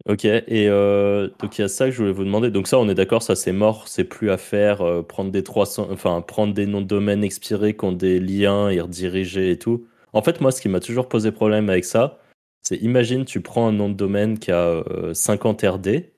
Ok, 0.07 0.27
et 0.27 0.45
euh, 0.69 1.29
donc 1.39 1.57
il 1.57 1.63
y 1.63 1.65
a 1.65 1.69
ça 1.69 1.87
que 1.87 1.91
je 1.93 1.99
voulais 1.99 2.13
vous 2.13 2.25
demander. 2.25 2.51
Donc 2.51 2.69
ça, 2.69 2.79
on 2.79 2.89
est 2.91 2.95
d'accord, 2.95 3.23
ça 3.23 3.35
c'est 3.37 3.53
mort, 3.53 3.89
c'est 3.89 4.05
plus 4.05 4.31
à 4.31 4.37
faire. 4.37 4.83
euh, 4.83 5.03
prendre 5.03 5.31
des 5.31 5.43
300, 5.43 5.89
enfin 5.91 6.21
prendre 6.21 6.53
des 6.53 6.67
noms 6.67 6.83
de 6.83 6.87
domaine 6.87 7.25
expirés 7.25 7.75
qui 7.75 7.85
ont 7.87 7.93
des 7.93 8.21
liens 8.21 8.69
et 8.69 8.81
rediriger 8.83 9.51
et 9.51 9.59
tout. 9.59 9.87
En 10.13 10.21
fait, 10.23 10.43
moi, 10.43 10.53
ce 10.53 10.61
qui 10.61 10.69
m'a 10.69 10.81
toujours 10.81 11.09
posé 11.09 11.33
problème 11.33 11.71
avec 11.71 11.87
ça, 11.87 12.19
c'est 12.67 12.77
imagine 12.77 13.25
tu 13.25 13.41
prends 13.41 13.69
un 13.69 13.73
nom 13.73 13.89
de 13.89 13.95
domaine 13.95 14.39
qui 14.39 14.51
a 14.51 14.67
euh, 14.69 15.13
50 15.15 15.63
RD, 15.63 16.11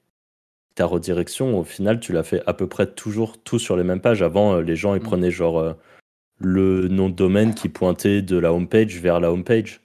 ta 0.75 0.87
redirection, 0.87 1.59
au 1.59 1.65
final, 1.65 2.01
tu 2.01 2.13
l'as 2.13 2.23
fait 2.23 2.43
à 2.47 2.55
peu 2.55 2.67
près 2.69 2.87
toujours 2.93 3.43
tout 3.43 3.59
sur 3.59 3.77
les 3.77 3.85
mêmes 3.85 4.01
pages. 4.01 4.23
Avant, 4.23 4.55
euh, 4.55 4.61
les 4.63 4.77
gens 4.77 4.95
ils 4.95 5.01
Mm. 5.01 5.05
prenaient 5.05 5.31
genre 5.31 5.59
euh, 5.59 5.73
le 6.39 6.89
nom 6.89 7.09
de 7.09 7.15
domaine 7.15 7.55
qui 7.55 7.69
pointait 7.69 8.21
de 8.23 8.37
la 8.37 8.53
homepage 8.53 8.99
vers 9.01 9.21
la 9.21 9.33
homepage. 9.33 9.81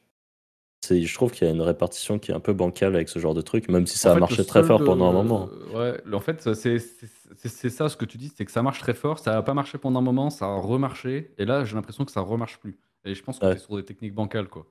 c'est, 0.83 1.01
je 1.03 1.13
trouve 1.13 1.31
qu'il 1.31 1.47
y 1.47 1.49
a 1.49 1.53
une 1.53 1.61
répartition 1.61 2.17
qui 2.19 2.31
est 2.31 2.33
un 2.33 2.39
peu 2.39 2.53
bancale 2.53 2.95
avec 2.95 3.07
ce 3.07 3.19
genre 3.19 3.33
de 3.35 3.41
truc, 3.41 3.69
même 3.69 3.85
si 3.87 3.97
ça 3.99 4.09
En 4.09 4.11
a 4.11 4.13
fait, 4.15 4.19
marché 4.21 4.45
très 4.45 4.63
fort 4.63 4.83
pendant 4.83 5.05
un 5.05 5.09
euh, 5.11 5.23
moment. 5.23 5.49
Ouais, 5.73 6.01
en 6.11 6.19
fait, 6.19 6.41
c'est 6.55 7.69
ça 7.69 7.87
ce 7.87 7.95
que 7.95 8.03
tu 8.05 8.17
dis, 8.17 8.33
c'est 8.35 8.45
que 8.45 8.51
ça 8.51 8.61
marche 8.63 8.79
très 8.79 8.93
fort, 8.95 9.19
ça 9.19 9.37
a 9.37 9.41
pas 9.43 9.53
marché 9.53 9.77
pendant 9.77 9.99
un 9.99 10.03
moment, 10.03 10.29
ça 10.31 10.45
a 10.45 10.55
remarché, 10.59 11.33
et 11.37 11.45
là 11.45 11.63
j'ai 11.65 11.75
l'impression 11.75 12.03
que 12.03 12.11
ça 12.11 12.21
remarche 12.21 12.57
plus. 12.59 12.77
Et 13.05 13.13
je 13.15 13.23
pense 13.23 13.39
que 13.39 13.45
Ouais. 13.45 13.53
c'est 13.57 13.63
sur 13.65 13.77
des 13.77 13.85
techniques 13.85 14.13
bancales, 14.15 14.47
quoi. 14.49 14.65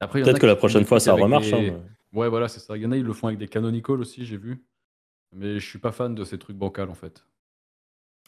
Après, 0.00 0.22
Peut-être 0.22 0.38
que 0.38 0.46
la 0.46 0.56
prochaine 0.56 0.84
fois 0.84 1.00
ça 1.00 1.14
remarche. 1.14 1.50
des- 1.50 1.70
hein, 1.70 1.82
Ouais, 2.12 2.28
voilà, 2.28 2.48
c'est 2.48 2.60
ça. 2.60 2.76
Il 2.76 2.82
y 2.82 2.86
en 2.86 2.92
a, 2.92 2.96
ils 2.96 3.02
le 3.04 3.12
font 3.12 3.26
avec 3.26 3.38
des 3.38 3.48
canonical 3.48 4.00
aussi, 4.00 4.24
j'ai 4.24 4.36
vu. 4.36 4.64
Mais 5.32 5.58
je 5.58 5.66
suis 5.68 5.78
pas 5.78 5.92
fan 5.92 6.14
de 6.14 6.24
ces 6.24 6.38
trucs 6.38 6.56
bancals, 6.56 6.88
en 6.88 6.94
fait. 6.94 7.24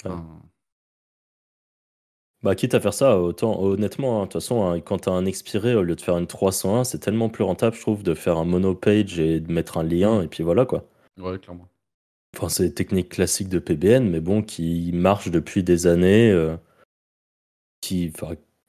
Ouais. 0.05 0.11
Enfin, 0.11 0.43
Bah, 2.43 2.55
quitte 2.55 2.75
à 2.75 2.81
faire 2.81 2.95
ça, 2.95 3.19
autant 3.19 3.61
honnêtement, 3.61 4.19
hein, 4.19 4.21
de 4.21 4.25
toute 4.27 4.35
façon, 4.35 4.65
hein, 4.65 4.81
quand 4.81 4.99
t'as 4.99 5.11
un 5.11 5.25
expiré, 5.25 5.75
au 5.75 5.83
lieu 5.83 5.97
de 5.97 6.01
faire 6.01 6.17
une 6.19 6.27
301, 6.29 6.85
c'est 6.85 6.99
tellement 6.99 7.29
plus 7.29 7.43
rentable, 7.45 7.75
je 7.75 7.81
trouve, 7.81 8.03
de 8.05 8.15
faire 8.15 8.37
un 8.37 8.45
monopage 8.45 9.19
et 9.19 9.41
de 9.41 9.53
mettre 9.53 9.77
un 9.79 9.83
lien, 9.83 10.23
et 10.23 10.29
puis 10.29 10.45
voilà 10.45 10.65
quoi. 10.65 10.87
ouais, 11.17 11.39
clairement. 11.39 11.69
Enfin, 12.37 12.49
c'est 12.49 12.69
des 12.69 12.75
techniques 12.75 13.09
classiques 13.09 13.49
de 13.49 13.59
PBN, 13.59 14.09
mais 14.09 14.21
bon, 14.21 14.43
qui 14.43 14.93
marchent 14.93 15.31
depuis 15.31 15.65
des 15.65 15.87
années, 15.89 16.31
euh, 16.31 16.57
qui, 17.81 18.13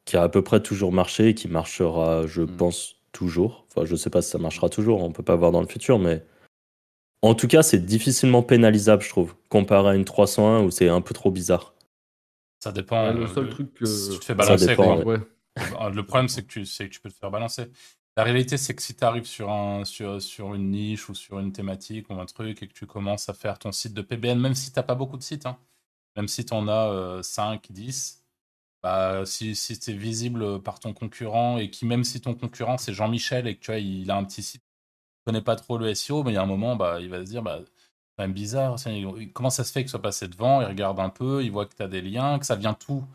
qui 0.09 0.17
a 0.17 0.23
à 0.23 0.29
peu 0.29 0.41
près 0.41 0.59
toujours 0.61 0.91
marché, 0.91 1.29
et 1.29 1.33
qui 1.35 1.47
marchera, 1.47 2.25
je 2.25 2.41
Mm. 2.41 2.57
pense, 2.57 2.95
toujours. 3.11 3.65
Enfin, 3.69 3.85
je 3.85 3.95
sais 3.95 4.09
pas 4.09 4.21
si 4.21 4.29
ça 4.31 4.37
marchera 4.39 4.69
toujours, 4.69 5.03
on 5.03 5.11
peut 5.11 5.23
pas 5.23 5.35
voir 5.35 5.51
dans 5.51 5.61
le 5.61 5.67
futur, 5.67 5.99
mais 5.99 6.23
en 7.21 7.35
tout 7.35 7.47
cas, 7.47 7.61
c'est 7.63 7.79
difficilement 7.85 8.41
pénalisable, 8.43 9.03
je 9.03 9.09
trouve, 9.09 9.35
comparé 9.49 9.89
à 9.89 9.95
une 9.95 10.05
301 10.05 10.61
où 10.63 10.71
c'est 10.71 10.89
un 10.89 11.01
peu 11.01 11.13
trop 11.13 11.31
bizarre. 11.31 11.73
Ça 12.63 12.71
dépend. 12.71 13.07
Ouais, 13.07 13.13
le 13.13 13.23
euh, 13.23 13.27
seul 13.27 13.45
de- 13.45 13.51
truc 13.51 13.73
que- 13.73 13.85
Si 13.85 14.09
tu 14.11 14.19
te 14.19 14.25
fais 14.25 14.33
Ça 14.33 14.35
balancer, 14.35 14.67
dépend, 14.67 14.95
quoi. 15.01 15.05
ouais. 15.05 15.17
Ouais. 15.17 15.91
Le 15.93 16.03
problème, 16.03 16.27
c'est 16.29 16.43
que, 16.43 16.47
tu, 16.47 16.63
que 16.63 16.83
tu 16.85 16.99
peux 17.01 17.09
te 17.09 17.15
faire 17.15 17.31
balancer. 17.31 17.65
La 18.17 18.23
réalité, 18.23 18.57
c'est 18.57 18.73
que 18.75 18.81
si 18.81 18.95
tu 18.95 19.03
arrives 19.03 19.25
sur, 19.25 19.49
un, 19.51 19.85
sur, 19.85 20.21
sur 20.21 20.53
une 20.55 20.71
niche 20.71 21.07
ou 21.09 21.13
sur 21.15 21.39
une 21.39 21.51
thématique 21.51 22.09
ou 22.09 22.13
un 22.13 22.25
truc 22.25 22.61
et 22.63 22.67
que 22.67 22.73
tu 22.73 22.85
commences 22.85 23.29
à 23.29 23.33
faire 23.33 23.59
ton 23.59 23.71
site 23.71 23.93
de 23.93 24.01
PBN, 24.01 24.39
même 24.39 24.55
si 24.55 24.71
tu 24.71 24.79
n'as 24.79 24.83
pas 24.83 24.95
beaucoup 24.95 25.17
de 25.17 25.23
sites, 25.23 25.45
hein, 25.45 25.57
même 26.15 26.27
si 26.27 26.45
tu 26.45 26.53
en 26.53 26.67
as 26.67 27.21
5, 27.23 27.67
10, 27.71 28.18
bah, 28.83 29.25
si, 29.25 29.51
es 29.51 29.91
visible 29.93 30.61
par 30.63 30.79
ton 30.79 30.93
concurrent 30.93 31.57
et 31.57 31.69
qui, 31.69 31.85
même 31.85 32.03
si 32.03 32.21
ton 32.21 32.33
concurrent 32.35 32.77
c'est 32.77 32.93
Jean-Michel 32.93 33.47
et 33.47 33.55
que 33.55 33.61
tu 33.61 33.71
vois, 33.71 33.79
il 33.79 34.09
a 34.11 34.17
un 34.17 34.23
petit 34.25 34.43
site, 34.43 34.63
il 35.25 35.31
connaît 35.31 35.41
pas 35.43 35.55
trop 35.55 35.77
le 35.77 35.93
SEO, 35.93 36.23
mais 36.23 36.31
il 36.31 36.35
y 36.35 36.37
a 36.37 36.43
un 36.43 36.45
moment, 36.45 36.75
bah, 36.75 36.99
il 37.01 37.09
va 37.09 37.19
se 37.25 37.29
dire, 37.29 37.43
bah, 37.43 37.59
c'est 37.63 37.71
quand 38.17 38.23
même 38.23 38.33
bizarre, 38.33 38.77
comment 39.33 39.49
ça 39.49 39.63
se 39.63 39.71
fait 39.71 39.83
que 39.83 39.89
soit 39.89 40.01
passé 40.01 40.27
devant, 40.27 40.61
il 40.61 40.67
regarde 40.67 40.99
un 40.99 41.09
peu, 41.09 41.43
il 41.43 41.51
voit 41.51 41.65
que 41.65 41.75
tu 41.75 41.83
as 41.83 41.87
des 41.87 42.01
liens, 42.01 42.39
que 42.39 42.45
ça 42.45 42.55
vient 42.55 42.73
tout 42.73 43.05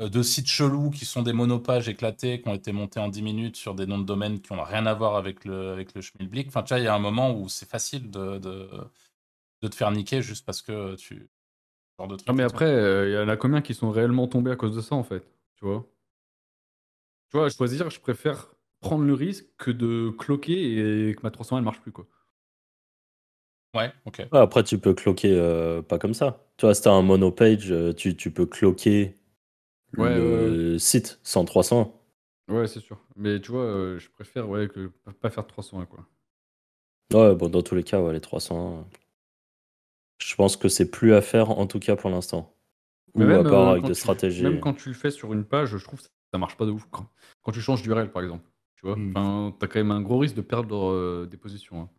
euh, 0.00 0.08
de 0.08 0.22
sites 0.22 0.46
chelous 0.48 0.90
qui 0.90 1.04
sont 1.06 1.22
des 1.22 1.32
monopages 1.32 1.88
éclatés, 1.88 2.42
qui 2.42 2.48
ont 2.48 2.54
été 2.54 2.72
montés 2.72 3.00
en 3.00 3.08
10 3.08 3.22
minutes 3.22 3.56
sur 3.56 3.74
des 3.74 3.86
noms 3.86 3.98
de 3.98 4.04
domaines 4.04 4.40
qui 4.40 4.52
n'ont 4.52 4.62
rien 4.62 4.84
à 4.86 4.94
voir 4.94 5.16
avec 5.16 5.44
le, 5.44 5.70
avec 5.72 5.94
le 5.94 6.02
schmilblick. 6.02 6.48
Enfin, 6.48 6.62
tu 6.62 6.68
vois, 6.74 6.80
il 6.80 6.84
y 6.84 6.88
a 6.88 6.94
un 6.94 6.98
moment 6.98 7.32
où 7.32 7.48
c'est 7.48 7.68
facile 7.68 8.10
de, 8.10 8.38
de, 8.38 8.68
de 9.62 9.68
te 9.68 9.74
faire 9.74 9.90
niquer 9.90 10.22
juste 10.22 10.44
parce 10.44 10.62
que 10.62 10.96
tu. 10.96 11.28
Genre 11.98 12.08
de 12.08 12.16
truc 12.16 12.28
Non, 12.28 12.34
mais 12.34 12.42
après, 12.42 12.64
euh, 12.66 13.08
il 13.08 13.14
y 13.14 13.18
en 13.18 13.28
a 13.28 13.36
combien 13.36 13.60
qui 13.62 13.74
sont 13.74 13.90
réellement 13.90 14.28
tombés 14.28 14.50
à 14.50 14.56
cause 14.56 14.74
de 14.74 14.80
ça, 14.80 14.94
en 14.94 15.04
fait 15.04 15.24
Tu 15.56 15.64
vois? 15.64 15.86
Tu 17.30 17.36
vois, 17.36 17.46
à 17.46 17.50
choisir, 17.50 17.88
je 17.88 18.00
préfère 18.00 18.52
prendre 18.80 19.04
le 19.04 19.14
risque 19.14 19.46
que 19.58 19.70
de 19.70 20.10
cloquer 20.10 21.08
et 21.10 21.14
que 21.14 21.20
ma 21.22 21.30
300 21.30 21.56
elle 21.58 21.62
marche 21.64 21.80
plus, 21.80 21.92
quoi. 21.92 22.08
Ouais, 23.74 23.92
ok. 24.04 24.22
Ouais, 24.32 24.38
après, 24.40 24.64
tu 24.64 24.78
peux 24.78 24.92
cloquer 24.94 25.32
euh, 25.38 25.82
pas 25.82 25.98
comme 25.98 26.14
ça. 26.14 26.44
Tu 26.56 26.66
vois, 26.66 26.74
si 26.74 26.82
t'as 26.82 26.90
un 26.92 27.02
monopage, 27.02 27.70
euh, 27.70 27.92
tu, 27.92 28.16
tu 28.16 28.30
peux 28.32 28.46
cloquer 28.46 29.16
Ouais, 29.96 30.22
le 30.22 30.78
site 30.78 31.20
sans 31.24 31.44
300. 31.46 31.94
Ouais, 32.48 32.66
c'est 32.66 32.80
sûr. 32.80 33.00
Mais 33.16 33.40
tu 33.40 33.52
vois, 33.52 33.62
euh, 33.64 33.98
je 34.00 34.10
préfère 34.10 34.48
ouais, 34.48 34.66
que 34.68 34.88
pas 35.20 35.30
faire 35.30 35.44
de 35.44 35.48
301, 35.48 35.86
quoi. 35.86 36.06
Ouais, 37.12 37.34
bon, 37.34 37.48
dans 37.48 37.62
tous 37.62 37.74
les 37.74 37.82
cas, 37.84 38.00
ouais, 38.00 38.12
les 38.12 38.20
300. 38.20 38.88
Je 40.26 40.34
pense 40.34 40.56
que 40.56 40.68
c'est 40.68 40.90
plus 40.90 41.14
à 41.14 41.22
faire, 41.22 41.50
en 41.50 41.66
tout 41.68 41.78
cas 41.78 41.94
pour 41.94 42.10
l'instant. 42.10 42.52
Ou 43.14 43.22
à 43.22 43.26
même, 43.26 43.46
part 43.46 43.68
euh, 43.68 43.70
avec 43.70 43.82
quand 43.82 43.86
des 43.88 43.94
tu- 43.94 44.00
stratégies. 44.00 44.42
Même 44.42 44.60
quand 44.60 44.74
tu 44.74 44.88
le 44.88 44.94
fais 44.96 45.12
sur 45.12 45.32
une 45.32 45.44
page, 45.44 45.76
je 45.76 45.84
trouve 45.84 46.00
que 46.02 46.06
ça 46.32 46.38
marche 46.38 46.56
pas 46.56 46.66
de 46.66 46.72
ouf. 46.72 46.84
Quand, 46.90 47.06
quand 47.42 47.52
tu 47.52 47.60
changes 47.60 47.82
d'URL, 47.82 48.10
par 48.10 48.22
exemple. 48.22 48.44
Tu 48.74 48.86
vois 48.86 48.96
Hmm. 48.96 49.10
Enfin, 49.16 49.56
T'as 49.60 49.68
quand 49.68 49.78
même 49.78 49.92
un 49.92 50.02
gros 50.02 50.18
risque 50.18 50.34
de 50.34 50.40
perdre 50.40 50.90
euh, 50.90 51.26
des 51.30 51.36
positions. 51.36 51.82
hein. 51.82 51.90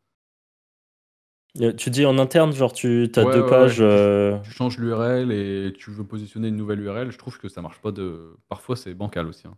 Euh, 1.61 1.71
Tu 1.73 1.89
dis 1.89 2.05
en 2.05 2.17
interne, 2.19 2.51
genre 2.51 2.73
tu 2.73 3.09
as 3.15 3.23
Ouais, 3.23 3.33
deux 3.33 3.43
ouais, 3.43 3.49
pages. 3.49 3.79
ouais. 3.79 3.85
euh, 3.85 4.37
Tu 4.43 4.51
changes 4.51 4.77
l'URL 4.77 5.31
et 5.31 5.73
tu 5.73 5.89
veux 5.89 6.03
positionner 6.05 6.49
une 6.49 6.57
nouvelle 6.57 6.81
URL, 6.81 7.09
je 7.11 7.17
trouve 7.17 7.39
que 7.39 7.47
ça 7.47 7.61
marche 7.61 7.79
pas 7.79 7.91
de. 7.93 8.35
Parfois, 8.49 8.75
c'est 8.75 8.93
bancal 8.93 9.25
aussi. 9.27 9.47
hein. 9.47 9.57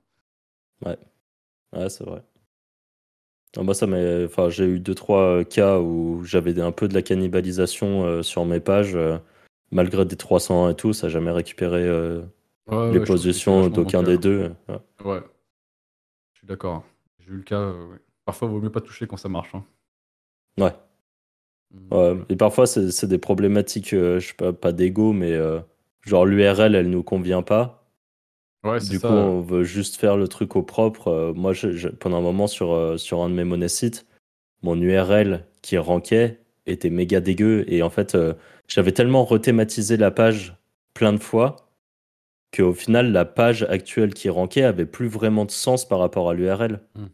Ouais, 0.86 1.90
c'est 1.90 2.06
vrai. 2.06 2.24
Non, 3.58 3.64
moi, 3.64 3.74
ça 3.74 3.88
m'est- 3.88 4.26
enfin, 4.26 4.50
j'ai 4.50 4.66
eu 4.66 4.80
deux, 4.80 4.94
trois 4.96 5.22
euh, 5.40 5.44
cas 5.44 5.80
où 5.80 6.24
j'avais 6.24 6.60
un 6.62 6.72
peu 6.72 6.88
de 6.88 6.94
la 6.94 7.02
cannibalisation 7.02 8.06
euh, 8.06 8.22
sur 8.24 8.46
mes 8.46 8.60
pages. 8.60 8.96
euh, 8.96 9.18
malgré 9.72 10.06
des 10.06 10.16
300 10.16 10.70
et 10.70 10.76
tout, 10.76 10.94
ça 10.94 11.08
n'a 11.08 11.12
jamais 11.14 11.32
récupéré 11.32 11.84
euh, 11.84 12.22
Ouais, 12.68 12.92
les 12.92 13.00
positions 13.00 13.68
d'aucun 13.70 14.04
des 14.04 14.18
deux. 14.18 14.52
Ouais. 14.68 14.76
Ouais. 15.06 15.22
Je 16.34 16.40
suis 16.40 16.48
d'accord. 16.48 16.84
J'ai 17.20 17.32
eu 17.32 17.38
le 17.38 17.44
cas. 17.44 17.74
Parfois, 18.26 18.48
il 18.48 18.52
vaut 18.52 18.62
mieux 18.62 18.72
pas 18.72 18.82
toucher 18.82 19.08
quand 19.08 19.18
ça 19.18 19.30
marche. 19.30 19.54
hein. 19.56 19.64
Ouais. 20.58 20.74
Mm, 21.72 21.94
Ouais, 21.96 22.18
et 22.30 22.36
parfois, 22.36 22.68
c'est 22.68 23.06
des 23.08 23.18
problématiques, 23.18 23.90
je 23.90 24.20
sais 24.20 24.34
pas, 24.36 24.54
pas 24.54 24.72
d'ego, 24.72 25.14
mais 25.14 25.34
euh, 25.34 25.60
genre 26.02 26.26
l'URL, 26.26 26.76
elle 26.76 26.90
nous 26.90 27.04
convient 27.04 27.42
pas. 27.44 27.79
Ouais, 28.64 28.80
Du 28.80 28.98
ça. 28.98 29.08
coup, 29.08 29.14
on 29.14 29.42
veut 29.42 29.64
juste 29.64 29.96
faire 29.96 30.18
le 30.18 30.28
truc 30.28 30.56
au 30.56 30.64
propre. 30.64 31.08
Euh, 31.08 31.34
moi, 31.34 31.54
je- 31.54 31.72
je- 31.72 31.88
pendant 31.88 32.18
un 32.18 32.22
moment, 32.22 32.48
sur, 32.48 32.74
euh, 32.74 32.98
sur 32.98 33.22
un 33.22 33.30
de 33.30 33.34
mes 33.36 33.46
monnaies 33.46 33.70
sites, 33.70 34.06
mon 34.64 34.80
URL 34.82 35.46
qui 35.62 35.78
rankait 35.78 36.40
était 36.66 36.90
méga 36.90 37.22
dégueu. 37.22 37.64
Et 37.68 37.82
en 37.84 37.90
fait, 37.90 38.16
euh, 38.16 38.34
j'avais 38.68 38.92
tellement 38.92 39.24
rethématisé 39.24 39.96
la 39.98 40.12
page 40.12 40.56
plein 40.94 41.14
de 41.14 41.20
fois 41.20 41.56
qu'au 42.56 42.74
final, 42.74 43.12
la 43.12 43.26
page 43.26 43.64
actuelle 43.64 44.14
qui 44.14 44.28
rankait 44.30 44.64
avait 44.64 44.86
plus 44.86 45.08
vraiment 45.08 45.46
de 45.46 45.52
sens 45.52 45.88
par 45.88 46.00
rapport 46.00 46.30
à 46.30 46.34
l'URL. 46.34 46.82
Hmm. 46.96 47.06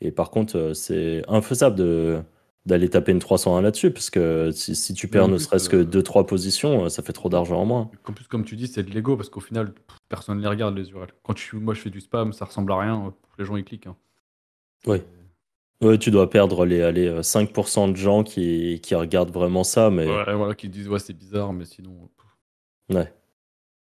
Et 0.00 0.10
par 0.10 0.30
contre, 0.30 0.72
c'est 0.74 1.22
infaisable 1.28 1.76
de 1.76 2.20
d'aller 2.64 2.88
taper 2.88 3.12
une 3.12 3.18
301 3.18 3.60
là-dessus, 3.60 3.90
parce 3.90 4.08
que 4.10 4.50
si, 4.52 4.74
si 4.76 4.94
tu 4.94 5.08
perds 5.08 5.28
ne 5.28 5.36
serait-ce 5.38 5.68
que 5.68 5.78
euh, 5.78 5.84
2-3 5.84 6.24
positions, 6.26 6.84
euh, 6.84 6.88
ça 6.88 7.02
fait 7.02 7.12
trop 7.12 7.28
d'argent 7.28 7.60
en 7.60 7.64
moins. 7.66 7.90
En 8.06 8.12
plus, 8.12 8.26
comme 8.28 8.44
tu 8.44 8.54
dis, 8.56 8.68
c'est 8.68 8.82
de 8.84 8.90
l'ego 8.90 9.16
parce 9.16 9.28
qu'au 9.28 9.40
final, 9.40 9.72
personne 10.08 10.36
ne 10.38 10.42
les 10.42 10.48
regarde 10.48 10.76
les 10.76 10.90
URL. 10.90 11.08
Quand 11.24 11.34
tu, 11.34 11.56
moi, 11.56 11.74
je 11.74 11.80
fais 11.80 11.90
du 11.90 12.00
spam, 12.00 12.32
ça 12.32 12.44
ressemble 12.44 12.70
à 12.72 12.78
rien. 12.78 13.06
euh, 13.06 13.10
Les 13.38 13.44
gens 13.44 13.56
ils 13.56 13.64
cliquent. 13.64 13.88
hein. 13.88 13.96
Oui. 14.86 14.98
Ouais, 15.80 15.98
tu 15.98 16.12
dois 16.12 16.30
perdre 16.30 16.64
les, 16.64 16.82
allez, 16.82 17.08
euh, 17.08 17.22
5% 17.22 17.90
de 17.90 17.96
gens 17.96 18.22
qui, 18.22 18.78
qui 18.80 18.94
regardent 18.94 19.32
vraiment 19.32 19.64
ça, 19.64 19.90
mais 19.90 20.06
Ouais, 20.06 20.34
voilà, 20.34 20.54
qui 20.54 20.68
disent 20.68 20.88
ouais, 20.88 21.00
c'est 21.00 21.12
bizarre, 21.12 21.52
mais 21.52 21.64
sinon. 21.64 22.08
euh, 22.92 22.94
ouais. 22.98 23.12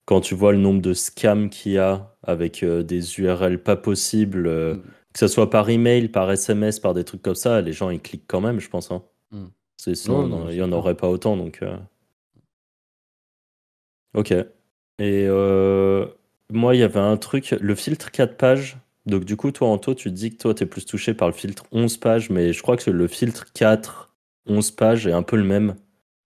Quand 0.05 0.19
tu 0.21 0.35
vois 0.35 0.51
le 0.51 0.57
nombre 0.59 0.81
de 0.81 0.93
scams 0.93 1.49
qu'il 1.49 1.71
y 1.71 1.77
a 1.77 2.15
avec 2.21 2.63
euh, 2.63 2.83
des 2.83 3.19
URL 3.19 3.63
pas 3.63 3.77
possibles, 3.77 4.47
euh, 4.47 4.75
Mm. 4.75 4.81
Que 5.15 5.19
ce 5.19 5.29
soit 5.29 5.49
par 5.49 5.69
email, 5.69 6.09
par 6.09 6.29
SMS, 6.29 6.81
par 6.81 6.93
des 6.93 7.05
trucs 7.05 7.21
comme 7.21 7.35
ça, 7.35 7.61
les 7.61 7.71
gens 7.71 7.89
ils 7.89 8.01
cliquent 8.01 8.27
quand 8.27 8.41
même, 8.41 8.59
je 8.59 8.67
pense. 8.69 8.91
hein. 8.91 9.01
Mm. 9.31 9.45
C'est- 9.77 9.95
Sinon, 9.95 10.23
Ouais, 10.23 10.27
non, 10.27 10.39
non, 10.39 10.49
il 10.49 10.55
n'y 10.55 10.61
en 10.61 10.73
aurait 10.73 10.95
pas 10.97 11.07
autant. 11.07 11.37
Donc, 11.37 11.59
euh. 11.61 11.77
Ok. 14.13 14.31
Et 14.31 14.45
euh, 14.99 16.05
moi, 16.51 16.75
il 16.75 16.79
y 16.79 16.83
avait 16.83 16.99
un 16.99 17.15
truc, 17.15 17.51
le 17.51 17.75
filtre 17.75 18.11
4 18.11 18.35
pages. 18.35 18.77
Donc, 19.05 19.23
du 19.23 19.37
coup, 19.37 19.51
toi, 19.51 19.69
Anto, 19.69 19.93
tu 19.93 20.09
te 20.09 20.15
dis 20.15 20.31
que 20.31 20.37
toi, 20.37 20.53
tu 20.53 20.63
es 20.63 20.65
plus 20.65 20.85
touché 20.85 21.13
par 21.13 21.29
le 21.29 21.33
filtre 21.33 21.63
11 21.71 21.95
pages, 21.97 22.29
mais 22.29 22.51
je 22.51 22.61
crois 22.61 22.75
que 22.75 22.89
le 22.91 23.07
filtre 23.07 23.45
4, 23.53 24.13
11 24.47 24.71
pages 24.71 25.07
est 25.07 25.13
un 25.13 25.23
peu 25.23 25.37
le 25.37 25.43
même. 25.45 25.75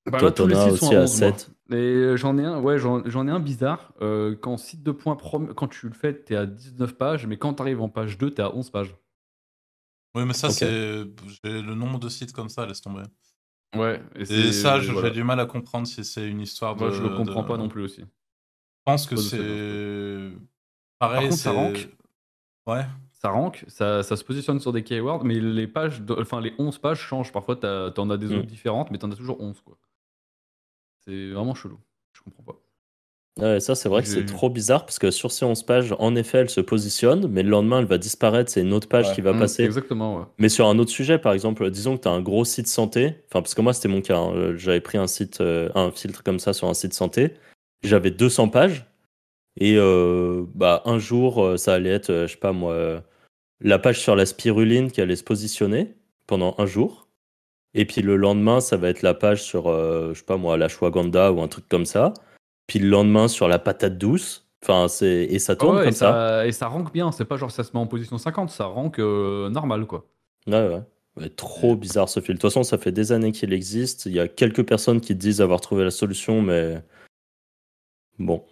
Bah, 0.08 0.18
Toi, 0.18 0.30
là, 0.30 0.32
tous 0.32 0.44
t'en 0.44 0.48
les 0.48 0.56
sites 0.56 0.72
aussi 0.74 0.86
sont 0.86 0.96
à 0.96 1.00
à 1.00 1.04
11, 1.04 1.22
moi. 1.22 1.30
7. 1.38 1.50
Et 1.72 1.76
euh, 1.76 2.18
j'en 2.18 2.38
ai 2.38 2.46
un, 2.46 2.60
ouais, 2.60 2.80
j'en 2.80 3.08
j'en 3.08 3.28
ai 3.28 3.32
un 3.32 3.40
bizarre. 3.40 3.94
Euh, 4.02 4.36
quand 4.36 4.58
site 4.58 4.82
de 4.84 4.92
points 4.92 5.16
prom- 5.16 5.54
quand 5.54 5.68
tu 5.68 5.88
le 5.88 5.94
fais, 5.94 6.14
t'es 6.14 6.36
à 6.36 6.46
19 6.46 6.94
pages, 6.98 7.28
mais 7.28 7.38
quand 7.38 7.54
t'arrives 7.54 7.82
en 7.82 7.90
page 7.90 8.18
2, 8.18 8.32
t'es 8.32 8.42
à 8.42 8.54
11 8.56 8.70
pages. 8.72 8.96
Oui, 10.16 10.26
mais 10.26 10.34
ça, 10.34 10.50
c'est. 10.50 10.68
J'ai 11.44 11.62
le 11.62 11.76
nombre 11.76 12.00
de 12.00 12.10
sites 12.10 12.34
comme 12.34 12.50
ça, 12.50 12.66
laisse 12.66 12.82
tomber. 12.82 13.04
Ouais. 13.76 14.02
Et 14.16 14.26
c'est- 14.26 14.52
ça, 14.52 14.80
voilà. 14.80 15.10
j'ai 15.10 15.14
du 15.14 15.24
mal 15.24 15.40
à 15.40 15.46
comprendre 15.46 15.86
si 15.86 16.04
c'est 16.04 16.28
une 16.28 16.42
histoire 16.42 16.76
de. 16.76 16.86
Moi, 16.86 16.92
je 16.92 17.04
le 17.04 17.10
comprends 17.10 17.44
de- 17.44 17.48
pas 17.48 17.58
non 17.58 17.70
plus 17.70 17.84
aussi. 17.84 18.02
Je 18.02 18.08
pense 18.86 19.06
que 19.06 19.16
c'est. 19.16 20.32
Pareil, 20.98 21.30
contre, 21.30 21.40
ça 21.40 21.52
rank. 21.52 21.90
Ouais. 22.68 22.86
Ça 23.12 23.30
rank, 23.30 23.66
ça, 23.68 24.02
ça 24.02 24.16
se 24.16 24.24
positionne 24.24 24.60
sur 24.60 24.72
des 24.74 24.82
keywords, 24.84 25.24
mais 25.26 25.36
les 25.40 25.68
pages, 25.68 26.02
de- 26.02 26.16
enfin 26.20 26.40
les 26.42 26.54
11 26.58 26.78
pages 26.80 27.00
changent. 27.02 27.32
Parfois, 27.34 27.56
t'en 27.58 28.10
as 28.10 28.18
des 28.18 28.28
Mm. 28.28 28.38
autres 28.40 28.48
différentes, 28.48 28.90
mais 28.92 28.98
t'en 28.98 29.12
as 29.12 29.16
toujours 29.16 29.40
11, 29.42 29.60
quoi. 29.62 29.78
C'est 31.06 31.30
vraiment 31.32 31.56
chelou. 31.56 31.78
Je 32.14 32.22
comprends 32.22 32.44
pas. 32.44 32.60
Ouais, 33.42 33.62
ça, 33.62 33.74
c'est 33.74 33.88
vrai 33.88 34.02
que 34.02 34.10
c'est 34.10 34.26
trop 34.26 34.50
bizarre 34.50 34.86
parce 34.86 35.00
que 35.00 35.12
sur 35.12 35.32
ces 35.32 35.46
11 35.46 35.64
pages, 35.64 35.96
en 35.98 36.14
effet, 36.18 36.40
elle 36.40 36.50
se 36.50 36.60
positionne, 36.60 37.28
mais 37.28 37.42
le 37.42 37.50
lendemain, 37.50 37.80
elle 37.80 37.86
va 37.86 37.98
disparaître. 37.98 38.52
C'est 38.52 38.60
une 38.62 38.74
autre 38.74 38.90
page 38.90 39.08
Ouais. 39.10 39.16
qui 39.16 39.22
va 39.22 39.32
Mm, 39.32 39.40
passer. 39.40 39.64
Exactement, 39.64 40.18
ouais. 40.18 40.26
Mais 40.40 40.50
sur 40.50 40.68
un 40.68 40.78
autre 40.78 40.92
sujet, 40.92 41.18
par 41.20 41.32
exemple, 41.32 41.70
disons 41.72 41.96
que 41.96 42.02
tu 42.02 42.08
as 42.10 42.12
un 42.12 42.22
gros 42.22 42.44
site 42.44 42.68
santé, 42.68 43.16
enfin, 43.30 43.42
parce 43.42 43.54
que 43.56 43.62
moi, 43.62 43.72
c'était 43.74 43.88
mon 43.88 44.02
cas, 44.02 44.18
hein, 44.18 44.34
euh, 44.36 44.58
j'avais 44.58 44.82
pris 44.82 44.98
un 44.98 45.08
site, 45.08 45.40
euh, 45.40 45.70
un 45.74 45.90
filtre 45.92 46.22
comme 46.22 46.40
ça 46.40 46.52
sur 46.52 46.68
un 46.68 46.74
site 46.74 46.94
santé, 46.94 47.34
j'avais 47.82 48.12
200 48.12 48.50
pages, 48.50 48.86
et 49.58 49.76
euh, 49.78 50.44
bah, 50.54 50.82
un 50.84 51.00
jour, 51.00 51.54
ça 51.58 51.76
allait 51.76 51.92
être, 51.92 52.12
je 52.28 52.28
sais 52.34 52.38
pas 52.38 52.52
moi, 52.52 53.02
la 53.62 53.80
page 53.80 54.02
sur 54.02 54.18
la 54.18 54.26
spiruline 54.26 54.92
qui 54.92 55.00
allait 55.00 55.16
se 55.16 55.24
positionner 55.24 55.96
pendant 56.28 56.56
un 56.58 56.66
jour. 56.66 57.08
Et 57.74 57.86
puis 57.86 58.02
le 58.02 58.16
lendemain, 58.16 58.60
ça 58.62 58.78
va 58.78 58.90
être 58.90 59.02
la 59.02 59.14
page 59.14 59.44
sur, 59.44 59.68
euh, 59.68 60.14
je 60.14 60.20
sais 60.20 60.26
pas 60.26 60.38
moi, 60.38 60.58
l'ashwagandha 60.58 61.32
ou 61.32 61.42
un 61.42 61.48
truc 61.48 61.68
comme 61.70 61.86
ça. 61.86 62.14
Puis 62.68 62.80
le 62.80 62.90
lendemain 62.90 63.28
sur 63.28 63.48
la 63.48 63.60
patate 63.60 63.98
douce. 63.98 64.46
Enfin, 64.64 64.88
c'est 64.90 65.24
et 65.24 65.40
ça 65.40 65.56
tourne 65.56 65.78
Ouais, 65.78 65.84
comme 65.84 65.90
et 65.90 65.94
ça. 65.94 66.12
ça. 66.12 66.48
Et 66.48 66.52
ça 66.52 66.68
rank 66.68 66.92
bien, 66.92 67.12
c'est 67.12 67.26
pas 67.26 67.38
genre 67.38 67.52
ça 67.52 67.64
se 67.64 67.72
met 67.74 67.80
en 67.80 67.88
position 67.88 68.18
50, 68.18 68.50
ça 68.50 68.66
rank 68.66 69.00
euh, 69.00 69.50
normal 69.50 69.86
quoi. 69.86 70.06
Ouais, 70.48 70.68
ouais. 70.68 71.30
Trop 71.36 71.76
bizarre 71.76 72.10
ce 72.10 72.20
fil. 72.20 72.36
De 72.36 72.40
toute 72.40 72.50
façon, 72.50 72.64
ça 72.64 72.78
fait 72.78 72.92
des 72.92 73.12
années 73.12 73.32
qu'il 73.32 73.52
existe. 73.54 74.06
Il 74.06 74.14
y 74.14 74.20
a 74.20 74.28
quelques 74.28 74.64
personnes 74.66 75.02
qui 75.02 75.16
disent 75.16 75.42
avoir 75.42 75.60
trouvé 75.62 75.84
la 75.84 75.92
solution, 75.92 76.42
mais 76.42 76.82
bon, 78.20 78.44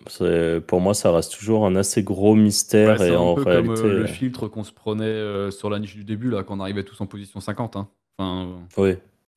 pour 0.68 0.82
moi, 0.82 0.94
ça 0.94 1.12
reste 1.12 1.38
toujours 1.38 1.66
un 1.66 1.76
assez 1.76 2.04
gros 2.04 2.36
mystère. 2.36 2.92
Ouais, 2.92 2.98
c'est 2.98 3.12
et 3.12 3.16
un 3.16 3.20
en 3.20 3.36
peu 3.36 3.44
réalité, 3.44 3.76
comme 3.76 3.86
euh, 3.86 4.00
le 4.00 4.08
filtre 4.08 4.48
qu'on 4.48 4.64
se 4.64 4.72
prenait 4.74 5.06
euh, 5.06 5.52
sur 5.52 5.70
la 5.70 5.80
niche 5.80 5.96
du 5.96 6.04
début 6.04 6.30
là, 6.30 6.44
quand 6.44 6.58
on 6.58 6.60
arrivait 6.60 6.84
tous 6.84 7.00
en 7.02 7.06
position 7.06 7.40
50. 7.40 7.76
Hein. 7.78 7.88
Enfin, 8.18 8.68
euh, 8.82 8.96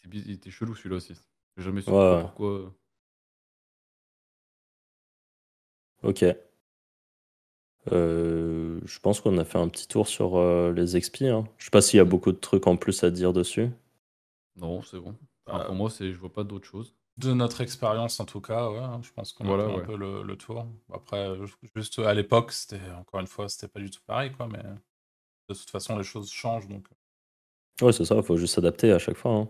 biz- 0.08 0.24
il 0.26 0.32
était 0.32 0.50
chelou 0.50 0.74
celui-là 0.74 0.96
aussi. 0.96 1.14
J'ai 1.56 1.62
jamais 1.64 1.82
su 1.82 1.90
Ouais, 1.90 1.96
ouais. 1.96 2.20
pourquoi. 2.22 2.74
Ok. 6.02 6.22
Euh, 7.92 8.80
je 8.84 8.98
pense 9.00 9.20
qu'on 9.20 9.36
a 9.38 9.44
fait 9.44 9.58
un 9.58 9.68
petit 9.68 9.88
tour 9.88 10.06
sur 10.08 10.36
euh, 10.36 10.72
les 10.72 10.96
XP. 10.96 11.22
Hein. 11.22 11.44
Je 11.58 11.64
sais 11.64 11.70
pas 11.70 11.80
s'il 11.82 11.96
y 11.96 12.00
a 12.00 12.04
beaucoup 12.04 12.32
de 12.32 12.36
trucs 12.38 12.66
en 12.66 12.76
plus 12.76 13.02
à 13.04 13.10
dire 13.10 13.32
dessus. 13.32 13.70
Non, 14.56 14.82
c'est 14.82 14.98
bon. 15.00 15.16
Enfin, 15.46 15.60
Euh, 15.60 15.64
pour 15.66 15.74
moi, 15.74 15.90
c'est 15.90 16.12
je 16.12 16.18
vois 16.18 16.32
pas 16.32 16.44
d'autre 16.44 16.66
chose. 16.66 16.94
De 17.16 17.32
notre 17.34 17.60
expérience, 17.60 18.18
en 18.20 18.24
tout 18.24 18.40
cas, 18.40 18.70
ouais, 18.70 18.78
hein, 18.78 19.00
je 19.02 19.10
pense 19.12 19.32
qu'on 19.32 19.44
Voilà, 19.44 19.64
a 19.64 19.66
fait 19.68 19.74
ouais. 19.76 19.82
un 19.82 19.86
peu 19.86 19.96
le, 19.96 20.22
le 20.22 20.36
tour. 20.36 20.66
Après, 20.92 21.28
euh, 21.28 21.46
juste 21.74 21.98
à 21.98 22.14
l'époque, 22.14 22.52
c'était 22.52 22.80
encore 22.92 23.20
une 23.20 23.26
fois, 23.26 23.48
c'était 23.48 23.68
pas 23.68 23.80
du 23.80 23.90
tout 23.90 24.00
pareil, 24.06 24.32
quoi. 24.32 24.46
Mais 24.48 24.62
de 25.48 25.54
toute 25.54 25.70
façon, 25.70 25.96
les 25.98 26.04
choses 26.04 26.30
changent, 26.30 26.68
donc 26.68 26.88
Ouais, 27.82 27.92
c'est 27.92 28.04
ça, 28.04 28.16
il 28.16 28.22
faut 28.22 28.36
juste 28.36 28.54
s'adapter 28.54 28.92
à 28.92 28.98
chaque 28.98 29.16
fois. 29.16 29.32
hein. 29.32 29.48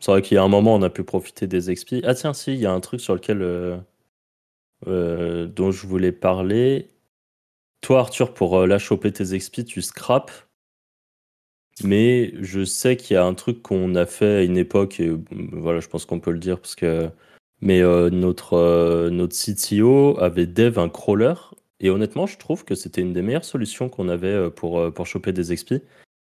C'est 0.00 0.10
vrai 0.10 0.22
qu'il 0.22 0.34
y 0.36 0.38
a 0.38 0.42
un 0.42 0.48
moment, 0.48 0.74
on 0.74 0.82
a 0.82 0.90
pu 0.90 1.04
profiter 1.04 1.46
des 1.46 1.72
XP. 1.74 1.96
Ah 2.04 2.14
tiens, 2.14 2.32
si, 2.34 2.54
il 2.54 2.60
y 2.60 2.66
a 2.66 2.72
un 2.72 2.80
truc 2.80 3.00
sur 3.00 3.14
lequel 3.14 3.42
euh, 3.42 3.76
euh, 4.86 5.46
dont 5.46 5.70
je 5.70 5.86
voulais 5.86 6.12
parler. 6.12 6.88
Toi, 7.82 8.00
Arthur, 8.00 8.34
pour 8.34 8.58
euh, 8.60 8.66
là 8.66 8.78
choper 8.78 9.12
tes 9.12 9.24
XP, 9.38 9.64
tu 9.64 9.82
scrapes. 9.82 10.32
Mais 11.82 12.32
je 12.40 12.64
sais 12.64 12.96
qu'il 12.96 13.14
y 13.14 13.16
a 13.16 13.24
un 13.24 13.34
truc 13.34 13.62
qu'on 13.62 13.94
a 13.96 14.06
fait 14.06 14.36
à 14.38 14.42
une 14.42 14.56
époque, 14.56 15.00
et 15.00 15.08
euh, 15.08 15.20
voilà, 15.52 15.80
je 15.80 15.88
pense 15.88 16.06
qu'on 16.06 16.20
peut 16.20 16.30
le 16.32 16.38
dire, 16.38 16.60
parce 16.60 16.74
que. 16.76 17.10
Mais 17.60 17.80
notre, 18.10 19.08
notre 19.10 19.34
CTO 19.34 20.18
avait 20.20 20.46
dev 20.46 20.78
un 20.78 20.90
crawler, 20.90 21.34
et 21.80 21.88
honnêtement, 21.88 22.26
je 22.26 22.36
trouve 22.36 22.64
que 22.64 22.74
c'était 22.74 23.00
une 23.00 23.14
des 23.14 23.22
meilleures 23.22 23.44
solutions 23.44 23.88
qu'on 23.88 24.08
avait 24.10 24.50
pour, 24.50 24.92
pour 24.92 25.06
choper 25.06 25.32
des 25.32 25.54
XP. 25.54 25.76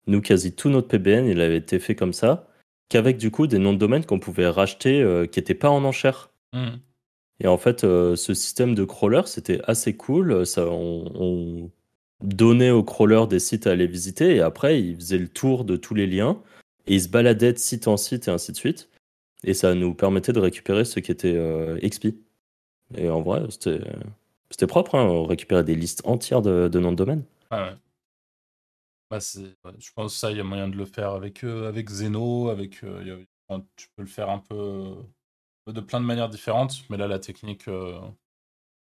Nous, 0.08 0.22
quasi 0.22 0.54
tout 0.54 0.70
notre 0.70 0.88
PBN, 0.88 1.28
il 1.28 1.41
avait 1.41 1.58
été 1.58 1.80
fait 1.80 1.95
comme 1.95 2.14
ça, 2.14 2.47
qu'avec 2.89 3.18
du 3.18 3.32
coup 3.32 3.47
des 3.47 3.60
noms 3.60 3.74
de 3.74 3.78
domaine 3.78 4.06
qu'on 4.06 4.20
pouvait 4.20 4.47
racheter 4.47 5.02
euh, 5.02 5.26
qui 5.26 5.39
n'étaient 5.39 5.54
pas 5.54 5.70
en 5.70 5.84
enchère. 5.84 6.32
Hmm. 6.54 6.78
Et 7.39 7.47
en 7.47 7.58
fait, 7.58 7.84
euh, 7.84 8.16
ce 8.16 8.34
système 8.34 8.76
de 8.76 8.84
crawler, 8.84 9.22
c'était 9.26 9.62
assez 9.66 9.95
cool. 9.95 10.45
Ça, 10.45 10.68
on, 10.68 11.12
on 11.16 11.72
donnait 12.22 12.72
aux 12.72 12.84
crawlers 12.84 13.28
des 13.28 13.39
sites 13.39 13.68
à 13.68 13.72
aller 13.72 13.88
visiter 13.88 14.36
et 14.36 14.41
après, 14.41 14.82
ils 14.82 14.95
faisaient 14.95 15.18
le 15.18 15.28
tour 15.28 15.66
de 15.66 15.76
tous 15.76 15.95
les 15.95 16.08
liens 16.08 16.41
et 16.88 16.95
ils 16.95 17.02
se 17.02 17.10
baladaient 17.10 17.54
de 17.54 17.58
site 17.58 17.88
en 17.88 17.97
site 17.97 18.28
et 18.28 18.32
ainsi 18.32 18.52
de 18.52 18.58
suite. 18.58 18.89
Et 19.43 19.54
ça 19.54 19.74
nous 19.74 19.93
permettait 19.93 20.34
de 20.34 20.39
récupérer 20.39 20.86
ce 20.86 20.99
qui 20.99 21.12
était 21.12 21.34
euh, 21.36 21.80
XP. 21.80 22.10
Et 22.95 23.10
en 23.10 23.22
vrai, 23.22 23.43
c'était 23.49 24.68
propre. 24.68 24.95
Hein. 24.95 25.06
On 25.06 25.26
récupérait 25.26 25.64
des 25.64 25.76
listes 25.76 26.02
entières 26.06 26.41
de, 26.41 26.68
de 26.68 26.80
noms 26.80 26.91
de 26.91 26.97
domaine. 26.97 27.24
Ouais, 27.52 27.58
ouais. 27.58 27.76
Bah, 29.12 29.20
je 29.20 29.91
pense 29.93 30.14
que 30.14 30.20
ça, 30.20 30.32
il 30.32 30.38
y 30.38 30.39
a 30.39 30.43
moyen 30.43 30.68
de 30.70 30.76
le 30.78 30.86
faire 30.86 31.12
avec, 31.12 31.43
avec 31.43 31.89
Zeno, 31.89 32.49
avec, 32.49 32.82
tu 33.76 33.88
peux 33.95 34.01
le 34.03 34.07
faire 34.07 34.30
un 34.30 34.39
peu 34.39 34.95
de 35.68 35.82
plein 35.82 35.99
de 36.01 36.05
manières 36.05 36.30
différentes, 36.30 36.89
mais 36.89 36.97
là, 36.97 37.07
la 37.07 37.20
technique 37.20 37.68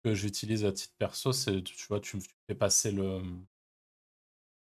que 0.03 0.13
j'utilise 0.13 0.63
à 0.65 0.71
titre 0.71 0.93
perso, 0.97 1.33
c'est, 1.33 1.61
tu 1.63 1.75
vois, 1.87 1.99
tu, 1.99 2.17
tu 2.19 2.29
fais 2.47 2.55
passer 2.55 2.91
le, 2.91 3.21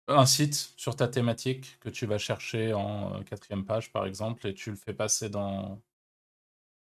un 0.07 0.25
site 0.27 0.73
sur 0.77 0.95
ta 0.95 1.07
thématique 1.07 1.79
que 1.79 1.89
tu 1.89 2.05
vas 2.05 2.17
chercher 2.19 2.71
en 2.73 3.23
quatrième 3.23 3.65
page, 3.65 3.91
par 3.91 4.05
exemple, 4.05 4.45
et 4.47 4.53
tu 4.53 4.69
le 4.69 4.75
fais 4.75 4.93
passer 4.93 5.29
dans 5.29 5.81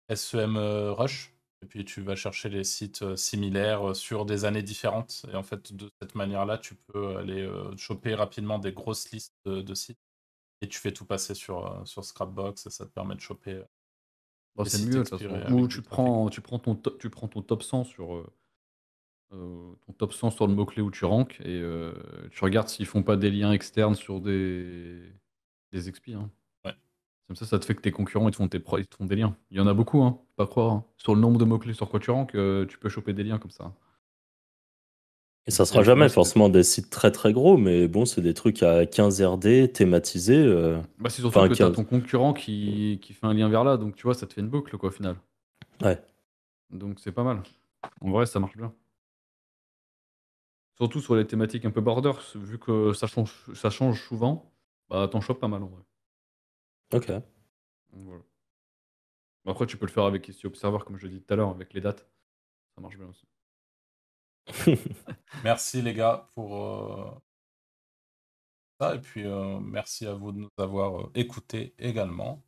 SEM 0.08 0.56
Rush. 0.56 1.33
Et 1.64 1.66
puis 1.66 1.84
tu 1.86 2.02
vas 2.02 2.14
chercher 2.14 2.50
les 2.50 2.62
sites 2.62 3.00
euh, 3.00 3.16
similaires 3.16 3.88
euh, 3.90 3.94
sur 3.94 4.26
des 4.26 4.44
années 4.44 4.62
différentes. 4.62 5.24
Et 5.32 5.34
en 5.34 5.42
fait, 5.42 5.72
de 5.72 5.88
cette 5.98 6.14
manière-là, 6.14 6.58
tu 6.58 6.74
peux 6.74 7.16
aller 7.16 7.40
euh, 7.40 7.74
choper 7.78 8.14
rapidement 8.14 8.58
des 8.58 8.72
grosses 8.72 9.10
listes 9.12 9.34
de, 9.46 9.62
de 9.62 9.74
sites. 9.74 9.98
Et 10.60 10.68
tu 10.68 10.78
fais 10.78 10.92
tout 10.92 11.06
passer 11.06 11.32
sur, 11.34 11.80
sur 11.86 12.04
Scrapbox 12.04 12.66
et 12.66 12.70
ça 12.70 12.84
te 12.84 12.90
permet 12.90 13.14
de 13.14 13.20
choper. 13.20 13.62
Les 14.58 14.64
c'est 14.66 14.84
mieux 14.84 15.02
de 15.02 15.08
toute 15.08 15.18
façon. 15.18 15.52
Ou 15.54 15.66
tu 15.68 15.80
prends, 15.80 16.28
tu 16.28 16.42
prends 16.42 16.58
ton 16.58 16.74
top, 16.74 16.98
tu 16.98 17.08
prends 17.08 17.28
ton 17.28 17.40
top 17.40 17.62
100 17.62 17.84
sur 17.84 18.14
euh, 19.32 19.74
ton 19.86 19.92
top 19.94 20.12
100 20.12 20.30
sur 20.30 20.46
le 20.46 20.54
mot 20.54 20.66
clé 20.66 20.82
où 20.82 20.90
tu 20.90 21.04
ranks 21.06 21.40
et 21.40 21.60
euh, 21.60 21.92
tu 22.30 22.44
regardes 22.44 22.68
s'ils 22.68 22.86
font 22.86 23.02
pas 23.02 23.16
des 23.16 23.30
liens 23.30 23.52
externes 23.52 23.94
sur 23.94 24.20
des 24.20 25.02
des 25.72 25.90
XP. 25.90 26.10
hein. 26.10 26.30
Comme 27.26 27.36
ça, 27.36 27.46
ça 27.46 27.58
te 27.58 27.64
fait 27.64 27.74
que 27.74 27.80
tes 27.80 27.90
concurrents 27.90 28.28
ils 28.28 28.32
te 28.32 28.36
font 28.36 28.48
pro- 28.48 28.78
ils 28.78 28.86
te 28.86 28.96
font 28.96 29.06
des 29.06 29.16
liens. 29.16 29.36
Il 29.50 29.56
y 29.56 29.60
en 29.60 29.66
a 29.66 29.74
beaucoup, 29.74 30.02
hein. 30.02 30.18
Pas 30.36 30.46
croire. 30.46 30.72
hein. 30.72 30.84
Sur 30.98 31.14
le 31.14 31.20
nombre 31.20 31.38
de 31.38 31.44
mots 31.44 31.58
clés 31.58 31.72
sur 31.72 31.88
quoi 31.88 31.98
tu 32.00 32.10
ranks, 32.10 32.34
euh, 32.34 32.66
tu 32.66 32.78
peux 32.78 32.88
choper 32.88 33.12
des 33.14 33.24
liens 33.24 33.38
comme 33.38 33.50
ça. 33.50 33.72
Et 35.46 35.50
ça 35.50 35.66
sera 35.66 35.82
jamais 35.82 36.08
forcément 36.08 36.48
des 36.48 36.62
sites 36.62 36.88
très 36.88 37.10
très 37.10 37.32
gros, 37.34 37.58
mais 37.58 37.86
bon, 37.86 38.06
c'est 38.06 38.22
des 38.22 38.32
trucs 38.32 38.62
à 38.62 38.86
15 38.86 39.20
RD 39.22 39.72
thématisés. 39.72 40.36
euh. 40.38 40.80
Bah, 40.98 41.10
c'est 41.10 41.20
surtout 41.20 41.38
Enfin, 41.38 41.48
que 41.48 41.54
t'as 41.54 41.66
15. 41.66 41.76
ton 41.76 41.84
concurrent 41.84 42.32
qui, 42.32 42.98
qui 43.02 43.12
fait 43.12 43.26
un 43.26 43.34
lien 43.34 43.48
vers 43.50 43.62
là, 43.64 43.76
donc 43.76 43.94
tu 43.94 44.04
vois, 44.04 44.14
ça 44.14 44.26
te 44.26 44.32
fait 44.32 44.40
une 44.40 44.48
boucle 44.48 44.76
quoi 44.78 44.88
au 44.88 44.92
final. 44.92 45.16
Ouais. 45.82 46.00
Donc 46.70 46.98
c'est 46.98 47.12
pas 47.12 47.24
mal. 47.24 47.42
En 48.00 48.10
vrai, 48.10 48.24
ça 48.26 48.40
marche 48.40 48.56
bien. 48.56 48.72
Surtout 50.76 51.00
sur 51.00 51.14
les 51.16 51.26
thématiques 51.26 51.64
un 51.64 51.70
peu 51.70 51.80
border, 51.80 52.12
vu 52.36 52.58
que 52.58 52.92
ça 52.92 53.06
change, 53.06 53.32
ça 53.54 53.70
change 53.70 54.00
souvent, 54.02 54.52
bah 54.88 55.08
t'en 55.10 55.20
chopes 55.20 55.40
pas 55.40 55.48
mal 55.48 55.62
en 55.62 55.66
vrai. 55.68 55.82
Ok. 56.92 57.08
Donc, 57.10 57.22
voilà. 57.92 58.22
Après, 59.46 59.66
tu 59.66 59.76
peux 59.76 59.86
le 59.86 59.92
faire 59.92 60.04
avec 60.04 60.26
SEO 60.32 60.48
Observer, 60.48 60.78
comme 60.86 60.96
je 60.96 61.06
l'ai 61.06 61.14
dit 61.18 61.22
tout 61.22 61.32
à 61.34 61.36
l'heure, 61.36 61.50
avec 61.50 61.72
les 61.74 61.80
dates. 61.80 62.06
Ça 62.74 62.80
marche 62.80 62.96
bien 62.96 63.08
aussi. 63.08 63.26
Merci 65.44 65.82
les 65.82 65.94
gars 65.94 66.28
pour 66.34 66.56
euh, 66.64 67.10
ça. 68.80 68.94
Et 68.94 69.00
puis 69.00 69.24
euh, 69.26 69.60
merci 69.60 70.06
à 70.06 70.14
vous 70.14 70.32
de 70.32 70.38
nous 70.38 70.50
avoir 70.58 71.00
euh, 71.06 71.10
écoutés 71.14 71.74
également. 71.78 72.42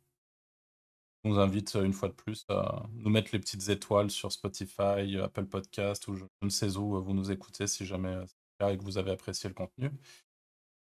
On 1.23 1.31
vous 1.31 1.39
invite 1.39 1.75
euh, 1.75 1.83
une 1.83 1.93
fois 1.93 2.09
de 2.09 2.13
plus 2.13 2.45
à 2.49 2.85
nous 2.93 3.09
mettre 3.09 3.31
les 3.33 3.39
petites 3.39 3.69
étoiles 3.69 4.11
sur 4.11 4.31
Spotify, 4.31 5.17
Apple 5.21 5.45
Podcast 5.45 6.07
ou 6.07 6.15
je 6.15 6.25
je 6.41 6.45
ne 6.45 6.49
sais 6.49 6.77
où 6.77 7.01
vous 7.01 7.13
nous 7.13 7.31
écoutez 7.31 7.67
si 7.67 7.85
jamais 7.85 8.13
c'est 8.27 8.35
le 8.59 8.65
cas 8.65 8.73
et 8.73 8.77
que 8.77 8.83
vous 8.83 8.97
avez 8.97 9.11
apprécié 9.11 9.49
le 9.49 9.55
contenu. 9.55 9.91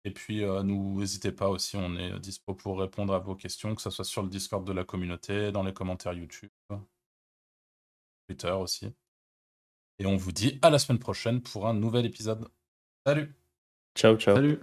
Et 0.06 0.12
puis, 0.12 0.44
euh, 0.44 0.64
nous 0.64 1.00
n'hésitez 1.00 1.32
pas 1.32 1.50
aussi, 1.50 1.76
on 1.76 1.96
est 1.98 2.18
dispo 2.20 2.54
pour 2.54 2.80
répondre 2.80 3.14
à 3.14 3.20
vos 3.20 3.36
questions, 3.36 3.76
que 3.76 3.82
ce 3.82 3.90
soit 3.90 4.06
sur 4.06 4.24
le 4.24 4.30
Discord 4.30 4.66
de 4.66 4.72
la 4.72 4.86
communauté, 4.86 5.52
dans 5.52 5.64
les 5.64 5.74
commentaires 5.74 6.14
YouTube, 6.14 6.52
Twitter 8.28 8.52
aussi. 8.52 8.94
Et 10.00 10.06
on 10.06 10.16
vous 10.16 10.32
dit 10.32 10.58
à 10.62 10.70
la 10.70 10.80
semaine 10.80 11.00
prochaine 11.00 11.42
pour 11.42 11.68
un 11.68 11.74
nouvel 11.74 12.06
épisode. 12.06 12.48
Salut 13.06 13.34
Ciao, 13.96 14.16
ciao. 14.16 14.36
Salut 14.36 14.60